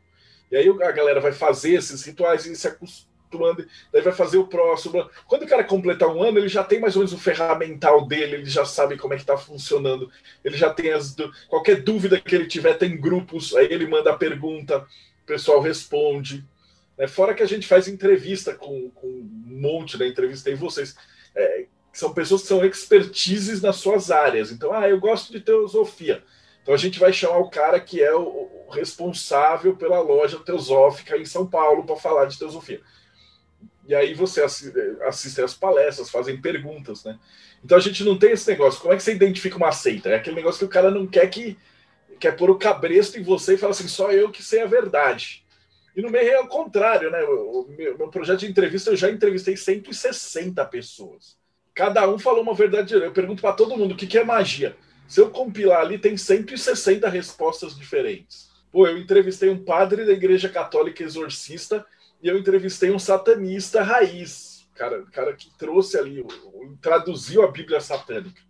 E 0.50 0.56
aí 0.56 0.68
a 0.68 0.92
galera 0.92 1.20
vai 1.20 1.32
fazer 1.32 1.74
esses 1.74 2.04
rituais 2.04 2.46
e 2.46 2.54
se 2.54 2.68
acostuma 2.68 3.10
tomando, 3.30 3.66
daí 3.92 4.02
vai 4.02 4.12
fazer 4.12 4.36
o 4.36 4.46
próximo. 4.46 5.08
Quando 5.26 5.44
o 5.44 5.46
cara 5.46 5.64
completar 5.64 6.08
um 6.08 6.22
ano, 6.22 6.38
ele 6.38 6.48
já 6.48 6.64
tem 6.64 6.80
mais 6.80 6.96
ou 6.96 7.00
menos 7.00 7.12
o 7.12 7.18
ferramental 7.18 8.06
dele, 8.06 8.36
ele 8.36 8.50
já 8.50 8.64
sabe 8.64 8.98
como 8.98 9.14
é 9.14 9.16
que 9.16 9.22
está 9.22 9.38
funcionando, 9.38 10.10
ele 10.44 10.56
já 10.56 10.70
tem 10.70 10.90
as. 10.92 11.14
Qualquer 11.48 11.82
dúvida 11.82 12.20
que 12.20 12.34
ele 12.34 12.46
tiver, 12.46 12.74
tem 12.74 13.00
grupos, 13.00 13.54
aí 13.54 13.68
ele 13.70 13.86
manda 13.86 14.10
a 14.10 14.16
pergunta, 14.16 14.84
o 15.22 15.26
pessoal 15.26 15.61
responde. 15.61 16.44
Né? 16.96 17.06
Fora 17.06 17.35
que 17.35 17.42
a 17.42 17.46
gente 17.46 17.66
faz 17.66 17.88
entrevista 17.88 18.54
com, 18.54 18.90
com 18.90 19.06
um 19.06 19.61
monte, 19.61 19.98
né? 19.98 20.06
Entrevistei 20.06 20.54
vocês. 20.54 20.94
É, 21.35 21.66
são 21.92 22.12
pessoas 22.12 22.42
que 22.42 22.48
são 22.48 22.64
expertises 22.64 23.61
nas 23.61 23.76
suas 23.76 24.11
áreas. 24.11 24.50
Então, 24.50 24.72
ah, 24.72 24.88
eu 24.88 25.00
gosto 25.00 25.33
de 25.33 25.40
teosofia. 25.40 26.22
Então 26.62 26.74
a 26.74 26.78
gente 26.78 26.98
vai 26.98 27.12
chamar 27.12 27.38
o 27.38 27.50
cara 27.50 27.80
que 27.80 28.02
é 28.02 28.14
o, 28.14 28.48
responsável 28.70 29.76
pela 29.76 30.00
loja 30.00 30.38
teosófica 30.38 31.16
em 31.16 31.24
São 31.24 31.46
Paulo 31.46 31.85
para 31.85 31.96
falar 31.96 32.26
de 32.26 32.38
teosofia. 32.38 32.80
E 33.88 33.94
aí 33.94 34.14
você 34.14 34.42
assiste 34.42 35.40
as 35.40 35.54
palestras, 35.54 36.11
fazem 36.11 36.40
perguntas, 36.40 37.02
né? 37.02 37.18
Então 37.64 37.76
a 37.76 37.80
gente 37.80 38.04
não 38.04 38.16
tem 38.16 38.30
esse 38.30 38.48
negócio. 38.48 38.80
Como 38.80 38.94
é 38.94 38.96
que 38.96 39.02
você 39.02 39.12
identifica 39.12 39.56
uma 39.56 39.72
seita? 39.72 40.11
É 40.11 40.14
aquele 40.14 40.37
negócio 40.37 40.61
que 40.61 40.64
o 40.64 40.68
cara 40.68 40.90
não 40.90 41.06
quer 41.06 41.28
que 41.28 41.59
quer 42.20 42.37
pôr 42.37 42.50
o 42.50 42.59
cabresto 42.59 43.18
em 43.18 43.22
você 43.22 43.54
e 43.54 43.59
fala 43.59 43.72
assim, 43.72 43.88
só 43.88 44.12
eu 44.12 44.30
que 44.30 44.42
sei 44.42 44.61
a 44.61 44.66
verdade. 44.66 45.42
E 45.96 46.02
no 46.02 46.11
meio 46.11 46.30
é 46.30 46.40
o 46.40 46.46
contrário, 46.46 47.11
né? 47.11 47.22
O 47.24 47.66
meu, 47.76 47.98
meu 47.98 48.09
projeto 48.09 48.40
de 48.40 48.50
entrevista 48.50 48.90
eu 48.90 48.96
já 48.96 49.11
entrevistei 49.11 49.56
160 49.56 50.64
pessoas. 50.66 51.37
Cada 51.74 52.09
um 52.09 52.18
falou 52.18 52.42
uma 52.42 52.54
verdade. 52.54 52.94
Eu 52.94 53.11
pergunto 53.11 53.40
para 53.40 53.54
todo 53.54 53.76
mundo 53.76 53.92
o 53.92 53.96
que, 53.96 54.06
que 54.06 54.18
é 54.18 54.24
magia. 54.24 54.76
Se 55.09 55.20
eu 55.20 55.30
compilar 55.30 55.80
ali, 55.80 55.98
tem 55.98 56.16
160 56.16 57.09
respostas 57.09 57.76
diferentes. 57.76 58.50
Pô, 58.70 58.87
eu 58.87 58.98
entrevistei 58.98 59.48
um 59.48 59.64
padre 59.64 60.04
da 60.04 60.12
Igreja 60.12 60.48
Católica 60.48 61.02
exorcista 61.02 61.85
e 62.22 62.28
eu 62.28 62.38
entrevistei 62.38 62.90
um 62.90 62.98
satanista 62.98 63.83
raiz, 63.83 64.68
cara, 64.74 65.02
cara 65.11 65.33
que 65.33 65.50
trouxe 65.59 65.98
ali, 65.98 66.24
traduziu 66.80 67.42
a 67.42 67.50
Bíblia 67.50 67.80
satânica. 67.80 68.40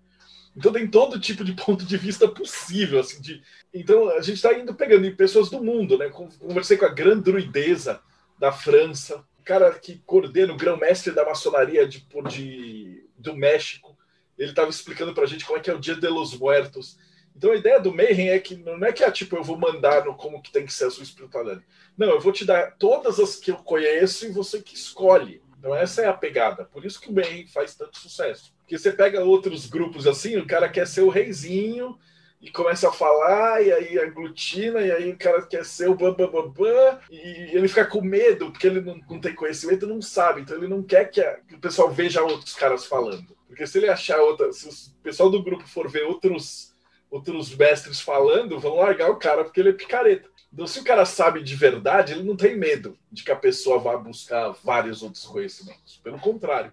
Então 0.56 0.72
tem 0.72 0.86
todo 0.86 1.20
tipo 1.20 1.44
de 1.44 1.52
ponto 1.52 1.84
de 1.84 1.96
vista 1.96 2.26
possível, 2.28 3.00
assim, 3.00 3.20
de... 3.20 3.42
Então 3.72 4.08
a 4.10 4.20
gente 4.20 4.36
está 4.36 4.52
indo 4.52 4.74
pegando 4.74 5.06
em 5.06 5.14
pessoas 5.14 5.48
do 5.48 5.62
mundo, 5.62 5.96
né? 5.96 6.08
Conversei 6.08 6.76
com 6.76 6.86
a 6.86 6.92
grande 6.92 7.22
druideza 7.22 8.00
da 8.38 8.50
França, 8.50 9.24
o 9.38 9.42
cara 9.44 9.72
que 9.72 10.02
coordena 10.04 10.52
o 10.52 10.56
grão-mestre 10.56 11.12
da 11.12 11.24
maçonaria 11.24 11.86
de, 11.86 12.06
de, 12.28 13.04
do 13.16 13.36
México. 13.36 13.96
ele 14.36 14.50
estava 14.50 14.70
explicando 14.70 15.14
para 15.14 15.24
a 15.24 15.26
gente 15.26 15.44
como 15.44 15.58
é 15.58 15.62
que 15.62 15.70
é 15.70 15.74
o 15.74 15.78
Dia 15.78 15.94
de 15.94 16.08
los 16.08 16.36
Muertos. 16.36 16.98
Então 17.36 17.52
a 17.52 17.56
ideia 17.56 17.80
do 17.80 17.94
Mayhem 17.94 18.30
é 18.30 18.38
que 18.38 18.56
não 18.56 18.84
é 18.84 18.92
que 18.92 19.04
é 19.04 19.10
tipo 19.10 19.36
eu 19.36 19.44
vou 19.44 19.56
mandar 19.56 20.04
no 20.04 20.14
como 20.14 20.42
que 20.42 20.50
tem 20.50 20.66
que 20.66 20.72
ser 20.72 20.86
a 20.86 20.90
sua 20.90 21.04
espiritualidade. 21.04 21.64
Não, 21.96 22.08
eu 22.08 22.20
vou 22.20 22.32
te 22.32 22.44
dar 22.44 22.72
todas 22.76 23.20
as 23.20 23.36
que 23.36 23.50
eu 23.50 23.56
conheço 23.56 24.26
e 24.26 24.32
você 24.32 24.60
que 24.60 24.74
escolhe. 24.74 25.40
Então 25.58 25.74
essa 25.74 26.02
é 26.02 26.08
a 26.08 26.12
pegada. 26.12 26.64
Por 26.64 26.84
isso 26.84 27.00
que 27.00 27.08
o 27.08 27.12
Mayhem 27.12 27.46
faz 27.46 27.74
tanto 27.74 27.98
sucesso. 27.98 28.52
Porque 28.70 28.78
você 28.78 28.92
pega 28.92 29.24
outros 29.24 29.66
grupos 29.66 30.06
assim, 30.06 30.36
o 30.36 30.46
cara 30.46 30.68
quer 30.68 30.86
ser 30.86 31.00
o 31.00 31.08
reizinho 31.08 31.98
e 32.40 32.52
começa 32.52 32.88
a 32.88 32.92
falar, 32.92 33.60
e 33.60 33.72
aí 33.72 33.98
aglutina, 33.98 34.80
e 34.80 34.92
aí 34.92 35.10
o 35.10 35.18
cara 35.18 35.42
quer 35.42 35.64
ser 35.64 35.90
o 35.90 35.94
bam, 35.96 36.14
bam, 36.14 36.30
bam, 36.30 36.48
bam 36.50 37.00
e 37.10 37.50
ele 37.52 37.66
fica 37.66 37.84
com 37.84 38.00
medo, 38.00 38.52
porque 38.52 38.68
ele 38.68 38.80
não, 38.80 39.00
não 39.10 39.20
tem 39.20 39.34
conhecimento, 39.34 39.88
não 39.88 40.00
sabe, 40.00 40.42
então 40.42 40.56
ele 40.56 40.68
não 40.68 40.84
quer 40.84 41.10
que, 41.10 41.20
a, 41.20 41.40
que, 41.40 41.56
o 41.56 41.58
pessoal 41.58 41.90
veja 41.90 42.22
outros 42.22 42.54
caras 42.54 42.86
falando. 42.86 43.36
Porque 43.48 43.66
se 43.66 43.76
ele 43.76 43.88
achar 43.88 44.20
outra, 44.20 44.52
se 44.52 44.68
o 44.68 45.02
pessoal 45.02 45.28
do 45.28 45.42
grupo 45.42 45.66
for 45.66 45.90
ver 45.90 46.04
outros, 46.04 46.72
outros 47.10 47.52
mestres 47.56 48.00
falando, 48.00 48.60
vão 48.60 48.76
largar 48.76 49.10
o 49.10 49.16
cara 49.16 49.42
porque 49.42 49.58
ele 49.58 49.70
é 49.70 49.72
picareta. 49.72 50.30
Então, 50.52 50.68
se 50.68 50.78
o 50.78 50.84
cara 50.84 51.04
sabe 51.04 51.42
de 51.42 51.56
verdade, 51.56 52.12
ele 52.12 52.22
não 52.22 52.36
tem 52.36 52.56
medo 52.56 52.96
de 53.10 53.24
que 53.24 53.32
a 53.32 53.36
pessoa 53.36 53.80
vá 53.80 53.96
buscar 53.96 54.50
vários 54.62 55.02
outros 55.02 55.24
conhecimentos. 55.24 56.00
Pelo 56.04 56.20
contrário. 56.20 56.72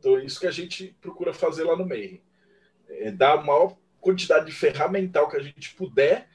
Então, 0.00 0.16
é 0.16 0.24
isso 0.24 0.40
que 0.40 0.46
a 0.46 0.50
gente 0.50 0.96
procura 1.00 1.32
fazer 1.32 1.62
lá 1.62 1.76
no 1.76 1.84
meio. 1.84 2.20
É 2.88 3.12
dar 3.12 3.34
a 3.34 3.42
maior 3.42 3.76
quantidade 4.00 4.46
de 4.46 4.52
ferramental 4.52 5.28
que 5.28 5.36
a 5.36 5.42
gente 5.42 5.74
puder 5.74 6.26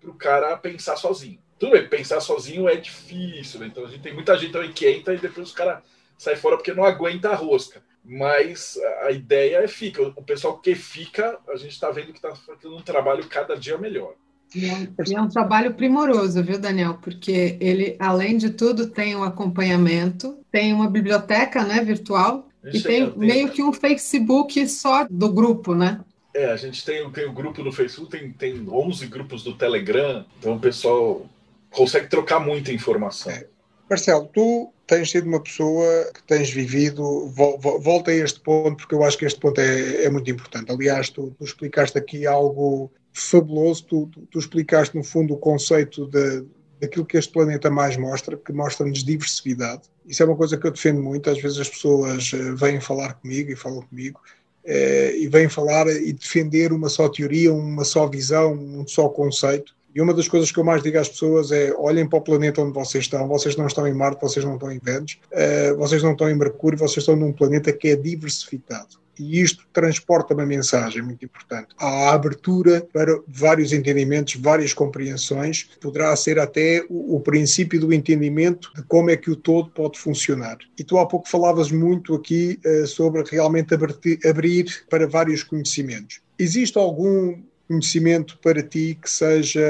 para 0.00 0.10
o 0.10 0.14
cara 0.14 0.56
pensar 0.56 0.96
sozinho. 0.96 1.40
Tudo 1.58 1.72
bem, 1.72 1.88
pensar 1.88 2.20
sozinho 2.20 2.68
é 2.68 2.76
difícil, 2.76 3.58
né? 3.58 3.66
Então 3.66 3.84
a 3.84 3.88
gente 3.88 4.00
tem 4.00 4.14
muita 4.14 4.38
gente 4.38 4.52
também 4.52 4.72
que 4.72 4.88
entra 4.88 5.14
e 5.14 5.18
depois 5.18 5.50
o 5.50 5.54
cara 5.54 5.82
sai 6.16 6.36
fora 6.36 6.56
porque 6.56 6.72
não 6.72 6.84
aguenta 6.84 7.30
a 7.30 7.34
rosca. 7.34 7.82
Mas 8.04 8.78
a 9.02 9.10
ideia 9.10 9.58
é 9.64 9.68
fica. 9.68 10.00
O 10.02 10.22
pessoal 10.22 10.58
que 10.58 10.74
fica, 10.74 11.38
a 11.48 11.56
gente 11.56 11.72
está 11.72 11.90
vendo 11.90 12.12
que 12.12 12.18
está 12.18 12.34
fazendo 12.34 12.76
um 12.76 12.80
trabalho 12.80 13.28
cada 13.28 13.56
dia 13.56 13.76
melhor. 13.76 14.14
E 14.54 14.66
é, 14.66 14.72
um, 14.72 15.16
é 15.16 15.20
um 15.20 15.28
trabalho 15.28 15.74
primoroso, 15.74 16.42
viu, 16.42 16.58
Daniel? 16.58 16.98
Porque 17.02 17.58
ele, 17.60 17.96
além 17.98 18.38
de 18.38 18.50
tudo, 18.50 18.88
tem 18.88 19.14
um 19.14 19.22
acompanhamento, 19.22 20.38
tem 20.50 20.72
uma 20.72 20.88
biblioteca 20.88 21.64
né, 21.64 21.84
virtual 21.84 22.47
e 22.64 22.80
tem 22.80 23.12
meio 23.16 23.50
que 23.50 23.62
um 23.62 23.72
Facebook 23.72 24.68
só 24.68 25.06
do 25.08 25.32
grupo, 25.32 25.74
né? 25.74 26.00
É, 26.34 26.46
a 26.46 26.56
gente 26.56 26.84
tem, 26.84 27.08
tem 27.10 27.26
o 27.26 27.30
um 27.30 27.34
grupo 27.34 27.62
no 27.62 27.72
Facebook, 27.72 28.10
tem, 28.10 28.32
tem 28.32 28.68
11 28.68 29.06
grupos 29.06 29.42
do 29.42 29.54
Telegram, 29.54 30.24
então 30.38 30.54
o 30.54 30.60
pessoal 30.60 31.26
consegue 31.70 32.08
trocar 32.08 32.40
muita 32.40 32.72
informação. 32.72 33.32
É. 33.32 33.46
Marcelo, 33.88 34.28
tu 34.32 34.72
tens 34.86 35.10
sido 35.10 35.26
uma 35.26 35.42
pessoa 35.42 36.10
que 36.14 36.22
tens 36.22 36.50
vivido, 36.50 37.28
volta 37.28 38.10
a 38.10 38.14
este 38.14 38.40
ponto, 38.40 38.76
porque 38.76 38.94
eu 38.94 39.02
acho 39.02 39.18
que 39.18 39.24
este 39.24 39.40
ponto 39.40 39.60
é, 39.60 40.04
é 40.04 40.10
muito 40.10 40.30
importante. 40.30 40.70
Aliás, 40.70 41.10
tu, 41.10 41.34
tu, 41.38 41.44
explicaste 41.44 41.96
aqui 41.98 42.26
algo 42.26 42.90
fabuloso, 43.12 43.84
tu, 43.84 44.06
tu, 44.06 44.20
tu 44.30 44.38
explicaste 44.38 44.96
no 44.96 45.02
fundo 45.02 45.34
o 45.34 45.38
conceito 45.38 46.06
de, 46.06 46.44
daquilo 46.80 47.04
que 47.04 47.16
este 47.16 47.32
planeta 47.32 47.70
mais 47.70 47.96
mostra, 47.96 48.36
que 48.36 48.52
mostra-nos 48.52 49.04
diversidade. 49.04 49.82
Isso 50.06 50.22
é 50.22 50.26
uma 50.26 50.36
coisa 50.36 50.56
que 50.56 50.66
eu 50.66 50.70
defendo 50.70 51.02
muito. 51.02 51.28
Às 51.28 51.40
vezes 51.40 51.58
as 51.58 51.68
pessoas 51.68 52.30
eh, 52.32 52.52
vêm 52.52 52.80
falar 52.80 53.14
comigo 53.14 53.50
e 53.50 53.56
falam 53.56 53.82
comigo 53.82 54.20
eh, 54.64 55.16
e 55.16 55.28
vêm 55.28 55.48
falar 55.48 55.86
e 55.88 56.12
defender 56.12 56.72
uma 56.72 56.88
só 56.88 57.08
teoria, 57.08 57.52
uma 57.52 57.84
só 57.84 58.06
visão, 58.06 58.52
um 58.52 58.86
só 58.86 59.08
conceito. 59.08 59.74
E 59.98 60.00
uma 60.00 60.14
das 60.14 60.28
coisas 60.28 60.52
que 60.52 60.60
eu 60.60 60.62
mais 60.62 60.80
digo 60.80 60.96
às 60.96 61.08
pessoas 61.08 61.50
é: 61.50 61.74
olhem 61.76 62.08
para 62.08 62.20
o 62.20 62.22
planeta 62.22 62.62
onde 62.62 62.72
vocês 62.72 63.02
estão. 63.02 63.26
Vocês 63.26 63.56
não 63.56 63.66
estão 63.66 63.84
em 63.84 63.92
Marte, 63.92 64.20
vocês 64.20 64.44
não 64.44 64.54
estão 64.54 64.70
em 64.70 64.78
Vênus, 64.78 65.18
uh, 65.32 65.76
vocês 65.76 66.04
não 66.04 66.12
estão 66.12 66.30
em 66.30 66.36
Mercúrio, 66.36 66.78
vocês 66.78 66.98
estão 66.98 67.16
num 67.16 67.32
planeta 67.32 67.72
que 67.72 67.88
é 67.88 67.96
diversificado. 67.96 69.00
E 69.18 69.40
isto 69.40 69.66
transporta 69.72 70.34
uma 70.34 70.46
mensagem 70.46 71.02
muito 71.02 71.24
importante. 71.24 71.74
Há 71.76 72.12
abertura 72.12 72.86
para 72.92 73.20
vários 73.26 73.72
entendimentos, 73.72 74.36
várias 74.36 74.72
compreensões. 74.72 75.68
Poderá 75.80 76.14
ser 76.14 76.38
até 76.38 76.86
o, 76.88 77.16
o, 77.16 77.20
princípio 77.20 77.80
do 77.80 77.92
entendimento 77.92 78.70
de 78.76 78.84
como 78.84 79.10
é 79.10 79.16
que 79.16 79.32
o 79.32 79.34
todo 79.34 79.68
pode 79.70 79.98
funcionar. 79.98 80.58
E 80.78 80.84
tu 80.84 80.96
há 80.98 81.06
pouco 81.06 81.28
falavas 81.28 81.72
muito 81.72 82.14
aqui 82.14 82.60
uh, 82.64 82.86
sobre 82.86 83.24
realmente 83.28 83.74
abrir, 83.74 84.20
abrir 84.24 84.86
para 84.88 85.08
vários 85.08 85.42
conhecimentos. 85.42 86.20
Existe 86.38 86.78
algum 86.78 87.36
conhecimento 87.68 88.38
para 88.38 88.62
ti 88.62 88.98
que 89.00 89.10
seja, 89.10 89.60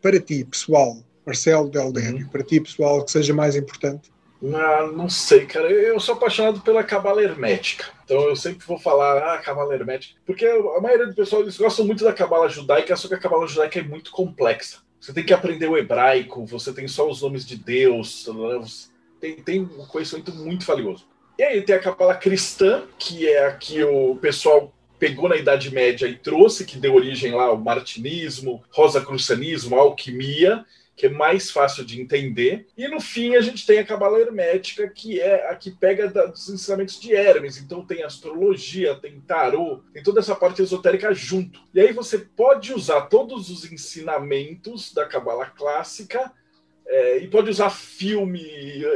para 0.00 0.18
ti, 0.18 0.44
pessoal, 0.44 0.96
Marcelo 1.24 1.68
Deldério, 1.68 2.24
uhum. 2.24 2.28
para 2.28 2.42
ti, 2.42 2.60
pessoal, 2.60 3.04
que 3.04 3.10
seja 3.10 3.34
mais 3.34 3.54
importante? 3.54 4.10
Não, 4.40 4.92
não 4.92 5.08
sei, 5.08 5.46
cara. 5.46 5.70
Eu 5.70 5.98
sou 5.98 6.14
apaixonado 6.14 6.60
pela 6.60 6.84
cabala 6.84 7.22
hermética. 7.22 7.86
Então 8.04 8.20
eu 8.28 8.36
sempre 8.36 8.66
vou 8.66 8.78
falar, 8.78 9.34
ah, 9.34 9.38
cabala 9.38 9.74
hermética. 9.74 10.18
Porque 10.24 10.44
a 10.44 10.80
maioria 10.80 11.06
do 11.06 11.14
pessoal 11.14 11.42
eles 11.42 11.56
gostam 11.56 11.84
muito 11.84 12.04
da 12.04 12.12
cabala 12.12 12.48
judaica, 12.48 12.96
só 12.96 13.08
que 13.08 13.14
a 13.14 13.18
cabala 13.18 13.46
judaica 13.46 13.80
é 13.80 13.82
muito 13.82 14.10
complexa. 14.10 14.78
Você 15.00 15.12
tem 15.12 15.24
que 15.24 15.32
aprender 15.32 15.68
o 15.68 15.76
hebraico, 15.76 16.44
você 16.46 16.72
tem 16.72 16.88
só 16.88 17.08
os 17.08 17.22
nomes 17.22 17.46
de 17.46 17.56
Deus, 17.56 18.28
tem, 19.20 19.36
tem 19.36 19.60
um 19.60 19.86
conhecimento 19.86 20.34
muito 20.34 20.66
valioso. 20.66 21.06
E 21.38 21.42
aí 21.42 21.62
tem 21.62 21.74
a 21.74 21.80
cabala 21.80 22.14
cristã, 22.14 22.84
que 22.98 23.28
é 23.28 23.46
a 23.46 23.52
que 23.52 23.82
o 23.84 24.16
pessoal 24.16 24.72
pegou 24.98 25.28
na 25.28 25.36
Idade 25.36 25.72
Média 25.72 26.06
e 26.06 26.16
trouxe, 26.16 26.64
que 26.64 26.78
deu 26.78 26.94
origem 26.94 27.32
lá 27.32 27.44
ao 27.44 27.58
martinismo, 27.58 28.62
rosacrucianismo, 28.70 29.76
alquimia, 29.76 30.64
que 30.96 31.06
é 31.06 31.10
mais 31.10 31.50
fácil 31.50 31.84
de 31.84 32.00
entender. 32.00 32.66
E 32.76 32.88
no 32.88 33.00
fim 33.00 33.36
a 33.36 33.42
gente 33.42 33.66
tem 33.66 33.78
a 33.78 33.84
cabala 33.84 34.18
hermética, 34.18 34.88
que 34.88 35.20
é 35.20 35.50
a 35.50 35.54
que 35.54 35.70
pega 35.70 36.08
dos 36.08 36.48
ensinamentos 36.48 36.98
de 36.98 37.14
Hermes. 37.14 37.58
Então 37.58 37.84
tem 37.84 38.02
astrologia, 38.02 38.94
tem 38.94 39.20
tarô, 39.20 39.82
tem 39.92 40.02
toda 40.02 40.20
essa 40.20 40.34
parte 40.34 40.62
esotérica 40.62 41.12
junto. 41.12 41.60
E 41.74 41.80
aí 41.80 41.92
você 41.92 42.18
pode 42.18 42.72
usar 42.72 43.02
todos 43.02 43.50
os 43.50 43.70
ensinamentos 43.70 44.94
da 44.94 45.04
cabala 45.04 45.44
clássica 45.44 46.32
é, 46.86 47.18
e 47.18 47.28
pode 47.28 47.50
usar 47.50 47.68
filme, 47.68 48.42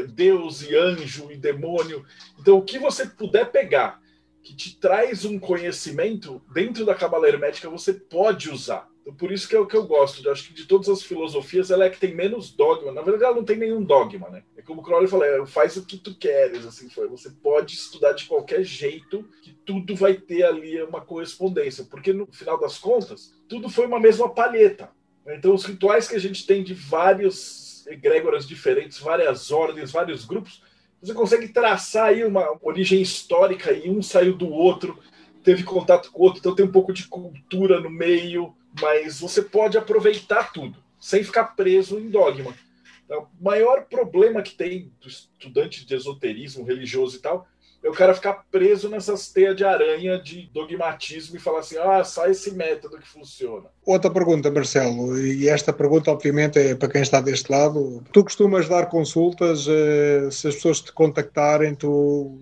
Deus 0.09 0.63
e 0.63 0.75
anjo 0.75 1.31
e 1.31 1.37
demônio. 1.37 2.03
Então 2.39 2.57
o 2.57 2.65
que 2.65 2.79
você 2.79 3.05
puder 3.05 3.51
pegar 3.51 4.00
que 4.42 4.55
te 4.55 4.76
traz 4.76 5.24
um 5.24 5.38
conhecimento 5.38 6.42
dentro 6.53 6.85
da 6.85 6.94
cabala 6.94 7.29
hermética 7.29 7.68
você 7.68 7.92
pode 7.92 8.50
usar. 8.50 8.88
Então, 9.00 9.14
por 9.14 9.33
isso 9.33 9.48
que 9.48 9.57
é 9.57 9.59
o 9.59 9.66
que 9.66 9.76
eu 9.76 9.87
gosto. 9.87 10.24
Eu 10.24 10.33
acho 10.33 10.48
que 10.48 10.55
de 10.55 10.66
todas 10.66 10.88
as 10.88 11.03
filosofias, 11.03 11.70
ela 11.70 11.85
é 11.85 11.90
que 11.90 11.98
tem 11.98 12.14
menos 12.14 12.50
dogma. 12.50 12.92
Na 12.92 13.03
verdade, 13.03 13.24
ela 13.24 13.35
não 13.35 13.44
tem 13.44 13.57
nenhum 13.57 13.83
dogma, 13.83 14.29
né? 14.29 14.42
É 14.57 14.62
como 14.62 14.81
o 14.81 14.85
Crowley 14.85 15.09
falou, 15.09 15.24
é, 15.24 15.44
faz 15.46 15.76
o 15.76 15.85
que 15.85 15.96
tu 15.96 16.14
queres, 16.14 16.66
assim, 16.66 16.88
foi. 16.90 17.09
Você 17.09 17.31
pode 17.31 17.74
estudar 17.74 18.12
de 18.12 18.26
qualquer 18.26 18.62
jeito, 18.62 19.26
que 19.42 19.53
tudo 19.64 19.96
vai 19.96 20.14
ter 20.14 20.44
ali 20.44 20.83
uma 20.83 21.00
correspondência. 21.00 21.85
Porque, 21.85 22.12
no 22.12 22.26
final 22.26 22.59
das 22.59 22.79
contas, 22.79 23.35
tudo 23.48 23.68
foi 23.68 23.87
uma 23.87 23.98
mesma 23.98 24.29
palheta. 24.29 24.90
Então, 25.26 25.55
os 25.55 25.64
rituais 25.64 26.09
que 26.09 26.16
a 26.16 26.20
gente 26.20 26.46
tem 26.46 26.62
de 26.62 26.74
vários 26.74 27.87
egrégoras 27.87 28.46
diferentes, 28.46 28.98
várias 28.98 29.50
ordens, 29.50 29.90
vários 29.90 30.24
grupos, 30.24 30.62
você 31.01 31.15
consegue 31.15 31.49
traçar 31.49 32.09
aí 32.09 32.25
uma 32.25 32.59
origem 32.63 33.01
histórica 33.01 33.73
e 33.73 33.89
um 33.89 34.03
saiu 34.03 34.37
do 34.37 34.49
outro, 34.49 34.99
teve 35.43 35.63
contato 35.63 36.11
com 36.11 36.21
o 36.21 36.25
outro, 36.25 36.41
então 36.41 36.55
tem 36.55 36.67
um 36.67 36.73
pouco 36.73 36.93
de 36.93 37.09
cultura 37.09 37.81
no 37.81 37.91
meio, 37.91 38.55
mas 38.81 39.21
você 39.21 39.41
pode 39.43 39.79
aproveitar 39.79 40.53
tudo, 40.53 40.77
sem 40.99 41.25
ficar 41.25 41.45
preso 41.45 41.99
em 41.99 42.11
dogma. 42.11 42.55
Então, 43.05 43.27
o 43.41 43.45
maior 43.45 43.87
problema 43.87 44.43
que 44.43 44.55
tem 44.55 44.93
do 45.01 45.09
estudante 45.09 45.85
de 45.85 45.95
esoterismo 45.95 46.65
religioso 46.65 47.17
e 47.17 47.21
tal 47.21 47.49
é 47.83 47.88
o 47.88 47.93
cara 47.93 48.14
ficar 48.14 48.45
preso 48.51 48.88
nessas 48.88 49.29
teias 49.29 49.57
de 49.57 49.64
aranha 49.64 50.19
de 50.19 50.51
dogmatismo 50.53 51.37
e 51.37 51.40
falar 51.40 51.61
assim: 51.61 51.79
ah, 51.79 52.05
sai 52.05 52.33
esse 52.33 52.53
método 52.53 52.99
que 52.99 53.09
funciona. 53.09 53.69
Outra 53.85 54.11
pergunta, 54.11 54.51
Marcelo, 54.51 55.19
e 55.19 55.49
esta 55.49 55.73
pergunta, 55.73 56.11
obviamente, 56.11 56.59
é 56.59 56.75
para 56.75 56.90
quem 56.90 57.01
está 57.01 57.21
deste 57.21 57.51
lado. 57.51 58.03
Tu 58.12 58.23
costumas 58.23 58.69
dar 58.69 58.87
consultas, 58.87 59.66
eh, 59.66 60.29
se 60.31 60.49
as 60.49 60.57
pessoas 60.57 60.81
te 60.81 60.93
contactarem, 60.93 61.75
tu 61.75 62.38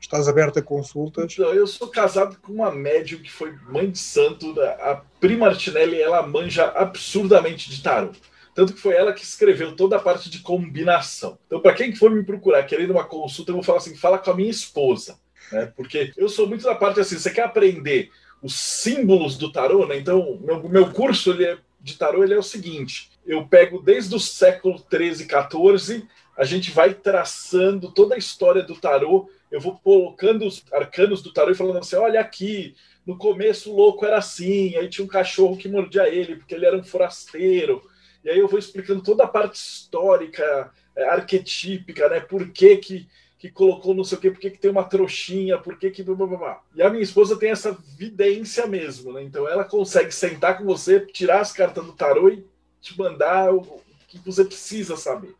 estás 0.00 0.28
aberto 0.28 0.58
a 0.58 0.62
consultas? 0.62 1.36
Eu 1.38 1.66
sou 1.66 1.86
casado 1.88 2.36
com 2.42 2.52
uma 2.52 2.72
médium 2.72 3.20
que 3.20 3.30
foi 3.30 3.52
mãe 3.68 3.88
de 3.88 3.98
santo, 3.98 4.54
a 4.60 5.00
Prima 5.20 5.46
Martinelli, 5.46 6.02
ela 6.02 6.26
manja 6.26 6.64
absurdamente 6.74 7.70
de 7.70 7.80
tarot. 7.80 8.20
Tanto 8.54 8.74
que 8.74 8.80
foi 8.80 8.94
ela 8.94 9.12
que 9.12 9.24
escreveu 9.24 9.74
toda 9.74 9.96
a 9.96 10.00
parte 10.00 10.28
de 10.28 10.40
combinação. 10.40 11.38
Então, 11.46 11.60
para 11.60 11.74
quem 11.74 11.94
for 11.94 12.10
me 12.10 12.22
procurar 12.22 12.62
querendo 12.64 12.90
uma 12.90 13.04
consulta, 13.04 13.50
eu 13.50 13.54
vou 13.54 13.64
falar 13.64 13.78
assim: 13.78 13.96
fala 13.96 14.18
com 14.18 14.30
a 14.30 14.36
minha 14.36 14.50
esposa. 14.50 15.18
Né? 15.50 15.72
Porque 15.76 16.12
eu 16.16 16.28
sou 16.28 16.46
muito 16.46 16.64
da 16.64 16.74
parte 16.74 17.00
assim: 17.00 17.18
você 17.18 17.30
quer 17.30 17.44
aprender 17.44 18.10
os 18.42 18.54
símbolos 18.54 19.38
do 19.38 19.50
tarô, 19.50 19.86
né? 19.86 19.96
Então, 19.96 20.38
meu, 20.42 20.68
meu 20.68 20.90
curso 20.90 21.30
ele 21.30 21.44
é, 21.44 21.58
de 21.80 21.96
tarô 21.96 22.22
ele 22.22 22.34
é 22.34 22.38
o 22.38 22.42
seguinte: 22.42 23.10
eu 23.26 23.46
pego 23.46 23.80
desde 23.80 24.14
o 24.14 24.20
século 24.20 24.78
13, 24.80 25.26
14, 25.26 26.06
a 26.36 26.44
gente 26.44 26.70
vai 26.70 26.92
traçando 26.92 27.90
toda 27.92 28.14
a 28.14 28.18
história 28.18 28.62
do 28.62 28.74
tarô, 28.74 29.30
eu 29.50 29.60
vou 29.60 29.78
colocando 29.78 30.46
os 30.46 30.62
arcanos 30.72 31.22
do 31.22 31.32
tarô 31.32 31.52
e 31.52 31.56
falando 31.56 31.78
assim: 31.78 31.96
olha 31.96 32.20
aqui, 32.20 32.74
no 33.06 33.16
começo 33.16 33.70
o 33.70 33.76
louco 33.76 34.04
era 34.04 34.18
assim, 34.18 34.76
aí 34.76 34.88
tinha 34.88 35.04
um 35.04 35.08
cachorro 35.08 35.56
que 35.56 35.68
mordia 35.68 36.08
ele 36.08 36.36
porque 36.36 36.54
ele 36.54 36.66
era 36.66 36.76
um 36.76 36.84
forasteiro. 36.84 37.82
E 38.24 38.30
aí 38.30 38.38
eu 38.38 38.48
vou 38.48 38.58
explicando 38.58 39.02
toda 39.02 39.24
a 39.24 39.28
parte 39.28 39.56
histórica, 39.56 40.70
é, 40.94 41.08
arquetípica, 41.08 42.08
né? 42.08 42.20
Por 42.20 42.50
que, 42.50 42.76
que, 42.76 43.08
que 43.38 43.50
colocou 43.50 43.94
não 43.94 44.04
sei 44.04 44.18
o 44.18 44.20
quê, 44.20 44.30
por 44.30 44.40
que, 44.40 44.50
que 44.50 44.58
tem 44.58 44.70
uma 44.70 44.84
trouxinha, 44.84 45.58
por 45.58 45.78
que 45.78 45.90
que... 45.90 46.02
Blá, 46.02 46.14
blá, 46.14 46.36
blá. 46.36 46.62
E 46.74 46.82
a 46.82 46.90
minha 46.90 47.02
esposa 47.02 47.36
tem 47.36 47.50
essa 47.50 47.72
vidência 47.96 48.66
mesmo, 48.66 49.12
né? 49.12 49.22
Então 49.22 49.48
ela 49.48 49.64
consegue 49.64 50.12
sentar 50.12 50.58
com 50.58 50.64
você, 50.64 51.00
tirar 51.00 51.40
as 51.40 51.52
cartas 51.52 51.84
do 51.84 51.92
tarô 51.92 52.28
e 52.28 52.46
te 52.80 52.98
mandar 52.98 53.54
o 53.54 53.80
que 54.08 54.18
você 54.18 54.44
precisa 54.44 54.96
saber. 54.96 55.34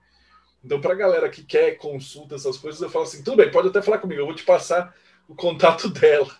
Então, 0.64 0.80
para 0.80 0.92
a 0.92 0.96
galera 0.96 1.28
que 1.28 1.42
quer 1.42 1.76
consulta, 1.76 2.36
essas 2.36 2.56
coisas, 2.56 2.80
eu 2.80 2.88
falo 2.88 3.04
assim: 3.04 3.22
tudo 3.22 3.36
bem, 3.36 3.50
pode 3.50 3.68
até 3.68 3.82
falar 3.82 3.98
comigo, 3.98 4.20
eu 4.20 4.26
vou 4.26 4.34
te 4.34 4.44
passar 4.44 4.94
o 5.28 5.34
contato 5.34 5.88
dela. 5.90 6.30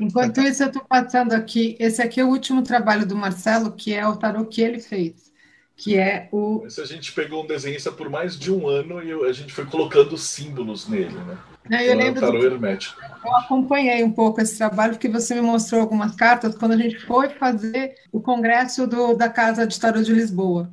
Enquanto 0.00 0.40
isso, 0.40 0.62
eu 0.62 0.68
estou 0.68 0.84
passando 0.84 1.32
aqui. 1.32 1.76
Esse 1.78 2.02
aqui 2.02 2.20
é 2.20 2.24
o 2.24 2.28
último 2.28 2.62
trabalho 2.62 3.06
do 3.06 3.16
Marcelo, 3.16 3.72
que 3.72 3.94
é 3.94 4.06
o 4.06 4.16
tarô 4.16 4.44
que 4.44 4.60
ele 4.60 4.80
fez, 4.80 5.32
que 5.76 5.96
é 5.96 6.28
o. 6.32 6.64
Esse 6.66 6.80
a 6.80 6.84
gente 6.84 7.12
pegou 7.12 7.44
um 7.44 7.46
desenhista 7.46 7.90
por 7.90 8.08
mais 8.08 8.38
de 8.38 8.52
um 8.52 8.68
ano 8.68 9.02
e 9.02 9.12
a 9.28 9.32
gente 9.32 9.52
foi 9.52 9.66
colocando 9.66 10.16
símbolos 10.18 10.88
nele, 10.88 11.14
né? 11.14 11.38
Não, 11.68 11.78
eu 11.78 11.94
então, 11.94 12.04
lembro 12.04 12.24
é 12.24 12.28
o 12.28 12.32
tarô 12.32 12.38
do... 12.38 12.46
hermético. 12.46 13.00
Eu 13.24 13.36
acompanhei 13.36 14.04
um 14.04 14.12
pouco 14.12 14.40
esse 14.40 14.56
trabalho, 14.56 14.92
porque 14.92 15.08
você 15.08 15.34
me 15.34 15.40
mostrou 15.40 15.80
algumas 15.80 16.14
cartas 16.14 16.54
quando 16.54 16.72
a 16.72 16.76
gente 16.76 16.98
foi 17.00 17.28
fazer 17.30 17.96
o 18.12 18.20
congresso 18.20 18.86
do, 18.86 19.14
da 19.14 19.28
Casa 19.28 19.66
de 19.66 19.78
Tarô 19.78 20.02
de 20.02 20.12
Lisboa. 20.12 20.70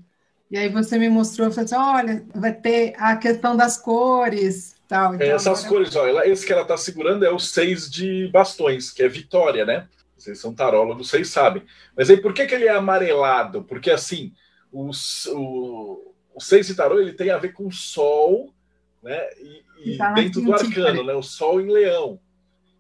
E 0.52 0.58
aí 0.58 0.70
você 0.70 1.00
me 1.00 1.10
mostrou, 1.10 1.50
falou 1.52 1.66
assim, 1.66 1.76
olha, 1.76 2.24
vai 2.36 2.54
ter 2.54 2.94
a 2.98 3.16
questão 3.18 3.58
das 3.58 3.76
cores, 3.76 4.73
tal. 4.94 5.16
Então, 5.16 5.28
Essas 5.28 5.66
agora... 5.66 5.70
cores, 5.70 5.96
olha, 5.96 6.30
esse 6.30 6.46
que 6.46 6.54
ela 6.54 6.62
está 6.62 6.78
segurando 6.78 7.26
é 7.26 7.32
o 7.32 7.40
seis 7.40 7.90
de 7.90 8.28
bastões, 8.28 8.92
que 8.92 9.02
é 9.02 9.08
vitória, 9.08 9.66
né? 9.66 9.88
Vocês 10.16 10.40
são 10.40 10.54
tarólogos, 10.54 11.10
vocês 11.10 11.30
sabem. 11.30 11.64
Mas 11.98 12.10
aí 12.10 12.18
por 12.18 12.34
que, 12.34 12.46
que 12.46 12.54
ele 12.54 12.66
é 12.66 12.76
amarelado? 12.76 13.64
Porque 13.64 13.90
assim, 13.90 14.32
o, 14.72 14.92
o, 15.30 16.14
o 16.36 16.40
seis 16.40 16.68
de 16.68 16.76
tarô 16.76 17.00
ele 17.00 17.14
tem 17.14 17.32
a 17.32 17.38
ver 17.38 17.54
com 17.54 17.68
o 17.68 17.72
sol, 17.72 18.54
né? 19.02 19.20
E, 19.40 19.94
e 19.94 19.98
tá 19.98 20.14
dentro 20.14 20.42
do 20.42 20.54
arcano, 20.54 21.04
né? 21.04 21.14
O 21.14 21.24
sol 21.24 21.60
em 21.60 21.70
leão. 21.72 22.20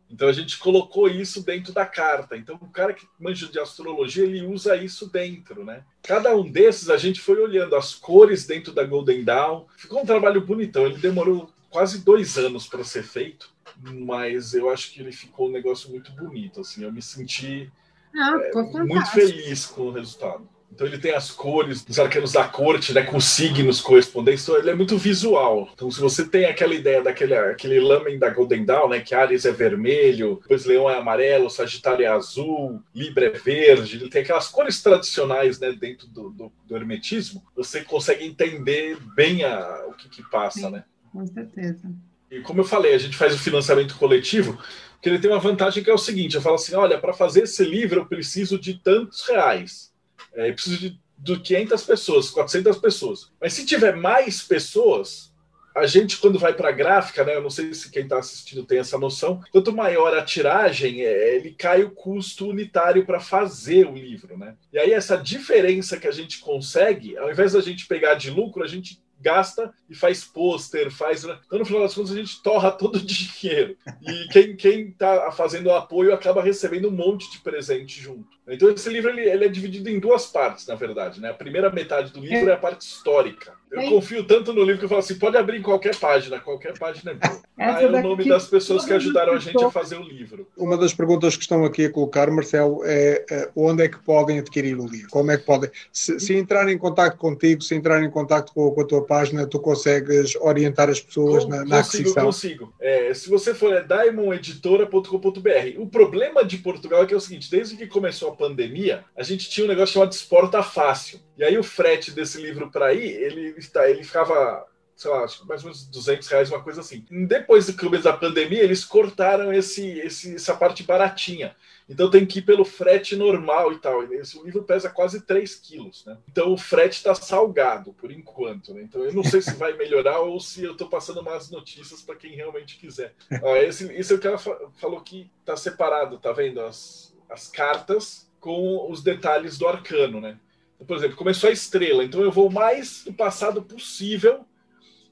Então 0.09 0.27
a 0.27 0.31
gente 0.31 0.59
colocou 0.59 1.09
isso 1.09 1.43
dentro 1.43 1.73
da 1.73 1.87
carta. 1.87 2.37
Então 2.37 2.55
o 2.61 2.69
cara 2.69 2.93
que 2.93 3.07
manja 3.19 3.47
de 3.47 3.59
astrologia, 3.59 4.23
ele 4.23 4.45
usa 4.45 4.77
isso 4.77 5.09
dentro, 5.09 5.65
né? 5.65 5.83
Cada 6.03 6.35
um 6.35 6.49
desses 6.49 6.89
a 6.91 6.97
gente 6.97 7.19
foi 7.19 7.41
olhando 7.41 7.75
as 7.75 7.95
cores 7.95 8.45
dentro 8.45 8.71
da 8.71 8.83
Golden 8.83 9.23
Dawn. 9.23 9.65
Ficou 9.75 10.03
um 10.03 10.05
trabalho 10.05 10.39
bonitão. 10.39 10.85
Ele 10.85 10.99
demorou 10.99 11.49
quase 11.73 12.05
dois 12.05 12.37
anos 12.37 12.67
para 12.67 12.83
ser 12.83 13.03
feito, 13.03 13.51
mas 13.81 14.53
eu 14.53 14.69
acho 14.69 14.93
que 14.93 15.01
ele 15.01 15.11
ficou 15.11 15.49
um 15.49 15.51
negócio 15.51 15.89
muito 15.89 16.11
bonito. 16.13 16.61
Assim, 16.61 16.83
eu 16.83 16.93
me 16.93 17.01
senti 17.01 17.69
ah, 18.15 18.39
é, 18.39 18.83
muito 18.83 19.11
feliz 19.11 19.65
com 19.65 19.87
o 19.87 19.91
resultado. 19.91 20.47
Então 20.73 20.87
ele 20.87 20.97
tem 20.97 21.13
as 21.13 21.29
cores 21.29 21.85
dos 21.85 21.99
arcanos 21.99 22.31
da 22.31 22.47
corte, 22.47 22.93
né, 22.93 23.03
com 23.03 23.19
signos 23.19 23.79
correspondentes, 23.79 24.43
então 24.43 24.57
ele 24.57 24.71
é 24.71 24.75
muito 24.75 24.97
visual. 24.97 25.69
Então 25.73 25.91
se 25.91 26.01
você 26.01 26.27
tem 26.27 26.45
aquela 26.45 26.73
ideia 26.73 27.01
daquele 27.01 27.35
aquele 27.35 27.79
lamen 27.79 28.17
da 28.17 28.29
Golden 28.29 28.65
Dawn, 28.65 28.89
né, 28.89 28.99
que 28.99 29.13
Ares 29.13 29.45
é 29.45 29.51
vermelho, 29.51 30.39
depois 30.41 30.65
Leão 30.65 30.89
é 30.89 30.97
amarelo, 30.97 31.49
Sagitário 31.49 32.03
é 32.03 32.09
azul, 32.09 32.81
Libra 32.93 33.27
é 33.27 33.29
verde, 33.29 33.97
ele 33.97 34.09
tem 34.09 34.23
aquelas 34.23 34.47
cores 34.47 34.81
tradicionais, 34.81 35.59
né, 35.59 35.71
dentro 35.73 36.07
do, 36.07 36.31
do, 36.31 36.51
do 36.65 36.75
hermetismo, 36.75 37.43
você 37.55 37.81
consegue 37.81 38.25
entender 38.25 38.97
bem 39.15 39.43
a, 39.43 39.85
o 39.87 39.93
que, 39.93 40.09
que 40.09 40.27
passa, 40.27 40.59
Sim, 40.59 40.71
né? 40.71 40.83
Com 41.13 41.25
certeza. 41.25 41.89
E 42.29 42.41
como 42.41 42.59
eu 42.59 42.65
falei, 42.65 42.93
a 42.93 42.97
gente 42.97 43.15
faz 43.15 43.33
o 43.33 43.39
financiamento 43.39 43.95
coletivo, 43.95 44.61
que 45.01 45.07
ele 45.07 45.19
tem 45.19 45.31
uma 45.31 45.39
vantagem 45.39 45.81
que 45.83 45.89
é 45.89 45.93
o 45.93 45.97
seguinte, 45.97 46.35
eu 46.35 46.41
falo 46.41 46.55
assim, 46.55 46.75
olha, 46.75 46.99
para 46.99 47.13
fazer 47.13 47.43
esse 47.43 47.63
livro 47.63 48.01
eu 48.01 48.05
preciso 48.05 48.59
de 48.59 48.73
tantos 48.73 49.25
reais 49.27 49.93
é, 50.35 50.49
eu 50.49 50.53
preciso 50.53 50.79
de, 50.79 50.99
de 51.17 51.39
500 51.39 51.83
pessoas, 51.83 52.29
400 52.29 52.77
pessoas. 52.77 53.31
Mas 53.39 53.53
se 53.53 53.65
tiver 53.65 53.95
mais 53.95 54.41
pessoas, 54.41 55.31
a 55.75 55.85
gente, 55.85 56.17
quando 56.17 56.39
vai 56.39 56.53
para 56.53 56.71
gráfica, 56.71 57.23
né, 57.23 57.35
eu 57.35 57.41
não 57.41 57.49
sei 57.49 57.73
se 57.73 57.89
quem 57.89 58.03
está 58.03 58.19
assistindo 58.19 58.65
tem 58.65 58.79
essa 58.79 58.97
noção, 58.97 59.41
quanto 59.51 59.73
maior 59.73 60.15
a 60.15 60.23
tiragem, 60.23 61.01
é, 61.01 61.35
ele 61.35 61.51
cai 61.51 61.83
o 61.83 61.91
custo 61.91 62.47
unitário 62.47 63.05
para 63.05 63.19
fazer 63.19 63.87
o 63.87 63.95
livro. 63.95 64.37
Né? 64.37 64.55
E 64.71 64.77
aí, 64.77 64.91
essa 64.91 65.17
diferença 65.17 65.97
que 65.97 66.07
a 66.07 66.11
gente 66.11 66.39
consegue, 66.39 67.17
ao 67.17 67.31
invés 67.31 67.53
da 67.53 67.61
gente 67.61 67.87
pegar 67.87 68.15
de 68.15 68.29
lucro, 68.29 68.63
a 68.63 68.67
gente 68.67 69.01
gasta 69.23 69.73
e 69.89 69.95
faz 69.95 70.23
pôster, 70.23 70.91
faz. 70.91 71.23
Né? 71.23 71.37
Então, 71.45 71.59
no 71.59 71.65
final 71.65 71.81
das 71.81 71.95
contas, 71.95 72.11
a 72.11 72.15
gente 72.15 72.41
torra 72.43 72.71
todo 72.71 72.97
o 72.97 72.99
dinheiro. 73.05 73.75
E 74.01 74.27
quem, 74.29 74.55
quem 74.55 74.91
tá 74.91 75.31
fazendo 75.31 75.67
o 75.67 75.75
apoio 75.75 76.13
acaba 76.13 76.43
recebendo 76.43 76.89
um 76.89 76.91
monte 76.91 77.31
de 77.31 77.39
presente 77.39 77.99
junto. 77.99 78.33
Então, 78.47 78.69
esse 78.69 78.89
livro 78.89 79.09
ele, 79.09 79.21
ele 79.21 79.45
é 79.45 79.47
dividido 79.47 79.89
em 79.89 79.99
duas 79.99 80.25
partes, 80.25 80.67
na 80.67 80.75
verdade. 80.75 81.21
Né? 81.21 81.29
A 81.29 81.33
primeira 81.33 81.71
metade 81.71 82.11
do 82.11 82.19
livro 82.19 82.49
é, 82.49 82.53
a 82.53 82.57
parte 82.57 82.81
histórica. 82.81 83.53
Eu 83.73 83.89
confio 83.89 84.23
tanto 84.23 84.53
no 84.53 84.61
livro 84.61 84.77
que 84.77 84.85
eu 84.85 84.89
falo 84.89 84.99
assim: 84.99 85.15
pode 85.15 85.35
abrir 85.35 85.57
em 85.57 85.61
qualquer 85.61 85.95
página, 85.95 86.39
qualquer 86.39 86.77
página 86.77 87.11
é 87.11 87.13
boa. 87.15 87.41
Ah, 87.57 87.81
é 87.81 87.87
o 87.87 88.01
nome 88.03 88.27
das 88.27 88.47
pessoas 88.47 88.85
que 88.85 88.93
ajudaram 88.93 89.33
a 89.33 89.39
gente 89.39 89.63
a 89.63 89.71
fazer 89.71 89.97
o 89.97 90.03
livro. 90.03 90.47
Uma 90.55 90.77
das 90.77 90.93
perguntas 90.93 91.35
que 91.35 91.41
estão 91.41 91.65
aqui 91.65 91.85
a 91.85 91.91
colocar, 91.91 92.29
Marcelo, 92.29 92.81
é, 92.83 93.25
é 93.29 93.49
onde 93.55 93.83
é 93.83 93.87
que 93.87 93.97
podem 93.99 94.39
adquirir 94.39 94.77
o 94.77 94.85
livro? 94.85 95.09
Como 95.09 95.31
é 95.31 95.37
que 95.37 95.45
podem? 95.45 95.71
Se, 95.91 96.19
se 96.19 96.35
entrarem 96.35 96.75
em 96.75 96.77
contato 96.77 97.17
contigo, 97.17 97.61
se 97.61 97.73
entrarem 97.73 98.07
em 98.07 98.11
contato 98.11 98.53
com, 98.53 98.69
com, 98.71 98.81
a 98.81 98.85
tua 98.85 99.05
página, 99.05 99.12
tu 99.49 99.59
consegues 99.59 100.35
orientar 100.35 100.89
as 100.89 100.99
pessoas 100.99 101.43
com, 101.43 101.49
na, 101.49 101.65
na 101.65 101.77
consigo, 101.77 102.01
aquisição? 102.01 102.25
Consigo, 102.25 102.73
é, 102.79 103.13
se 103.13 103.29
você 103.29 103.53
for 103.53 103.73
é 103.73 103.81
diamondeditora.com.br. 103.81 105.79
O 105.79 105.87
problema 105.87 106.43
de 106.43 106.57
Portugal 106.57 107.03
é 107.03 107.05
que 107.05 107.13
é 107.13 107.17
o 107.17 107.21
seguinte: 107.21 107.49
desde 107.49 107.75
que 107.75 107.87
começou 107.87 108.29
a 108.29 108.35
pandemia, 108.35 109.05
a 109.15 109.23
gente 109.23 109.49
tinha 109.49 109.65
um 109.65 109.69
negócio 109.69 109.93
chamado 109.93 110.11
Exporta 110.11 110.63
Fácil. 110.63 111.19
E 111.37 111.43
aí 111.43 111.57
o 111.57 111.63
frete 111.63 112.11
desse 112.11 112.41
livro 112.41 112.71
para 112.71 112.87
aí, 112.87 113.03
ele, 113.03 113.55
ele 113.87 114.03
ficava 114.03 114.65
sei 114.95 115.11
lá, 115.11 115.25
mais 115.47 115.63
ou 115.63 115.69
menos 115.69 115.85
200 115.87 116.27
reais, 116.27 116.51
uma 116.51 116.61
coisa 116.61 116.81
assim. 116.81 117.05
Depois 117.27 117.65
do 117.65 117.73
começo 117.73 118.03
da 118.03 118.13
pandemia, 118.13 118.63
eles 118.63 118.85
cortaram 118.85 119.51
esse, 119.51 119.99
esse, 119.99 120.35
essa 120.35 120.53
parte 120.53 120.83
baratinha. 120.83 121.55
Então 121.87 122.09
tem 122.09 122.25
que 122.25 122.39
ir 122.39 122.43
pelo 122.43 122.63
frete 122.63 123.15
normal 123.15 123.73
e 123.73 123.77
tal. 123.77 124.03
Esse 124.13 124.41
livro 124.41 124.63
pesa 124.63 124.89
quase 124.89 125.21
3 125.21 125.55
quilos, 125.55 126.05
né? 126.05 126.17
Então 126.31 126.53
o 126.53 126.57
frete 126.57 126.97
está 126.97 127.13
salgado, 127.13 127.93
por 127.93 128.11
enquanto. 128.11 128.73
Né? 128.73 128.83
Então 128.83 129.03
eu 129.03 129.13
não 129.13 129.23
sei 129.23 129.41
se 129.41 129.53
vai 129.55 129.73
melhorar 129.73 130.19
ou 130.21 130.39
se 130.39 130.63
eu 130.63 130.71
estou 130.71 130.87
passando 130.87 131.21
mais 131.21 131.49
notícias 131.49 132.01
para 132.01 132.15
quem 132.15 132.35
realmente 132.35 132.77
quiser. 132.77 133.13
Ó, 133.41 133.55
esse, 133.55 133.91
esse 133.93 134.13
é 134.13 134.15
o 134.15 134.19
que 134.19 134.27
ela 134.27 134.37
falou 134.37 135.01
que 135.01 135.29
está 135.39 135.57
separado, 135.57 136.17
tá 136.17 136.31
vendo? 136.31 136.61
As, 136.61 137.13
as 137.29 137.47
cartas 137.47 138.31
com 138.39 138.91
os 138.91 139.01
detalhes 139.01 139.57
do 139.57 139.67
arcano, 139.67 140.19
né? 140.19 140.37
Por 140.85 140.97
exemplo, 140.97 141.15
começou 141.15 141.49
a 141.49 141.53
estrela, 141.53 142.03
então 142.03 142.21
eu 142.21 142.31
vou 142.31 142.49
mais 142.49 143.03
do 143.05 143.13
passado 143.13 143.61
possível. 143.61 144.45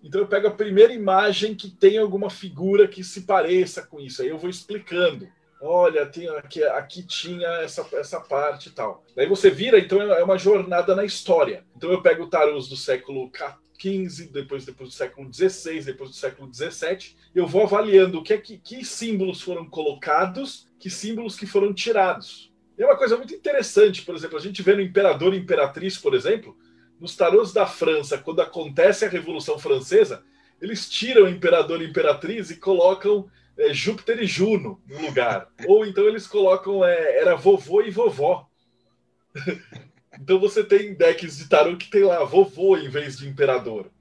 Então 0.04 0.20
eu 0.20 0.28
pego 0.28 0.48
a 0.48 0.52
primeira 0.52 0.92
imagem 0.92 1.56
que 1.56 1.70
tem 1.70 1.98
alguma 1.98 2.30
figura 2.30 2.88
que 2.88 3.04
se 3.04 3.22
pareça 3.22 3.82
com 3.86 4.00
isso. 4.00 4.22
Aí 4.22 4.28
eu 4.28 4.38
vou 4.38 4.50
explicando. 4.50 5.30
Olha, 5.62 6.08
tem 6.08 6.28
aqui, 6.28 6.64
aqui 6.64 7.04
tinha 7.04 7.48
essa, 7.62 7.88
essa 7.94 8.20
parte 8.20 8.70
e 8.70 8.72
tal. 8.72 9.06
Daí 9.16 9.28
você 9.28 9.52
vira, 9.52 9.78
então 9.78 10.02
é 10.02 10.24
uma 10.24 10.38
jornada 10.38 10.96
na 10.96 11.06
história. 11.06 11.64
Então 11.78 11.92
eu 11.92 12.02
pego 12.02 12.26
tarôs 12.26 12.68
do 12.68 12.76
século 12.76 13.32
XV, 13.80 14.32
depois, 14.32 14.66
depois 14.66 14.90
do 14.90 14.96
século 14.96 15.32
XVI, 15.32 15.82
depois 15.82 16.10
do 16.10 16.16
século 16.16 16.52
XVII, 16.52 17.16
eu 17.36 17.46
vou 17.46 17.64
avaliando 17.64 18.18
o 18.18 18.24
que, 18.24 18.34
é 18.34 18.38
que, 18.40 18.58
que 18.58 18.84
símbolos 18.84 19.42
foram 19.42 19.70
colocados, 19.70 20.68
que 20.80 20.90
símbolos 20.90 21.36
que 21.36 21.46
foram 21.46 21.72
tirados. 21.72 22.52
E 22.76 22.82
é 22.82 22.86
uma 22.86 22.98
coisa 22.98 23.16
muito 23.16 23.36
interessante, 23.36 24.02
por 24.02 24.16
exemplo, 24.16 24.38
a 24.38 24.42
gente 24.42 24.64
vê 24.64 24.74
no 24.74 24.82
Imperador 24.82 25.36
e 25.36 25.38
Imperatriz, 25.38 25.96
por 25.96 26.16
exemplo, 26.16 26.58
nos 27.00 27.16
tarôs 27.16 27.54
da 27.54 27.68
França, 27.68 28.18
quando 28.18 28.42
acontece 28.42 29.06
a 29.06 29.10
Revolução 29.10 29.60
Francesa, 29.60 30.24
eles 30.60 30.90
tiram 30.90 31.26
o 31.26 31.30
Imperador 31.30 31.82
e 31.82 31.88
Imperatriz 31.88 32.50
e 32.50 32.58
colocam 32.58 33.30
é, 33.58 33.74
Júpiter 33.74 34.22
e 34.22 34.28
Juno 34.28 34.82
no 34.88 35.02
lugar. 35.02 35.48
Ou 35.66 35.86
então 35.86 36.06
eles 36.06 36.28
colocam 36.28 36.84
é, 36.84 37.18
era 37.18 37.36
vovô 37.36 37.82
e 37.82 37.92
vovó. 37.92 38.48
então 40.20 40.40
você 40.40 40.64
tem 40.64 40.94
decks 40.94 41.38
de 41.38 41.48
tarô 41.48 41.78
que 41.78 41.90
tem 41.90 42.04
lá 42.04 42.24
vovô 42.24 42.78
em 42.78 42.90
vez 42.90 43.18
de 43.18 43.28
imperador. 43.28 43.92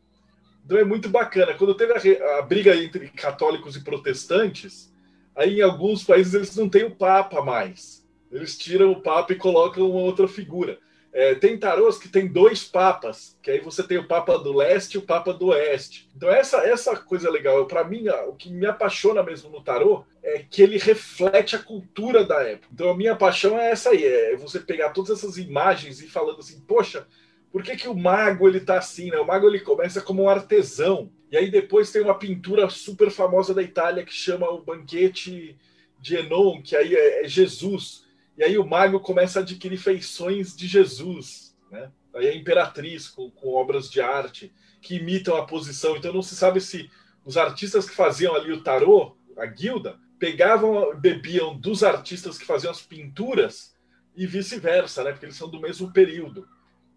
Então 0.64 0.78
é 0.78 0.84
muito 0.84 1.08
bacana. 1.08 1.54
Quando 1.54 1.74
teve 1.74 1.92
a, 1.92 2.38
a 2.38 2.42
briga 2.42 2.74
entre 2.76 3.08
católicos 3.08 3.76
e 3.76 3.84
protestantes, 3.84 4.92
aí 5.34 5.58
em 5.58 5.62
alguns 5.62 6.04
países 6.04 6.34
eles 6.34 6.56
não 6.56 6.68
têm 6.68 6.84
o 6.84 6.94
Papa 6.94 7.42
mais. 7.42 8.06
Eles 8.30 8.56
tiram 8.56 8.92
o 8.92 9.00
Papa 9.02 9.32
e 9.32 9.36
colocam 9.36 9.90
uma 9.90 10.00
outra 10.00 10.28
figura. 10.28 10.78
É, 11.12 11.34
tem 11.34 11.58
tarôs 11.58 11.98
que 11.98 12.08
tem 12.08 12.28
dois 12.28 12.62
papas, 12.64 13.36
que 13.42 13.50
aí 13.50 13.60
você 13.60 13.82
tem 13.82 13.98
o 13.98 14.06
Papa 14.06 14.38
do 14.38 14.52
Leste 14.52 14.94
e 14.94 14.98
o 14.98 15.02
Papa 15.02 15.32
do 15.32 15.48
Oeste. 15.48 16.08
Então, 16.16 16.30
essa, 16.30 16.58
essa 16.58 16.96
coisa 16.96 17.28
legal, 17.28 17.66
para 17.66 17.82
mim, 17.82 18.08
o 18.28 18.32
que 18.34 18.48
me 18.48 18.66
apaixona 18.66 19.20
mesmo 19.22 19.50
no 19.50 19.60
tarô 19.60 20.04
é 20.22 20.44
que 20.48 20.62
ele 20.62 20.78
reflete 20.78 21.56
a 21.56 21.58
cultura 21.58 22.24
da 22.24 22.42
época. 22.42 22.68
Então, 22.72 22.90
a 22.90 22.96
minha 22.96 23.16
paixão 23.16 23.58
é 23.58 23.70
essa 23.70 23.90
aí: 23.90 24.04
é 24.04 24.36
você 24.36 24.60
pegar 24.60 24.90
todas 24.90 25.10
essas 25.10 25.36
imagens 25.36 26.00
e 26.00 26.08
falando 26.08 26.38
assim, 26.38 26.60
poxa, 26.60 27.06
por 27.50 27.62
que, 27.64 27.76
que 27.76 27.88
o 27.88 27.94
mago 27.94 28.46
ele 28.46 28.60
tá 28.60 28.78
assim? 28.78 29.10
Né? 29.10 29.18
O 29.18 29.26
mago 29.26 29.48
ele 29.48 29.60
começa 29.60 30.00
como 30.00 30.22
um 30.22 30.28
artesão. 30.28 31.10
E 31.30 31.36
aí 31.36 31.50
depois 31.50 31.90
tem 31.90 32.02
uma 32.02 32.18
pintura 32.18 32.68
super 32.70 33.10
famosa 33.10 33.52
da 33.52 33.62
Itália 33.62 34.04
que 34.04 34.12
chama 34.12 34.48
o 34.48 34.62
Banquete 34.62 35.56
de 35.98 36.16
Enon, 36.16 36.62
que 36.62 36.76
aí 36.76 36.94
é, 36.94 37.24
é 37.24 37.28
Jesus. 37.28 38.04
E 38.40 38.42
aí 38.42 38.56
o 38.56 38.66
mago 38.66 38.98
começa 39.00 39.38
a 39.38 39.42
adquirir 39.42 39.76
feições 39.76 40.56
de 40.56 40.66
Jesus, 40.66 41.54
né? 41.70 41.92
Aí 42.14 42.26
a 42.26 42.34
imperatriz 42.34 43.06
com, 43.06 43.30
com 43.30 43.52
obras 43.52 43.90
de 43.90 44.00
arte 44.00 44.50
que 44.80 44.94
imitam 44.94 45.36
a 45.36 45.44
posição. 45.44 45.94
Então 45.94 46.10
não 46.10 46.22
se 46.22 46.34
sabe 46.34 46.58
se 46.58 46.90
os 47.22 47.36
artistas 47.36 47.86
que 47.86 47.94
faziam 47.94 48.34
ali 48.34 48.50
o 48.50 48.62
tarô, 48.62 49.14
a 49.36 49.44
guilda, 49.44 49.98
pegavam, 50.18 50.98
bebiam 50.98 51.54
dos 51.54 51.84
artistas 51.84 52.38
que 52.38 52.46
faziam 52.46 52.70
as 52.70 52.80
pinturas 52.80 53.76
e 54.16 54.26
vice-versa, 54.26 55.04
né? 55.04 55.10
Porque 55.10 55.26
eles 55.26 55.36
são 55.36 55.50
do 55.50 55.60
mesmo 55.60 55.92
período. 55.92 56.48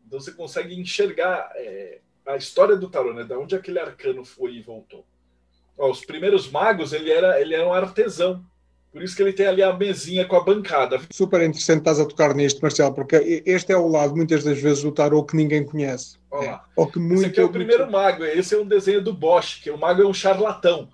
Então 0.07 0.21
você 0.21 0.31
consegue 0.31 0.73
enxergar 0.79 1.51
é, 1.55 1.99
a 2.25 2.37
história 2.37 2.77
do 2.77 2.89
tarô, 2.89 3.13
né? 3.13 3.25
Da 3.25 3.37
onde 3.37 3.53
aquele 3.53 3.79
arcano 3.79 4.23
foi 4.23 4.53
e 4.53 4.61
voltou. 4.61 5.05
Ó, 5.77 5.91
os 5.91 6.05
primeiros 6.05 6.49
magos, 6.49 6.93
ele 6.93 7.11
era, 7.11 7.41
ele 7.41 7.53
era 7.53 7.67
um 7.67 7.73
artesão. 7.73 8.45
Por 8.93 9.01
isso 9.01 9.15
que 9.15 9.23
ele 9.23 9.33
tem 9.33 9.47
ali 9.47 9.63
a 9.63 9.73
mesinha 9.73 10.23
com 10.23 10.35
a 10.35 10.43
bancada. 10.43 11.01
Super 11.11 11.41
interessante 11.41 11.79
estás 11.79 11.99
a 11.99 12.05
tocar 12.05 12.35
nisto, 12.35 12.61
Marcelo, 12.61 12.93
porque 12.93 13.41
este 13.43 13.71
é 13.73 13.77
o 13.77 13.87
lado, 13.87 14.15
muitas 14.15 14.43
das 14.43 14.59
vezes, 14.61 14.83
do 14.83 14.91
tarô 14.91 15.23
que 15.23 15.35
ninguém 15.35 15.65
conhece. 15.65 16.17
Olha 16.29 16.51
lá. 16.51 16.65
Ou 16.75 16.85
que 16.85 16.99
muito, 16.99 17.15
esse 17.15 17.25
aqui 17.25 17.39
é 17.39 17.43
o 17.43 17.45
muito- 17.47 17.57
primeiro 17.57 17.91
mago. 17.91 18.23
Esse 18.23 18.53
é 18.53 18.59
um 18.59 18.65
desenho 18.67 19.01
do 19.03 19.11
Bosch, 19.11 19.59
que 19.63 19.71
o 19.71 19.77
mago 19.79 20.03
é 20.03 20.05
um 20.05 20.13
charlatão. 20.13 20.87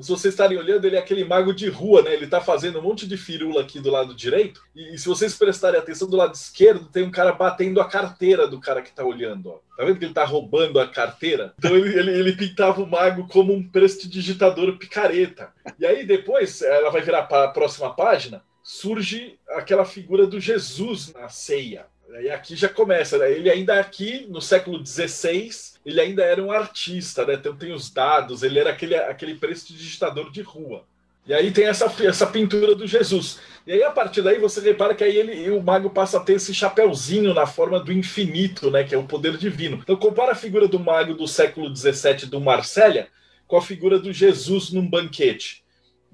Se 0.00 0.08
vocês 0.10 0.34
estarem 0.34 0.58
olhando, 0.58 0.84
ele 0.86 0.96
é 0.96 0.98
aquele 0.98 1.24
mago 1.24 1.54
de 1.54 1.68
rua, 1.68 2.02
né? 2.02 2.12
Ele 2.12 2.26
tá 2.26 2.40
fazendo 2.40 2.78
um 2.78 2.82
monte 2.82 3.06
de 3.06 3.16
firula 3.16 3.62
aqui 3.62 3.80
do 3.80 3.90
lado 3.90 4.14
direito. 4.14 4.62
E, 4.74 4.94
e 4.94 4.98
se 4.98 5.08
vocês 5.08 5.34
prestarem 5.34 5.80
atenção, 5.80 6.08
do 6.08 6.16
lado 6.16 6.34
esquerdo 6.34 6.88
tem 6.88 7.02
um 7.02 7.10
cara 7.10 7.32
batendo 7.32 7.80
a 7.80 7.84
carteira 7.84 8.46
do 8.46 8.60
cara 8.60 8.82
que 8.82 8.92
tá 8.92 9.04
olhando. 9.04 9.50
Ó. 9.50 9.58
Tá 9.76 9.84
vendo 9.84 9.98
que 9.98 10.04
ele 10.04 10.14
tá 10.14 10.24
roubando 10.24 10.78
a 10.78 10.86
carteira? 10.86 11.54
Então 11.58 11.74
ele, 11.74 11.98
ele, 11.98 12.10
ele 12.10 12.32
pintava 12.32 12.82
o 12.82 12.86
mago 12.86 13.26
como 13.28 13.52
um 13.54 13.66
prestidigitador 13.66 14.76
picareta. 14.76 15.52
E 15.78 15.86
aí 15.86 16.04
depois, 16.06 16.62
ela 16.62 16.90
vai 16.90 17.00
virar 17.00 17.22
para 17.24 17.44
a 17.44 17.52
próxima 17.52 17.94
página, 17.94 18.42
surge 18.62 19.38
aquela 19.50 19.84
figura 19.84 20.26
do 20.26 20.40
Jesus 20.40 21.12
na 21.14 21.28
ceia. 21.28 21.86
E 22.22 22.30
aqui 22.30 22.56
já 22.56 22.68
começa, 22.68 23.18
né? 23.18 23.30
ele 23.30 23.50
ainda 23.50 23.78
aqui 23.78 24.26
no 24.28 24.40
século 24.40 24.84
XVI, 24.84 25.50
ele 25.84 26.00
ainda 26.00 26.22
era 26.22 26.42
um 26.42 26.50
artista, 26.50 27.24
né? 27.26 27.34
Então 27.34 27.54
tem 27.56 27.72
os 27.72 27.90
dados, 27.90 28.42
ele 28.42 28.58
era 28.58 28.70
aquele, 28.70 28.94
aquele 28.96 29.34
prestidigitador 29.34 30.30
de 30.30 30.42
rua. 30.42 30.84
E 31.26 31.34
aí 31.34 31.50
tem 31.50 31.66
essa, 31.66 31.92
essa 32.04 32.26
pintura 32.26 32.74
do 32.74 32.86
Jesus. 32.86 33.40
E 33.66 33.72
aí, 33.72 33.82
a 33.82 33.90
partir 33.90 34.22
daí, 34.22 34.38
você 34.38 34.60
repara 34.60 34.94
que 34.94 35.02
aí 35.02 35.16
ele, 35.16 35.50
o 35.50 35.60
mago 35.60 35.90
passa 35.90 36.18
a 36.18 36.20
ter 36.20 36.34
esse 36.34 36.54
chapéuzinho 36.54 37.34
na 37.34 37.46
forma 37.46 37.80
do 37.80 37.92
infinito, 37.92 38.70
né? 38.70 38.84
Que 38.84 38.94
é 38.94 38.98
o 38.98 39.02
poder 39.02 39.36
divino. 39.36 39.78
Então, 39.82 39.96
compara 39.96 40.32
a 40.32 40.36
figura 40.36 40.68
do 40.68 40.78
mago 40.78 41.14
do 41.14 41.26
século 41.26 41.74
XVII 41.74 42.26
do 42.26 42.40
Marsella 42.40 43.08
com 43.48 43.56
a 43.56 43.62
figura 43.62 43.98
do 43.98 44.12
Jesus 44.12 44.70
num 44.70 44.88
banquete. 44.88 45.64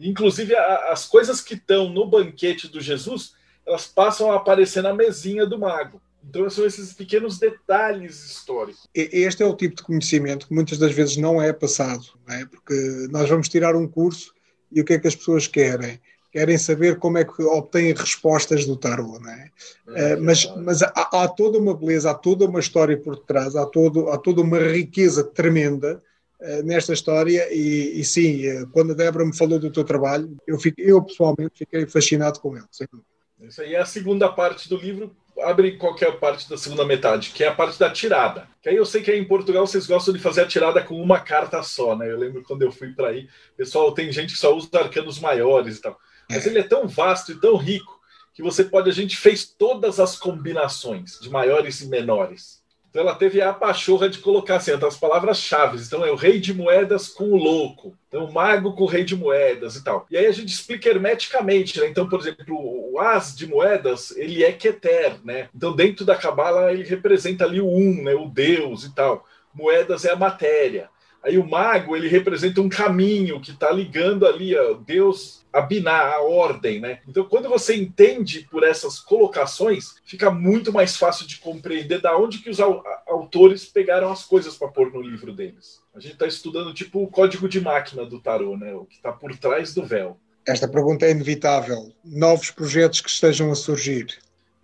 Inclusive, 0.00 0.56
a- 0.56 0.92
as 0.92 1.04
coisas 1.06 1.42
que 1.42 1.54
estão 1.54 1.90
no 1.90 2.06
banquete 2.06 2.66
do 2.68 2.80
Jesus, 2.80 3.34
elas 3.66 3.86
passam 3.86 4.30
a 4.32 4.36
aparecer 4.36 4.82
na 4.82 4.94
mesinha 4.94 5.46
do 5.46 5.58
mago. 5.58 6.00
Então, 6.24 6.48
são 6.48 6.64
esses 6.64 6.92
pequenos 6.92 7.38
detalhes 7.38 8.24
históricos. 8.24 8.88
Este 8.94 9.42
é 9.42 9.46
o 9.46 9.56
tipo 9.56 9.76
de 9.76 9.82
conhecimento 9.82 10.46
que 10.46 10.54
muitas 10.54 10.78
das 10.78 10.92
vezes 10.92 11.16
não 11.16 11.42
é 11.42 11.52
passado, 11.52 12.04
não 12.26 12.34
é? 12.34 12.46
porque 12.46 13.08
nós 13.10 13.28
vamos 13.28 13.48
tirar 13.48 13.74
um 13.74 13.88
curso 13.88 14.32
e 14.70 14.80
o 14.80 14.84
que 14.84 14.94
é 14.94 14.98
que 14.98 15.08
as 15.08 15.16
pessoas 15.16 15.46
querem? 15.46 16.00
Querem 16.30 16.56
saber 16.56 16.98
como 16.98 17.18
é 17.18 17.24
que 17.24 17.42
obtêm 17.42 17.92
respostas 17.92 18.64
do 18.64 18.76
tarô, 18.76 19.18
não 19.20 19.30
é? 19.30 19.50
Eh, 19.94 20.16
mas 20.16 20.50
mas 20.56 20.82
há, 20.82 20.92
há 20.94 21.28
toda 21.28 21.58
uma 21.58 21.76
beleza, 21.76 22.10
há 22.10 22.14
toda 22.14 22.46
uma 22.46 22.58
história 22.58 22.96
por 22.96 23.16
detrás, 23.16 23.54
há, 23.54 23.66
todo, 23.66 24.08
há 24.08 24.16
toda 24.16 24.40
uma 24.40 24.58
riqueza 24.58 25.22
tremenda 25.22 26.02
eh, 26.40 26.62
nesta 26.62 26.94
história 26.94 27.52
e, 27.52 28.00
e 28.00 28.04
sim, 28.04 28.46
eh, 28.46 28.64
quando 28.72 28.92
a 28.92 28.94
Débora 28.94 29.26
me 29.26 29.36
falou 29.36 29.58
do 29.58 29.70
teu 29.70 29.84
trabalho, 29.84 30.34
eu, 30.46 30.58
fiquei, 30.58 30.90
eu 30.90 31.02
pessoalmente 31.02 31.52
fiquei 31.54 31.86
fascinado 31.86 32.40
com 32.40 32.56
ele, 32.56 32.66
sem 32.70 32.88
dúvida. 32.90 33.11
Isso 33.42 33.60
aí 33.60 33.74
é 33.74 33.80
a 33.80 33.86
segunda 33.86 34.28
parte 34.28 34.68
do 34.68 34.76
livro. 34.76 35.14
Abre 35.40 35.76
qualquer 35.76 36.18
parte 36.18 36.48
da 36.48 36.56
segunda 36.56 36.84
metade, 36.84 37.30
que 37.30 37.42
é 37.42 37.48
a 37.48 37.54
parte 37.54 37.78
da 37.78 37.90
tirada. 37.90 38.48
Que 38.62 38.68
aí 38.68 38.76
eu 38.76 38.84
sei 38.84 39.02
que 39.02 39.10
aí 39.10 39.18
em 39.18 39.26
Portugal 39.26 39.66
vocês 39.66 39.86
gostam 39.86 40.14
de 40.14 40.20
fazer 40.20 40.42
a 40.42 40.46
tirada 40.46 40.82
com 40.82 41.00
uma 41.00 41.18
carta 41.18 41.62
só, 41.62 41.96
né? 41.96 42.10
Eu 42.10 42.18
lembro 42.18 42.42
quando 42.42 42.62
eu 42.62 42.70
fui 42.70 42.92
para 42.92 43.08
aí, 43.08 43.28
pessoal, 43.56 43.92
tem 43.92 44.12
gente 44.12 44.34
que 44.34 44.38
só 44.38 44.54
usa 44.54 44.68
arcanos 44.78 45.18
maiores 45.18 45.78
e 45.78 45.82
tal. 45.82 45.98
Mas 46.30 46.46
ele 46.46 46.58
é 46.58 46.62
tão 46.62 46.86
vasto 46.86 47.32
e 47.32 47.40
tão 47.40 47.56
rico 47.56 48.00
que 48.32 48.42
você 48.42 48.64
pode. 48.64 48.88
A 48.88 48.92
gente 48.92 49.16
fez 49.16 49.44
todas 49.44 49.98
as 49.98 50.16
combinações 50.16 51.18
de 51.20 51.28
maiores 51.28 51.80
e 51.80 51.88
menores. 51.88 52.61
Então 52.92 53.00
ela 53.00 53.14
teve 53.14 53.40
a 53.40 53.54
pachorra 53.54 54.06
de 54.06 54.18
colocar 54.18 54.56
assim, 54.56 54.70
as 54.72 54.98
palavras-chave. 54.98 55.82
Então 55.82 56.04
é 56.04 56.12
o 56.12 56.14
rei 56.14 56.38
de 56.38 56.52
moedas 56.52 57.08
com 57.08 57.24
o 57.24 57.36
louco. 57.36 57.96
Então 58.06 58.26
o 58.26 58.32
mago 58.32 58.74
com 58.74 58.84
o 58.84 58.86
rei 58.86 59.02
de 59.02 59.16
moedas 59.16 59.76
e 59.76 59.82
tal. 59.82 60.06
E 60.10 60.16
aí 60.18 60.26
a 60.26 60.30
gente 60.30 60.52
explica 60.52 60.90
hermeticamente, 60.90 61.80
né? 61.80 61.86
Então, 61.86 62.06
por 62.06 62.20
exemplo, 62.20 62.54
o 62.54 63.00
as 63.00 63.34
de 63.34 63.46
moedas, 63.46 64.14
ele 64.14 64.44
é 64.44 64.52
Keter, 64.52 65.16
né? 65.24 65.48
Então 65.56 65.74
dentro 65.74 66.04
da 66.04 66.14
cabala 66.14 66.70
ele 66.70 66.82
representa 66.82 67.46
ali 67.46 67.62
o 67.62 67.66
um, 67.66 68.02
né? 68.02 68.14
O 68.14 68.28
deus 68.28 68.84
e 68.84 68.94
tal. 68.94 69.26
Moedas 69.54 70.04
é 70.04 70.12
a 70.12 70.16
matéria. 70.16 70.90
Aí 71.24 71.38
o 71.38 71.46
mago, 71.48 71.96
ele 71.96 72.08
representa 72.08 72.60
um 72.60 72.68
caminho 72.68 73.40
que 73.40 73.52
está 73.52 73.70
ligando 73.70 74.26
ali, 74.26 74.56
ó, 74.56 74.74
Deus, 74.74 75.42
a 75.52 75.60
binar, 75.60 76.14
a 76.14 76.20
ordem, 76.20 76.80
né? 76.80 76.98
Então, 77.06 77.24
quando 77.24 77.48
você 77.48 77.76
entende 77.76 78.46
por 78.50 78.64
essas 78.64 78.98
colocações, 78.98 79.94
fica 80.04 80.30
muito 80.30 80.72
mais 80.72 80.96
fácil 80.96 81.26
de 81.26 81.38
compreender 81.38 82.00
da 82.00 82.16
onde 82.16 82.38
que 82.38 82.50
os 82.50 82.58
au- 82.58 82.82
autores 83.06 83.64
pegaram 83.66 84.10
as 84.10 84.24
coisas 84.24 84.56
para 84.56 84.68
pôr 84.68 84.92
no 84.92 85.00
livro 85.00 85.32
deles. 85.32 85.80
A 85.94 86.00
gente 86.00 86.14
está 86.14 86.26
estudando 86.26 86.74
tipo 86.74 87.02
o 87.02 87.06
código 87.08 87.48
de 87.48 87.60
máquina 87.60 88.04
do 88.04 88.18
tarô, 88.18 88.56
né? 88.56 88.74
O 88.74 88.84
que 88.84 88.96
está 88.96 89.12
por 89.12 89.36
trás 89.36 89.72
do 89.74 89.84
véu. 89.84 90.18
Esta 90.44 90.66
pergunta 90.66 91.06
é 91.06 91.12
inevitável. 91.12 91.92
Novos 92.04 92.50
projetos 92.50 93.00
que 93.00 93.08
estejam 93.10 93.52
a 93.52 93.54
surgir. 93.54 94.06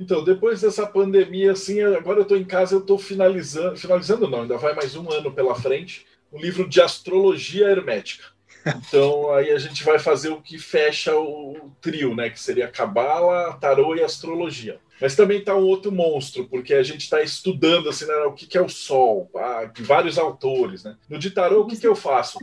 Então, 0.01 0.25
depois 0.25 0.61
dessa 0.61 0.87
pandemia, 0.87 1.53
assim, 1.53 1.81
agora 1.81 2.21
eu 2.21 2.23
estou 2.23 2.37
em 2.37 2.45
casa, 2.45 2.75
eu 2.75 2.79
estou 2.81 2.99
finalizando, 2.99 3.77
finalizando 3.77 4.29
não, 4.29 4.43
ainda 4.43 4.57
vai 4.57 4.73
mais 4.75 4.95
um 4.95 5.11
ano 5.13 5.33
pela 5.33 5.57
frente, 5.57 6.07
um 6.33 6.39
livro 6.41 6.68
de 6.68 6.81
astrologia 6.81 7.66
hermética. 7.68 8.24
Então, 8.66 9.33
aí 9.33 9.51
a 9.51 9.59
gente 9.59 9.83
vai 9.85 9.99
fazer 9.99 10.29
o 10.29 10.43
que 10.43 10.59
fecha 10.59 11.16
o 11.16 11.70
trio, 11.81 12.14
né? 12.14 12.29
Que 12.29 12.39
seria 12.41 12.68
Cabala, 12.68 13.55
Tarô 13.55 13.95
e 13.97 14.03
Astrologia. 14.03 14.79
Mas 15.01 15.14
também 15.14 15.39
está 15.39 15.55
um 15.55 15.62
outro 15.62 15.93
monstro, 15.93 16.47
porque 16.49 16.74
a 16.74 16.83
gente 16.83 17.03
está 17.03 17.22
estudando 17.22 17.89
assim, 17.89 18.05
né, 18.05 18.14
o 18.24 18.33
que, 18.33 18.47
que 18.47 18.59
é 18.59 18.61
o 18.61 18.68
Sol, 18.68 19.31
ah, 19.37 19.70
vários 19.79 20.18
autores. 20.18 20.83
Né? 20.83 20.97
No 21.09 21.18
de 21.20 21.31
Tarô, 21.31 21.61
o 21.62 21.66
que, 21.68 21.76
que 21.76 21.87
eu 21.87 21.95
faço? 21.95 22.37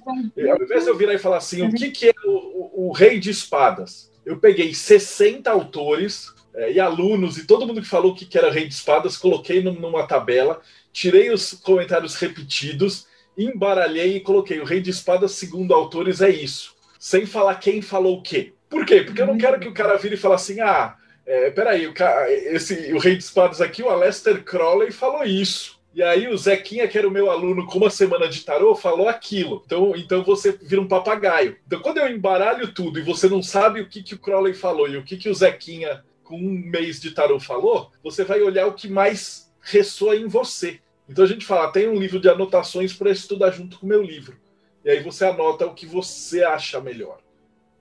Ao 0.52 0.64
invés 0.64 0.86
de 0.86 0.90
eu 0.90 0.96
virar 0.98 1.14
e 1.14 1.20
falar 1.20 1.38
assim, 1.38 1.68
o 1.68 1.74
que, 1.74 1.92
que 1.92 2.08
é 2.08 2.14
o, 2.24 2.32
o- 2.32 2.88
o 2.88 2.92
Rei 2.94 3.20
de 3.20 3.30
Espadas? 3.30 4.10
Eu 4.26 4.40
peguei 4.40 4.74
60 4.74 5.52
autores 5.52 6.34
eh, 6.56 6.72
e 6.72 6.80
alunos 6.80 7.38
e 7.38 7.46
todo 7.46 7.68
mundo 7.68 7.82
que 7.82 7.88
falou 7.88 8.16
que, 8.16 8.26
que 8.26 8.38
era 8.38 8.50
Rei 8.50 8.66
de 8.68 8.74
Espadas, 8.74 9.18
coloquei 9.18 9.62
num- 9.62 9.74
numa 9.80 10.08
tabela, 10.08 10.62
tirei 10.94 11.30
os 11.32 11.52
comentários 11.56 12.16
repetidos, 12.16 13.06
embaralhei 13.38 14.18
e 14.18 14.22
coloquei 14.22 14.60
o 14.60 14.66
Rei 14.66 14.82
de 14.82 14.90
Espadas, 14.90 15.32
segundo 15.34 15.74
autores, 15.74 16.22
é 16.22 16.30
isso. 16.30 16.76
Sem 17.00 17.26
falar 17.26 17.56
quem 17.56 17.82
falou 17.82 18.18
o 18.18 18.22
quê. 18.22 18.54
Por 18.70 18.86
quê? 18.86 19.02
Porque 19.02 19.22
eu 19.22 19.28
não 19.28 19.38
quero 19.38 19.60
que 19.60 19.68
o 19.68 19.74
cara 19.74 19.98
vire 19.98 20.16
e 20.16 20.18
fale 20.18 20.36
assim, 20.36 20.60
ah, 20.62 20.96
é, 21.26 21.50
peraí, 21.52 21.88
o, 21.88 21.94
ca- 21.94 22.30
esse, 22.30 22.92
o 22.94 22.98
Rei 22.98 23.16
de 23.16 23.24
Espadas 23.24 23.62
aqui, 23.62 23.82
o 23.84 23.90
Aleister 23.90 24.44
Crowley 24.44 24.92
falou 24.92 25.24
isso. 25.24 25.76
E 25.94 26.04
aí 26.04 26.28
o 26.28 26.38
Zequinha, 26.38 26.88
que 26.90 26.98
era 26.98 27.08
o 27.08 27.12
meu 27.12 27.32
aluno 27.32 27.66
com 27.66 27.78
uma 27.78 27.90
semana 27.90 28.28
de 28.28 28.42
tarô, 28.42 28.76
falou 28.76 29.08
aquilo. 29.08 29.64
Então, 29.66 29.94
então 29.96 30.24
você 30.24 30.52
vira 30.52 30.82
um 30.82 30.88
papagaio. 30.88 31.56
Então 31.66 31.80
quando 31.80 32.00
eu 32.00 32.10
embaralho 32.10 32.74
tudo 32.74 33.00
e 33.00 33.04
você 33.04 33.30
não 33.30 33.42
sabe 33.42 33.80
o 33.80 33.88
que, 33.88 34.04
que 34.04 34.14
o 34.14 34.20
Crowley 34.20 34.54
falou 34.54 34.90
e 34.90 34.98
o 34.98 35.04
que, 35.06 35.16
que 35.16 35.30
o 35.30 35.34
Zequinha 35.34 36.04
com 36.22 36.36
um 36.38 36.52
mês 36.52 37.00
de 37.00 37.12
tarô 37.12 37.40
falou, 37.40 37.92
você 38.04 38.26
vai 38.26 38.42
olhar 38.42 38.68
o 38.68 38.74
que 38.74 38.90
mais 38.90 39.50
ressoa 39.62 40.18
em 40.18 40.28
você. 40.28 40.80
Então 41.08 41.24
a 41.24 41.28
gente 41.28 41.46
fala, 41.46 41.72
tem 41.72 41.88
um 41.88 42.00
livro 42.00 42.20
de 42.20 42.30
anotações 42.30 42.94
para 42.94 43.12
estudar 43.12 43.52
junto 43.52 43.80
com 43.80 43.86
o 43.86 43.90
meu 43.90 44.02
livro. 44.02 44.38
E 44.84 44.90
aí 44.90 45.02
você 45.02 45.26
anota 45.26 45.66
o 45.66 45.74
que 45.74 45.86
você 45.86 46.44
acha 46.44 46.80
melhor. 46.82 47.20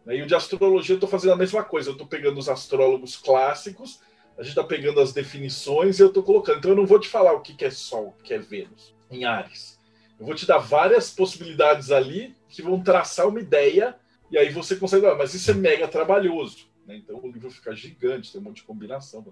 E 0.07 0.21
o 0.23 0.27
de 0.27 0.35
astrologia 0.35 0.95
eu 0.95 0.97
estou 0.97 1.09
fazendo 1.09 1.33
a 1.33 1.37
mesma 1.37 1.65
coisa. 1.65 1.89
Eu 1.89 1.93
estou 1.93 2.07
pegando 2.07 2.39
os 2.39 2.49
astrólogos 2.49 3.17
clássicos, 3.17 4.01
a 4.37 4.43
gente 4.43 4.51
está 4.51 4.65
pegando 4.65 5.01
as 5.01 5.13
definições 5.13 5.99
e 5.99 6.03
eu 6.03 6.09
estou 6.09 6.23
colocando. 6.23 6.59
Então 6.59 6.71
eu 6.73 6.77
não 6.77 6.87
vou 6.87 6.99
te 6.99 7.09
falar 7.09 7.33
o 7.33 7.41
que 7.41 7.55
que 7.55 7.65
é 7.65 7.71
Sol, 7.71 8.15
o 8.19 8.23
que 8.23 8.35
é 8.35 8.39
Vênus 8.39 8.95
em 9.11 9.25
Ares. 9.25 9.79
Eu 10.19 10.27
vou 10.27 10.35
te 10.35 10.47
dar 10.47 10.59
várias 10.59 11.11
possibilidades 11.11 11.91
ali 11.91 12.35
que 12.49 12.63
vão 12.63 12.83
traçar 12.83 13.29
uma 13.29 13.41
ideia 13.41 13.97
e 14.31 14.37
aí 14.37 14.51
você 14.51 14.77
consegue. 14.77 15.07
Ah, 15.07 15.15
mas 15.15 15.35
isso 15.35 15.51
é 15.51 15.55
mega 15.55 15.89
trabalhoso. 15.89 16.69
né? 16.87 16.97
Então 16.97 17.19
o 17.23 17.31
livro 17.31 17.51
fica 17.51 17.75
gigante, 17.75 18.33
tem 18.33 18.41
um 18.41 18.45
monte 18.45 18.57
de 18.57 18.65
combinação. 18.65 19.25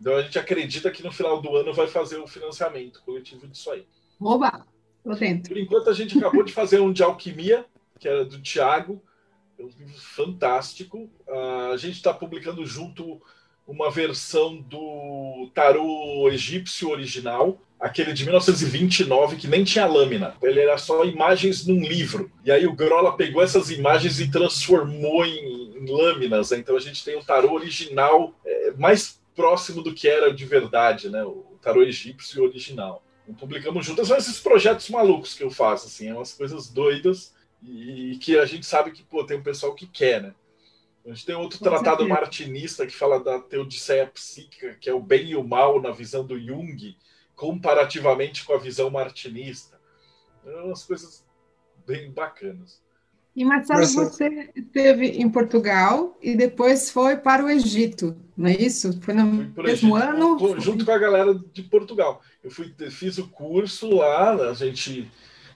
Então 0.00 0.16
a 0.16 0.22
gente 0.22 0.38
acredita 0.38 0.90
que 0.90 1.02
no 1.02 1.12
final 1.12 1.42
do 1.42 1.54
ano 1.54 1.74
vai 1.74 1.86
fazer 1.86 2.18
o 2.18 2.26
financiamento 2.26 3.02
coletivo 3.04 3.46
disso 3.46 3.70
aí. 3.70 3.86
Oba, 4.18 4.66
tô 5.04 5.14
dentro. 5.14 5.52
Por 5.52 5.60
enquanto, 5.60 5.90
a 5.90 5.92
gente 5.92 6.16
acabou 6.16 6.42
de 6.42 6.52
fazer 6.52 6.80
um 6.80 6.92
de 6.92 7.02
alquimia, 7.02 7.66
que 7.98 8.08
era 8.08 8.24
do 8.24 8.40
Tiago. 8.40 9.02
É 9.58 9.62
um 9.62 9.68
livro 9.68 9.94
fantástico. 9.98 11.10
Ah, 11.28 11.70
a 11.74 11.76
gente 11.76 11.96
está 11.96 12.14
publicando 12.14 12.64
junto 12.64 13.20
uma 13.66 13.90
versão 13.90 14.56
do 14.56 15.50
tarô 15.54 16.28
egípcio 16.28 16.88
original, 16.88 17.60
aquele 17.78 18.12
de 18.12 18.24
1929, 18.24 19.36
que 19.36 19.46
nem 19.46 19.62
tinha 19.62 19.86
lâmina. 19.86 20.34
Ele 20.42 20.60
era 20.60 20.76
só 20.76 21.04
imagens 21.04 21.66
num 21.66 21.80
livro. 21.80 22.32
E 22.44 22.50
aí 22.50 22.66
o 22.66 22.72
Grola 22.72 23.16
pegou 23.16 23.42
essas 23.42 23.70
imagens 23.70 24.18
e 24.18 24.30
transformou 24.30 25.24
em, 25.24 25.76
em 25.76 25.86
lâminas. 25.86 26.52
Então 26.52 26.74
a 26.74 26.80
gente 26.80 27.04
tem 27.04 27.16
o 27.16 27.24
tarô 27.24 27.52
original 27.52 28.34
é, 28.44 28.72
mais 28.72 29.19
próximo 29.40 29.82
do 29.82 29.94
que 29.94 30.06
era 30.06 30.32
de 30.32 30.44
verdade, 30.44 31.08
né? 31.08 31.24
o 31.24 31.58
tarô 31.62 31.82
egípcio 31.82 32.44
original. 32.44 33.02
publicamos 33.38 33.86
juntas, 33.86 34.08
são 34.08 34.16
esses 34.16 34.38
projetos 34.38 34.90
malucos 34.90 35.34
que 35.34 35.42
eu 35.42 35.50
faço, 35.50 35.86
assim, 35.86 36.08
é 36.08 36.14
umas 36.14 36.34
coisas 36.34 36.68
doidas 36.68 37.34
e 37.62 38.18
que 38.20 38.38
a 38.38 38.44
gente 38.44 38.66
sabe 38.66 38.90
que 38.90 39.02
pô, 39.02 39.24
tem 39.24 39.38
um 39.38 39.42
pessoal 39.42 39.74
que 39.74 39.86
quer, 39.86 40.22
né? 40.22 40.34
A 41.06 41.08
gente 41.08 41.24
tem 41.24 41.34
outro 41.34 41.58
Com 41.58 41.64
tratado 41.64 42.02
certeza. 42.02 42.08
martinista 42.08 42.86
que 42.86 42.92
fala 42.92 43.22
da 43.22 43.38
teodiceia 43.40 44.06
psíquica, 44.06 44.76
que 44.78 44.90
é 44.90 44.94
o 44.94 45.00
bem 45.00 45.30
e 45.30 45.36
o 45.36 45.42
mal 45.42 45.80
na 45.80 45.90
visão 45.90 46.26
do 46.26 46.38
Jung, 46.38 46.96
comparativamente 47.34 48.44
com 48.44 48.52
a 48.52 48.58
visão 48.58 48.90
martinista. 48.90 49.80
É 50.44 50.60
umas 50.60 50.84
coisas 50.84 51.26
bem 51.86 52.10
bacanas. 52.10 52.82
E 53.34 53.44
Marcelo, 53.44 53.86
você 53.86 54.50
esteve 54.56 55.06
em 55.06 55.28
Portugal 55.28 56.18
e 56.20 56.34
depois 56.34 56.90
foi 56.90 57.16
para 57.16 57.44
o 57.44 57.48
Egito, 57.48 58.16
não 58.36 58.48
é 58.48 58.56
isso? 58.56 59.00
Foi 59.00 59.14
no 59.14 59.24
mesmo 59.24 59.68
Egito, 59.68 59.94
ano? 59.94 60.60
Junto 60.60 60.84
com 60.84 60.90
a 60.90 60.98
galera 60.98 61.38
de 61.52 61.62
Portugal. 61.62 62.20
Eu 62.42 62.50
fui, 62.50 62.74
fiz 62.90 63.18
o 63.18 63.28
curso 63.28 63.88
lá, 63.94 64.32
a 64.50 64.54
gente. 64.54 65.08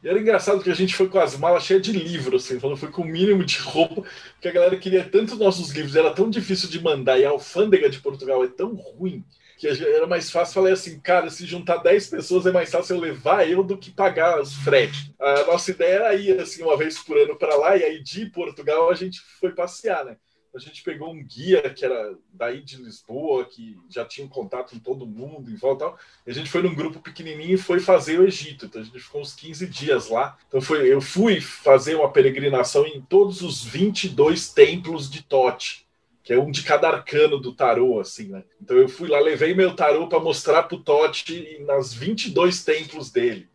E 0.03 0.09
era 0.09 0.21
engraçado 0.21 0.63
que 0.63 0.71
a 0.71 0.75
gente 0.75 0.95
foi 0.95 1.09
com 1.09 1.19
as 1.19 1.37
malas 1.37 1.65
cheias 1.65 1.83
de 1.83 1.91
livros, 1.91 2.45
assim, 2.45 2.61
falando, 2.61 2.77
foi 2.77 2.91
com 2.91 3.03
o 3.03 3.07
mínimo 3.07 3.45
de 3.45 3.59
roupa, 3.59 4.03
porque 4.35 4.49
a 4.49 4.53
galera 4.53 4.77
queria 4.77 5.03
tanto 5.03 5.35
nossos 5.37 5.71
livros, 5.71 5.97
era 5.97 6.13
tão 6.13 6.31
difícil 6.31 6.69
de 6.69 6.81
mandar, 6.81 7.19
e 7.19 7.25
a 7.25 7.31
alfândega 7.31 7.89
de 7.89 8.01
Portugal 8.01 8.45
é 8.45 8.49
tão 8.49 8.75
ruim 8.75 9.25
que 9.73 9.85
era 9.85 10.07
mais 10.07 10.31
fácil. 10.31 10.55
Falei 10.55 10.73
assim, 10.73 10.99
cara, 11.01 11.31
se 11.31 11.47
juntar 11.47 11.79
10 11.79 12.09
pessoas 12.09 12.47
é 12.47 12.53
mais 12.53 12.71
fácil 12.71 12.97
eu 12.97 13.01
levar 13.01 13.49
eu 13.49 13.63
do 13.63 13.79
que 13.79 13.91
pagar 13.91 14.41
os 14.41 14.55
fretes. 14.55 15.11
A 15.19 15.45
nossa 15.45 15.71
ideia 15.71 15.95
era 15.95 16.15
ir 16.15 16.41
assim 16.41 16.63
uma 16.63 16.77
vez 16.77 16.99
por 16.99 17.17
ano 17.17 17.37
para 17.37 17.57
lá, 17.57 17.77
e 17.77 17.83
aí 17.83 18.03
de 18.03 18.27
Portugal 18.27 18.91
a 18.91 18.95
gente 18.95 19.21
foi 19.41 19.53
passear, 19.53 20.05
né? 20.05 20.17
A 20.55 20.59
gente 20.61 20.85
pegou 20.85 21.13
um 21.13 21.25
guia 21.25 21.69
que 21.69 21.85
era 21.85 22.17
daí 22.33 22.63
de 22.63 22.77
Lisboa, 22.77 23.45
que 23.45 23.77
já 23.91 24.05
tinha 24.05 24.25
um 24.25 24.31
contato 24.31 24.71
com 24.71 24.79
todo 24.79 25.05
mundo 25.05 25.51
em 25.51 25.57
volta. 25.57 25.87
Tal. 25.87 25.99
E 26.25 26.31
a 26.31 26.33
gente 26.33 26.49
foi 26.49 26.63
num 26.63 26.75
grupo 26.75 27.01
pequenininho 27.01 27.55
e 27.55 27.59
foi 27.59 27.81
fazer 27.81 28.21
o 28.21 28.25
Egito. 28.25 28.67
Então 28.67 28.81
a 28.81 28.85
gente 28.85 29.01
ficou 29.01 29.21
uns 29.21 29.35
15 29.35 29.67
dias 29.67 30.09
lá. 30.09 30.39
Então 30.47 30.61
foi, 30.61 30.87
eu 30.87 31.01
fui 31.01 31.41
fazer 31.41 31.97
uma 31.97 32.13
peregrinação 32.13 32.87
em 32.87 33.01
todos 33.01 33.43
os 33.43 33.65
22 33.65 34.53
templos 34.53 35.11
de 35.11 35.25
Tote 35.25 35.84
que 36.25 36.33
é 36.33 36.39
um 36.39 36.51
de 36.51 36.63
cada 36.63 36.89
arcano 36.89 37.39
do 37.39 37.53
tarô, 37.53 38.01
assim, 38.01 38.29
né? 38.29 38.43
Então 38.61 38.79
eu 38.79 38.89
fui 38.89 39.09
lá, 39.09 39.21
levei 39.21 39.55
meu 39.55 39.77
tarô 39.77 40.09
para 40.09 40.19
mostrar 40.19 40.63
pro 40.63 40.79
Totti 40.79 41.59
nas 41.61 41.93
22 41.93 42.65
templos 42.65 43.11
dele. 43.11 43.47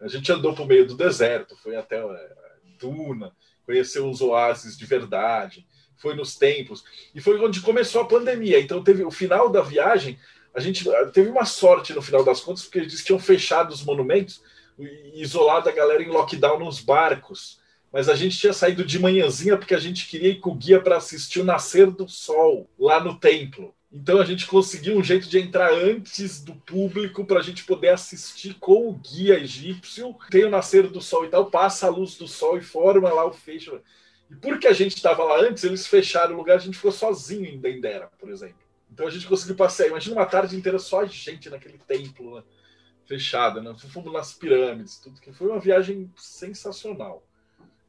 A 0.00 0.08
gente 0.08 0.32
andou 0.32 0.54
pro 0.54 0.64
meio 0.64 0.86
do 0.86 0.96
deserto, 0.96 1.54
foi 1.62 1.76
até 1.76 1.98
é, 1.98 2.30
Duna, 2.80 3.30
conheceu 3.66 4.08
os 4.08 4.22
oásis 4.22 4.76
de 4.76 4.86
verdade, 4.86 5.66
foi 5.98 6.14
nos 6.14 6.34
templos, 6.34 6.82
e 7.14 7.20
foi 7.20 7.38
onde 7.38 7.60
começou 7.60 8.00
a 8.00 8.06
pandemia. 8.06 8.58
Então 8.58 8.82
teve 8.82 9.04
o 9.04 9.10
final 9.10 9.50
da 9.50 9.60
viagem, 9.60 10.18
a 10.54 10.60
gente 10.60 10.82
teve 11.12 11.28
uma 11.28 11.44
sorte 11.44 11.92
no 11.92 12.00
final 12.00 12.24
das 12.24 12.40
contas, 12.40 12.62
porque 12.62 12.78
eles 12.78 13.04
tinham 13.04 13.18
fechado 13.18 13.70
os 13.70 13.84
monumentos 13.84 14.42
e 14.78 15.20
isolado 15.20 15.68
a 15.68 15.72
galera 15.72 16.02
em 16.02 16.08
lockdown 16.08 16.58
nos 16.58 16.80
barcos 16.80 17.62
mas 17.94 18.08
a 18.08 18.16
gente 18.16 18.36
tinha 18.36 18.52
saído 18.52 18.84
de 18.84 18.98
manhãzinha 18.98 19.56
porque 19.56 19.72
a 19.72 19.78
gente 19.78 20.08
queria 20.08 20.30
ir 20.30 20.40
com 20.40 20.50
o 20.50 20.54
guia 20.56 20.80
para 20.80 20.96
assistir 20.96 21.38
o 21.38 21.44
nascer 21.44 21.88
do 21.92 22.08
sol 22.08 22.68
lá 22.76 22.98
no 22.98 23.20
templo. 23.20 23.72
Então 23.92 24.20
a 24.20 24.24
gente 24.24 24.48
conseguiu 24.48 24.98
um 24.98 25.04
jeito 25.04 25.28
de 25.28 25.38
entrar 25.38 25.72
antes 25.72 26.42
do 26.42 26.56
público 26.56 27.24
para 27.24 27.38
a 27.38 27.42
gente 27.42 27.62
poder 27.62 27.90
assistir 27.90 28.54
com 28.54 28.88
o 28.88 28.94
guia 28.94 29.38
egípcio. 29.38 30.12
Tem 30.28 30.44
o 30.44 30.50
nascer 30.50 30.88
do 30.88 31.00
sol 31.00 31.24
e 31.24 31.28
tal, 31.28 31.48
passa 31.48 31.86
a 31.86 31.88
luz 31.88 32.16
do 32.16 32.26
sol 32.26 32.58
e 32.58 32.62
forma 32.62 33.12
lá 33.12 33.24
o 33.24 33.32
fecho. 33.32 33.80
E 34.28 34.34
porque 34.34 34.66
a 34.66 34.72
gente 34.72 34.96
estava 34.96 35.22
lá 35.22 35.38
antes, 35.42 35.62
eles 35.62 35.86
fecharam 35.86 36.34
o 36.34 36.38
lugar, 36.38 36.56
a 36.56 36.60
gente 36.60 36.76
ficou 36.76 36.90
sozinho 36.90 37.46
em 37.46 37.60
Dendera, 37.60 38.10
por 38.18 38.28
exemplo. 38.28 38.58
Então 38.92 39.06
a 39.06 39.10
gente 39.10 39.28
conseguiu 39.28 39.54
passear. 39.54 39.90
Imagina 39.90 40.16
uma 40.16 40.26
tarde 40.26 40.56
inteira 40.56 40.80
só 40.80 41.02
a 41.02 41.06
gente 41.06 41.48
naquele 41.48 41.78
templo 41.78 42.34
né? 42.34 42.42
fechado, 43.06 43.62
né? 43.62 43.72
Fomos 43.92 44.12
nas 44.12 44.32
pirâmides, 44.32 44.98
tudo 44.98 45.20
que 45.20 45.32
foi 45.32 45.46
uma 45.46 45.60
viagem 45.60 46.12
sensacional. 46.16 47.22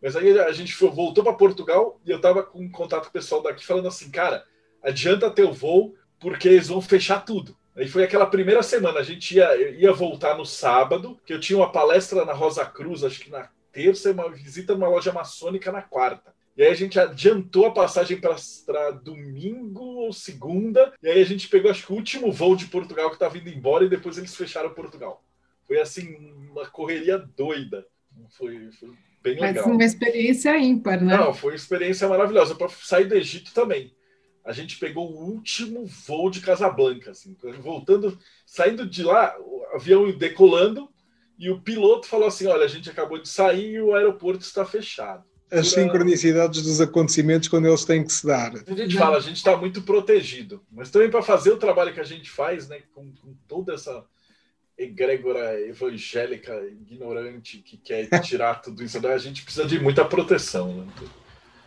Mas 0.05 0.15
aí 0.15 0.39
a 0.39 0.51
gente 0.51 0.71
voltou 0.85 1.23
para 1.23 1.33
Portugal 1.33 1.99
e 2.05 2.11
eu 2.11 2.17
estava 2.17 2.43
com 2.43 2.69
contato 2.69 3.05
com 3.05 3.09
o 3.09 3.11
pessoal 3.11 3.41
daqui 3.41 3.65
falando 3.65 3.87
assim, 3.87 4.11
cara, 4.11 4.45
adianta 4.83 5.31
ter 5.31 5.41
o 5.41 5.51
voo 5.51 5.95
porque 6.19 6.47
eles 6.47 6.67
vão 6.67 6.79
fechar 6.79 7.25
tudo. 7.25 7.57
Aí 7.75 7.87
foi 7.87 8.03
aquela 8.03 8.27
primeira 8.27 8.61
semana, 8.61 8.99
a 8.99 9.03
gente 9.03 9.35
ia, 9.35 9.71
ia 9.71 9.91
voltar 9.91 10.37
no 10.37 10.45
sábado, 10.45 11.19
que 11.25 11.33
eu 11.33 11.39
tinha 11.39 11.57
uma 11.57 11.71
palestra 11.71 12.23
na 12.23 12.33
Rosa 12.33 12.63
Cruz, 12.63 13.03
acho 13.03 13.19
que 13.19 13.31
na 13.31 13.49
terça, 13.71 14.09
e 14.09 14.11
uma 14.11 14.29
visita 14.29 14.75
numa 14.75 14.87
loja 14.87 15.11
maçônica 15.11 15.71
na 15.71 15.81
quarta. 15.81 16.35
E 16.55 16.61
aí 16.61 16.69
a 16.69 16.75
gente 16.75 16.99
adiantou 16.99 17.65
a 17.65 17.73
passagem 17.73 18.21
para 18.21 18.91
domingo 18.91 19.81
ou 19.81 20.13
segunda, 20.13 20.93
e 21.01 21.09
aí 21.09 21.19
a 21.19 21.25
gente 21.25 21.47
pegou, 21.47 21.71
acho 21.71 21.83
que 21.83 21.91
o 21.91 21.95
último 21.95 22.31
voo 22.31 22.55
de 22.55 22.67
Portugal 22.67 23.09
que 23.09 23.15
estava 23.15 23.39
indo 23.39 23.49
embora, 23.49 23.83
e 23.83 23.89
depois 23.89 24.19
eles 24.19 24.35
fecharam 24.35 24.69
Portugal. 24.69 25.23
Foi 25.63 25.81
assim, 25.81 26.15
uma 26.51 26.67
correria 26.67 27.17
doida. 27.17 27.87
Foi, 28.37 28.71
foi 28.73 28.89
bem 29.25 29.33
legal. 29.39 29.65
Mas 29.65 29.65
uma 29.65 29.83
experiência 29.83 30.57
ímpar, 30.57 31.01
né? 31.03 31.17
Não, 31.17 31.33
foi 31.33 31.51
uma 31.51 31.55
experiência 31.55 32.07
maravilhosa. 32.07 32.53
Para 32.53 32.69
sair 32.69 33.05
do 33.05 33.15
Egito 33.15 33.51
também. 33.53 33.91
A 34.45 34.51
gente 34.51 34.77
pegou 34.77 35.11
o 35.11 35.25
último 35.25 35.87
voo 35.87 36.29
de 36.29 36.39
Casablanca, 36.39 37.09
assim, 37.11 37.35
voltando, 37.59 38.15
saindo 38.45 38.87
de 38.87 39.01
lá, 39.01 39.35
o 39.39 39.65
avião 39.73 40.11
decolando, 40.15 40.87
e 41.39 41.49
o 41.49 41.59
piloto 41.59 42.07
falou 42.07 42.27
assim: 42.27 42.45
Olha, 42.45 42.63
a 42.63 42.67
gente 42.67 42.87
acabou 42.87 43.19
de 43.19 43.27
sair 43.27 43.71
e 43.71 43.81
o 43.81 43.95
aeroporto 43.95 44.43
está 44.43 44.63
fechado. 44.63 45.23
As 45.49 45.69
sincronicidades 45.69 46.61
dos 46.61 46.81
acontecimentos 46.81 47.47
quando 47.47 47.67
eles 47.67 47.85
têm 47.85 48.03
que 48.03 48.11
se 48.11 48.25
dar. 48.25 48.51
A 48.67 48.73
gente 48.73 48.97
fala, 48.97 49.17
a 49.17 49.21
gente 49.21 49.37
está 49.37 49.55
muito 49.55 49.81
protegido, 49.83 50.63
mas 50.71 50.89
também 50.89 51.09
para 51.09 51.21
fazer 51.21 51.51
o 51.51 51.57
trabalho 51.57 51.93
que 51.93 51.99
a 51.99 52.05
gente 52.05 52.29
faz, 52.29 52.67
né, 52.67 52.81
com, 52.93 53.13
com 53.13 53.35
toda 53.47 53.73
essa 53.73 54.03
egrégora 54.77 55.59
evangélica 55.61 56.53
ignorante 56.67 57.59
que 57.59 57.77
quer 57.77 58.07
tirar 58.21 58.55
tudo 58.55 58.83
isso, 58.83 59.05
a 59.05 59.17
gente 59.17 59.43
precisa 59.43 59.65
de 59.65 59.79
muita 59.79 60.03
proteção. 60.03 60.85
Né? 60.85 60.87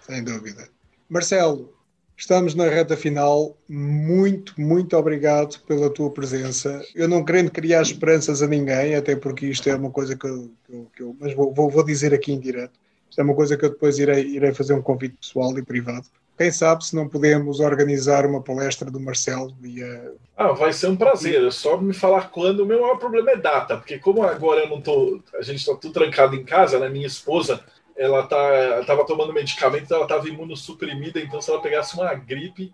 Sem 0.01 0.23
dúvida. 0.23 0.69
Marcelo, 1.09 1.73
estamos 2.17 2.55
na 2.55 2.69
reta 2.69 2.97
final. 2.97 3.57
Muito, 3.69 4.55
muito 4.61 4.97
obrigado 4.97 5.59
pela 5.61 5.89
tua 5.89 6.11
presença. 6.11 6.83
Eu 6.95 7.09
não 7.09 7.25
querendo 7.25 7.51
criar 7.51 7.83
esperanças 7.83 8.43
a 8.43 8.47
ninguém, 8.47 8.95
até 8.95 9.17
porque 9.17 9.47
isto 9.47 9.69
é 9.69 9.75
uma 9.75 9.91
coisa 9.91 10.17
que 10.17 10.27
eu, 10.27 10.51
que 10.65 10.73
eu, 10.73 10.91
que 10.97 11.03
eu 11.03 11.17
mas 11.19 11.35
vou, 11.35 11.53
vou, 11.53 11.85
dizer 11.85 12.13
aqui 12.13 12.33
em 12.33 12.41
direto. 12.41 12.79
Isto 13.09 13.21
é 13.21 13.25
uma 13.25 13.35
coisa 13.35 13.57
que 13.57 13.65
eu 13.65 13.71
depois 13.71 13.99
irei, 13.99 14.27
irei 14.27 14.53
fazer 14.53 14.75
um 14.75 14.83
convite 14.83 15.17
pessoal 15.17 15.57
e 15.59 15.63
privado 15.63 16.07
quem 16.39 16.53
sabe 16.53 16.87
se 16.87 16.95
não 16.95 17.09
podemos 17.09 17.59
organizar 17.59 18.25
uma 18.25 18.41
palestra 18.41 18.89
do 18.89 19.01
Marcelo 19.01 19.53
via. 19.61 20.15
Ah, 20.37 20.53
vai 20.53 20.73
ser 20.73 20.87
um 20.87 20.97
prazer. 20.97 21.45
É 21.45 21.51
só 21.51 21.77
me 21.77 21.93
falar 21.93 22.31
quando. 22.31 22.61
O 22.61 22.67
meu 22.67 22.81
maior 22.81 22.97
problema 22.97 23.33
é 23.33 23.37
data, 23.37 23.77
porque 23.77 23.99
como 23.99 24.23
agora 24.23 24.61
eu 24.61 24.69
não 24.69 24.81
tô. 24.81 25.21
A 25.35 25.43
gente 25.43 25.59
está 25.59 25.75
tudo 25.75 25.93
trancado 25.93 26.37
em 26.37 26.45
casa, 26.45 26.79
né? 26.79 26.89
Minha 26.89 27.09
esposa, 27.09 27.61
ela 27.97 28.25
tá, 28.25 28.85
tava 28.87 29.05
tomando 29.05 29.33
medicamento, 29.33 29.93
ela 29.93 30.05
estava 30.05 30.29
imunossuprimida, 30.29 31.19
então 31.19 31.43
se 31.43 31.51
ela 31.51 31.61
pegasse 31.61 31.95
uma 31.95 32.15
gripe, 32.15 32.73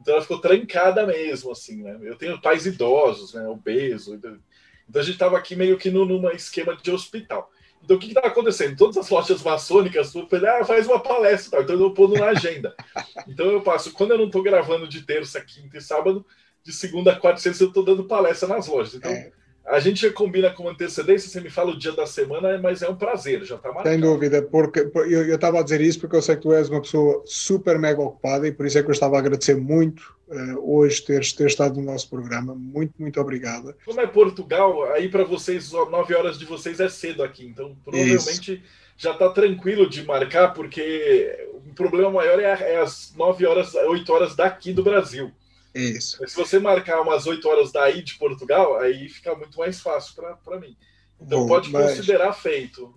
então 0.00 0.14
ela 0.14 0.22
ficou 0.22 0.40
trancada 0.40 1.06
mesmo, 1.06 1.52
assim, 1.52 1.84
né? 1.84 1.96
Eu 2.02 2.16
tenho 2.16 2.40
pais 2.40 2.66
idosos, 2.66 3.32
né? 3.32 3.46
Obeso. 3.46 4.16
Então 4.16 5.00
a 5.00 5.04
gente 5.04 5.14
estava 5.14 5.38
aqui 5.38 5.54
meio 5.54 5.78
que 5.78 5.88
no, 5.88 6.04
numa 6.04 6.32
esquema 6.32 6.76
de 6.76 6.90
hospital. 6.90 7.48
Então, 7.84 7.96
o 7.98 8.00
que 8.00 8.08
está 8.08 8.20
acontecendo? 8.20 8.76
Todas 8.76 8.96
as 8.96 9.10
lojas 9.10 9.42
maçônicas 9.42 10.12
ah, 10.16 10.64
faz 10.64 10.86
uma 10.86 10.98
palestra, 10.98 11.60
então 11.60 11.76
eu 11.76 11.88
estou 11.88 11.94
pondo 11.94 12.18
na 12.18 12.28
agenda. 12.28 12.74
Então, 13.26 13.46
eu 13.46 13.62
passo, 13.62 13.92
quando 13.92 14.10
eu 14.10 14.18
não 14.18 14.26
estou 14.26 14.42
gravando 14.42 14.86
de 14.86 15.00
terça, 15.00 15.40
quinta 15.40 15.78
e 15.78 15.80
sábado, 15.80 16.26
de 16.62 16.72
segunda 16.72 17.12
a 17.12 17.16
quarta 17.16 17.40
e 17.40 17.42
sexta, 17.42 17.64
eu 17.64 17.68
estou 17.68 17.84
dando 17.84 18.04
palestra 18.04 18.46
nas 18.48 18.66
lojas. 18.66 18.94
Então, 18.94 19.10
é. 19.10 19.32
A 19.66 19.80
gente 19.80 20.02
já 20.02 20.12
combina 20.12 20.50
com 20.50 20.68
antecedência, 20.68 21.28
você 21.28 21.40
me 21.40 21.48
fala 21.48 21.70
o 21.70 21.78
dia 21.78 21.92
da 21.92 22.06
semana, 22.06 22.58
mas 22.58 22.82
é 22.82 22.88
um 22.88 22.94
prazer, 22.94 23.44
já 23.44 23.56
está 23.56 23.68
marcado. 23.68 23.88
Sem 23.88 23.98
dúvida, 23.98 24.42
porque 24.42 24.80
eu 24.94 25.34
estava 25.34 25.60
a 25.60 25.62
dizer 25.62 25.80
isso 25.80 25.98
porque 26.00 26.16
eu 26.16 26.22
sei 26.22 26.36
que 26.36 26.42
tu 26.42 26.52
és 26.52 26.68
uma 26.68 26.82
pessoa 26.82 27.22
super 27.24 27.78
mega 27.78 28.00
ocupada 28.00 28.46
e 28.46 28.52
por 28.52 28.66
isso 28.66 28.78
é 28.78 28.82
que 28.82 28.88
eu 28.88 28.92
estava 28.92 29.16
a 29.16 29.20
agradecer 29.20 29.56
muito 29.56 30.14
uh, 30.28 30.78
hoje 30.78 31.02
teres, 31.02 31.32
ter 31.32 31.46
estado 31.46 31.80
no 31.80 31.86
nosso 31.86 32.10
programa. 32.10 32.54
Muito, 32.54 32.92
muito 32.98 33.18
obrigada. 33.18 33.74
Como 33.86 34.00
é 34.00 34.06
Portugal, 34.06 34.84
aí 34.92 35.08
para 35.08 35.24
vocês, 35.24 35.72
nove 35.72 36.14
horas 36.14 36.38
de 36.38 36.44
vocês 36.44 36.78
é 36.78 36.88
cedo 36.90 37.22
aqui, 37.22 37.46
então 37.46 37.74
provavelmente 37.82 38.54
Isso. 38.54 38.62
já 38.98 39.12
está 39.12 39.30
tranquilo 39.30 39.88
de 39.88 40.04
marcar, 40.04 40.52
porque 40.52 41.48
o 41.66 41.74
problema 41.74 42.10
maior 42.10 42.38
é, 42.38 42.44
é 42.44 42.80
as 42.80 43.14
nove 43.16 43.46
horas, 43.46 43.74
oito 43.74 44.12
horas 44.12 44.36
daqui 44.36 44.74
do 44.74 44.82
Brasil. 44.82 45.32
Isso. 45.74 46.18
Mas 46.20 46.30
se 46.30 46.36
você 46.36 46.58
marcar 46.58 47.00
umas 47.00 47.26
oito 47.26 47.48
horas 47.48 47.72
daí 47.72 48.02
de 48.02 48.14
Portugal, 48.14 48.78
aí 48.78 49.08
fica 49.08 49.34
muito 49.34 49.58
mais 49.58 49.80
fácil 49.80 50.14
para 50.44 50.60
mim. 50.60 50.76
Então 51.20 51.40
Bom, 51.40 51.48
pode 51.48 51.70
considerar 51.70 52.32
feito. 52.32 52.94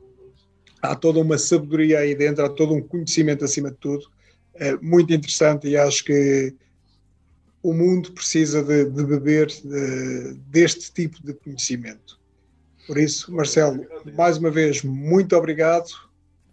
Há 0.81 0.95
toda 0.95 1.19
uma 1.19 1.37
sabedoria 1.37 1.99
aí 1.99 2.13
dentro, 2.13 2.45
há 2.45 2.49
todo 2.49 2.73
um 2.73 2.81
conhecimento 2.81 3.43
acima 3.43 3.71
de 3.71 3.77
tudo. 3.77 4.05
É 4.53 4.75
muito 4.77 5.11
interessante 5.11 5.67
e 5.67 5.75
acho 5.75 6.03
que 6.03 6.53
o 7.63 7.73
mundo 7.73 8.11
precisa 8.11 8.63
de, 8.63 8.85
de 8.85 9.03
beber 9.03 9.47
de, 9.47 10.33
deste 10.47 10.91
tipo 10.91 11.21
de 11.25 11.33
conhecimento. 11.33 12.19
Por 12.85 12.97
isso, 12.97 13.33
Marcelo, 13.33 13.85
mais 14.15 14.37
uma 14.37 14.49
vez, 14.49 14.83
muito 14.83 15.35
obrigado. 15.35 15.89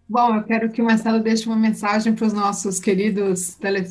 Bom, 0.09 0.37
eu 0.37 0.43
quero 0.43 0.70
que 0.70 0.83
o 0.83 0.85
Marcelo 0.85 1.22
deixe 1.22 1.47
uma 1.47 1.57
mensagem 1.57 2.14
para 2.14 2.27
os 2.27 2.33
nossos 2.33 2.81
queridos 2.81 3.55
tele, 3.55 3.87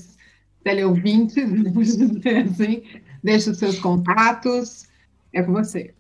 teleouvintes, 0.64 1.49
vamos 1.49 1.97
dizer 1.97 2.47
assim. 2.49 2.84
Deixe 3.24 3.49
os 3.49 3.57
seus 3.57 3.80
contatos. 3.80 4.88
É 5.32 5.41
com 5.41 5.53
você. 5.53 5.93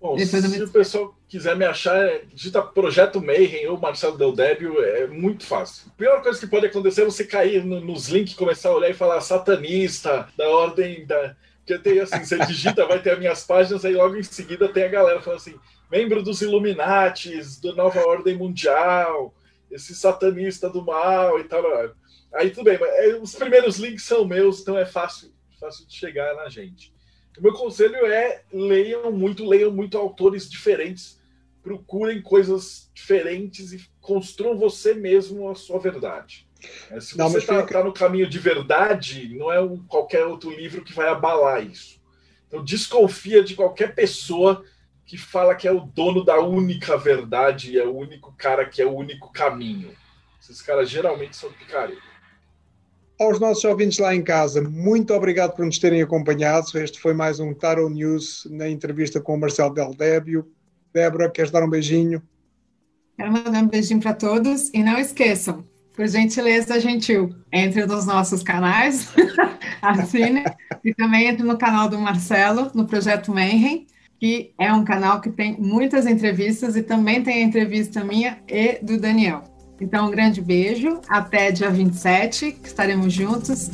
Bom, 0.00 0.18
se 0.18 0.62
o 0.64 0.68
pessoal 0.68 1.16
quiser 1.28 1.56
me 1.56 1.64
achar, 1.64 1.96
é, 1.96 2.24
digita 2.34 2.60
Projeto 2.60 3.22
Mayhem 3.22 3.68
ou 3.68 3.78
Marcelo 3.78 4.18
Del 4.18 4.32
Débio, 4.32 4.82
é 4.82 5.06
muito 5.06 5.46
fácil. 5.46 5.84
A 5.86 5.96
pior 5.96 6.20
coisa 6.20 6.40
que 6.40 6.46
pode 6.48 6.66
acontecer 6.66 7.02
é 7.02 7.04
você 7.04 7.24
cair 7.24 7.64
no, 7.64 7.80
nos 7.80 8.08
links, 8.08 8.34
começar 8.34 8.70
a 8.70 8.74
olhar 8.74 8.90
e 8.90 8.94
falar 8.94 9.20
satanista, 9.20 10.28
da 10.36 10.48
ordem 10.48 11.06
da. 11.06 11.36
Porque 11.58 11.78
tem 11.78 12.00
assim, 12.00 12.24
você 12.24 12.36
digita, 12.46 12.84
vai 12.84 13.00
ter 13.00 13.12
as 13.12 13.18
minhas 13.20 13.44
páginas, 13.44 13.84
aí 13.84 13.94
logo 13.94 14.16
em 14.16 14.24
seguida 14.24 14.68
tem 14.68 14.82
a 14.82 14.88
galera 14.88 15.20
falando 15.20 15.38
assim, 15.38 15.54
membro 15.88 16.20
dos 16.20 16.42
Illuminates, 16.42 17.60
do 17.60 17.72
Nova 17.76 18.00
Ordem 18.00 18.36
Mundial, 18.36 19.32
esse 19.70 19.94
satanista 19.94 20.68
do 20.68 20.84
mal 20.84 21.38
e 21.38 21.44
tal. 21.44 21.62
Aí 22.34 22.50
tudo 22.50 22.64
bem, 22.64 22.78
mas 22.78 22.90
é, 22.90 23.16
os 23.16 23.34
primeiros 23.34 23.78
links 23.78 24.04
são 24.04 24.24
meus, 24.24 24.60
então 24.60 24.78
é 24.78 24.86
fácil, 24.86 25.32
fácil 25.60 25.86
de 25.86 25.94
chegar 25.94 26.34
na 26.34 26.48
gente. 26.48 26.92
O 27.38 27.42
meu 27.42 27.52
conselho 27.52 28.06
é 28.06 28.42
leiam 28.52 29.12
muito, 29.12 29.46
leiam 29.46 29.70
muito 29.70 29.96
autores 29.98 30.50
diferentes, 30.50 31.20
procurem 31.62 32.20
coisas 32.20 32.90
diferentes 32.94 33.72
e 33.72 33.86
construam 34.00 34.58
você 34.58 34.94
mesmo 34.94 35.48
a 35.48 35.54
sua 35.54 35.78
verdade. 35.78 36.46
É, 36.90 37.00
se 37.00 37.16
não, 37.16 37.28
você 37.28 37.38
está 37.38 37.62
tá 37.64 37.84
no 37.84 37.92
caminho 37.92 38.28
de 38.28 38.38
verdade, 38.38 39.34
não 39.34 39.52
é 39.52 39.60
um, 39.60 39.78
qualquer 39.84 40.24
outro 40.26 40.50
livro 40.50 40.84
que 40.84 40.92
vai 40.92 41.08
abalar 41.08 41.64
isso. 41.64 42.00
Então 42.48 42.64
desconfia 42.64 43.42
de 43.42 43.54
qualquer 43.54 43.94
pessoa 43.94 44.64
que 45.06 45.16
fala 45.18 45.54
que 45.54 45.66
é 45.66 45.72
o 45.72 45.80
dono 45.80 46.24
da 46.24 46.38
única 46.40 46.96
verdade 46.96 47.72
e 47.72 47.78
é 47.78 47.84
o 47.84 47.96
único 47.96 48.32
cara 48.32 48.66
que 48.66 48.80
é 48.80 48.86
o 48.86 48.94
único 48.94 49.32
caminho. 49.32 49.96
Esses 50.40 50.60
caras 50.60 50.88
geralmente 50.88 51.36
são 51.36 51.52
picareta 51.52 52.11
aos 53.22 53.38
nossos 53.38 53.64
ouvintes 53.64 53.98
lá 53.98 54.14
em 54.14 54.22
casa, 54.22 54.60
muito 54.60 55.14
obrigado 55.14 55.54
por 55.54 55.64
nos 55.64 55.78
terem 55.78 56.02
acompanhado. 56.02 56.66
Este 56.74 56.98
foi 56.98 57.14
mais 57.14 57.38
um 57.38 57.54
Taro 57.54 57.88
News 57.88 58.48
na 58.50 58.68
entrevista 58.68 59.20
com 59.20 59.34
o 59.34 59.40
Marcelo 59.40 59.72
Del 59.72 59.94
Débio. 59.94 60.46
Débora, 60.92 61.30
queres 61.30 61.50
dar 61.50 61.62
um 61.62 61.70
beijinho? 61.70 62.20
Quero 63.16 63.32
mandar 63.32 63.62
um 63.62 63.68
beijinho 63.68 64.00
para 64.00 64.12
todos 64.12 64.70
e 64.74 64.82
não 64.82 64.98
esqueçam, 64.98 65.64
por 65.94 66.06
gentileza, 66.08 66.80
gentil, 66.80 67.34
entre 67.52 67.86
nos 67.86 68.06
nossos 68.06 68.42
canais, 68.42 69.08
assine, 69.80 70.42
e 70.84 70.92
também 70.92 71.28
entre 71.28 71.44
no 71.44 71.56
canal 71.56 71.88
do 71.88 71.98
Marcelo, 71.98 72.72
no 72.74 72.86
Projeto 72.86 73.32
Mayhem, 73.32 73.86
que 74.18 74.52
é 74.58 74.72
um 74.72 74.84
canal 74.84 75.20
que 75.20 75.30
tem 75.30 75.56
muitas 75.60 76.06
entrevistas 76.06 76.74
e 76.74 76.82
também 76.82 77.22
tem 77.22 77.42
a 77.42 77.46
entrevista 77.46 78.04
minha 78.04 78.42
e 78.48 78.84
do 78.84 78.98
Daniel. 78.98 79.51
Então, 79.82 80.06
um 80.06 80.10
grande 80.12 80.40
beijo. 80.40 81.00
Até 81.08 81.50
dia 81.50 81.68
27, 81.68 82.52
que 82.52 82.68
estaremos 82.68 83.12
juntos. 83.12 83.68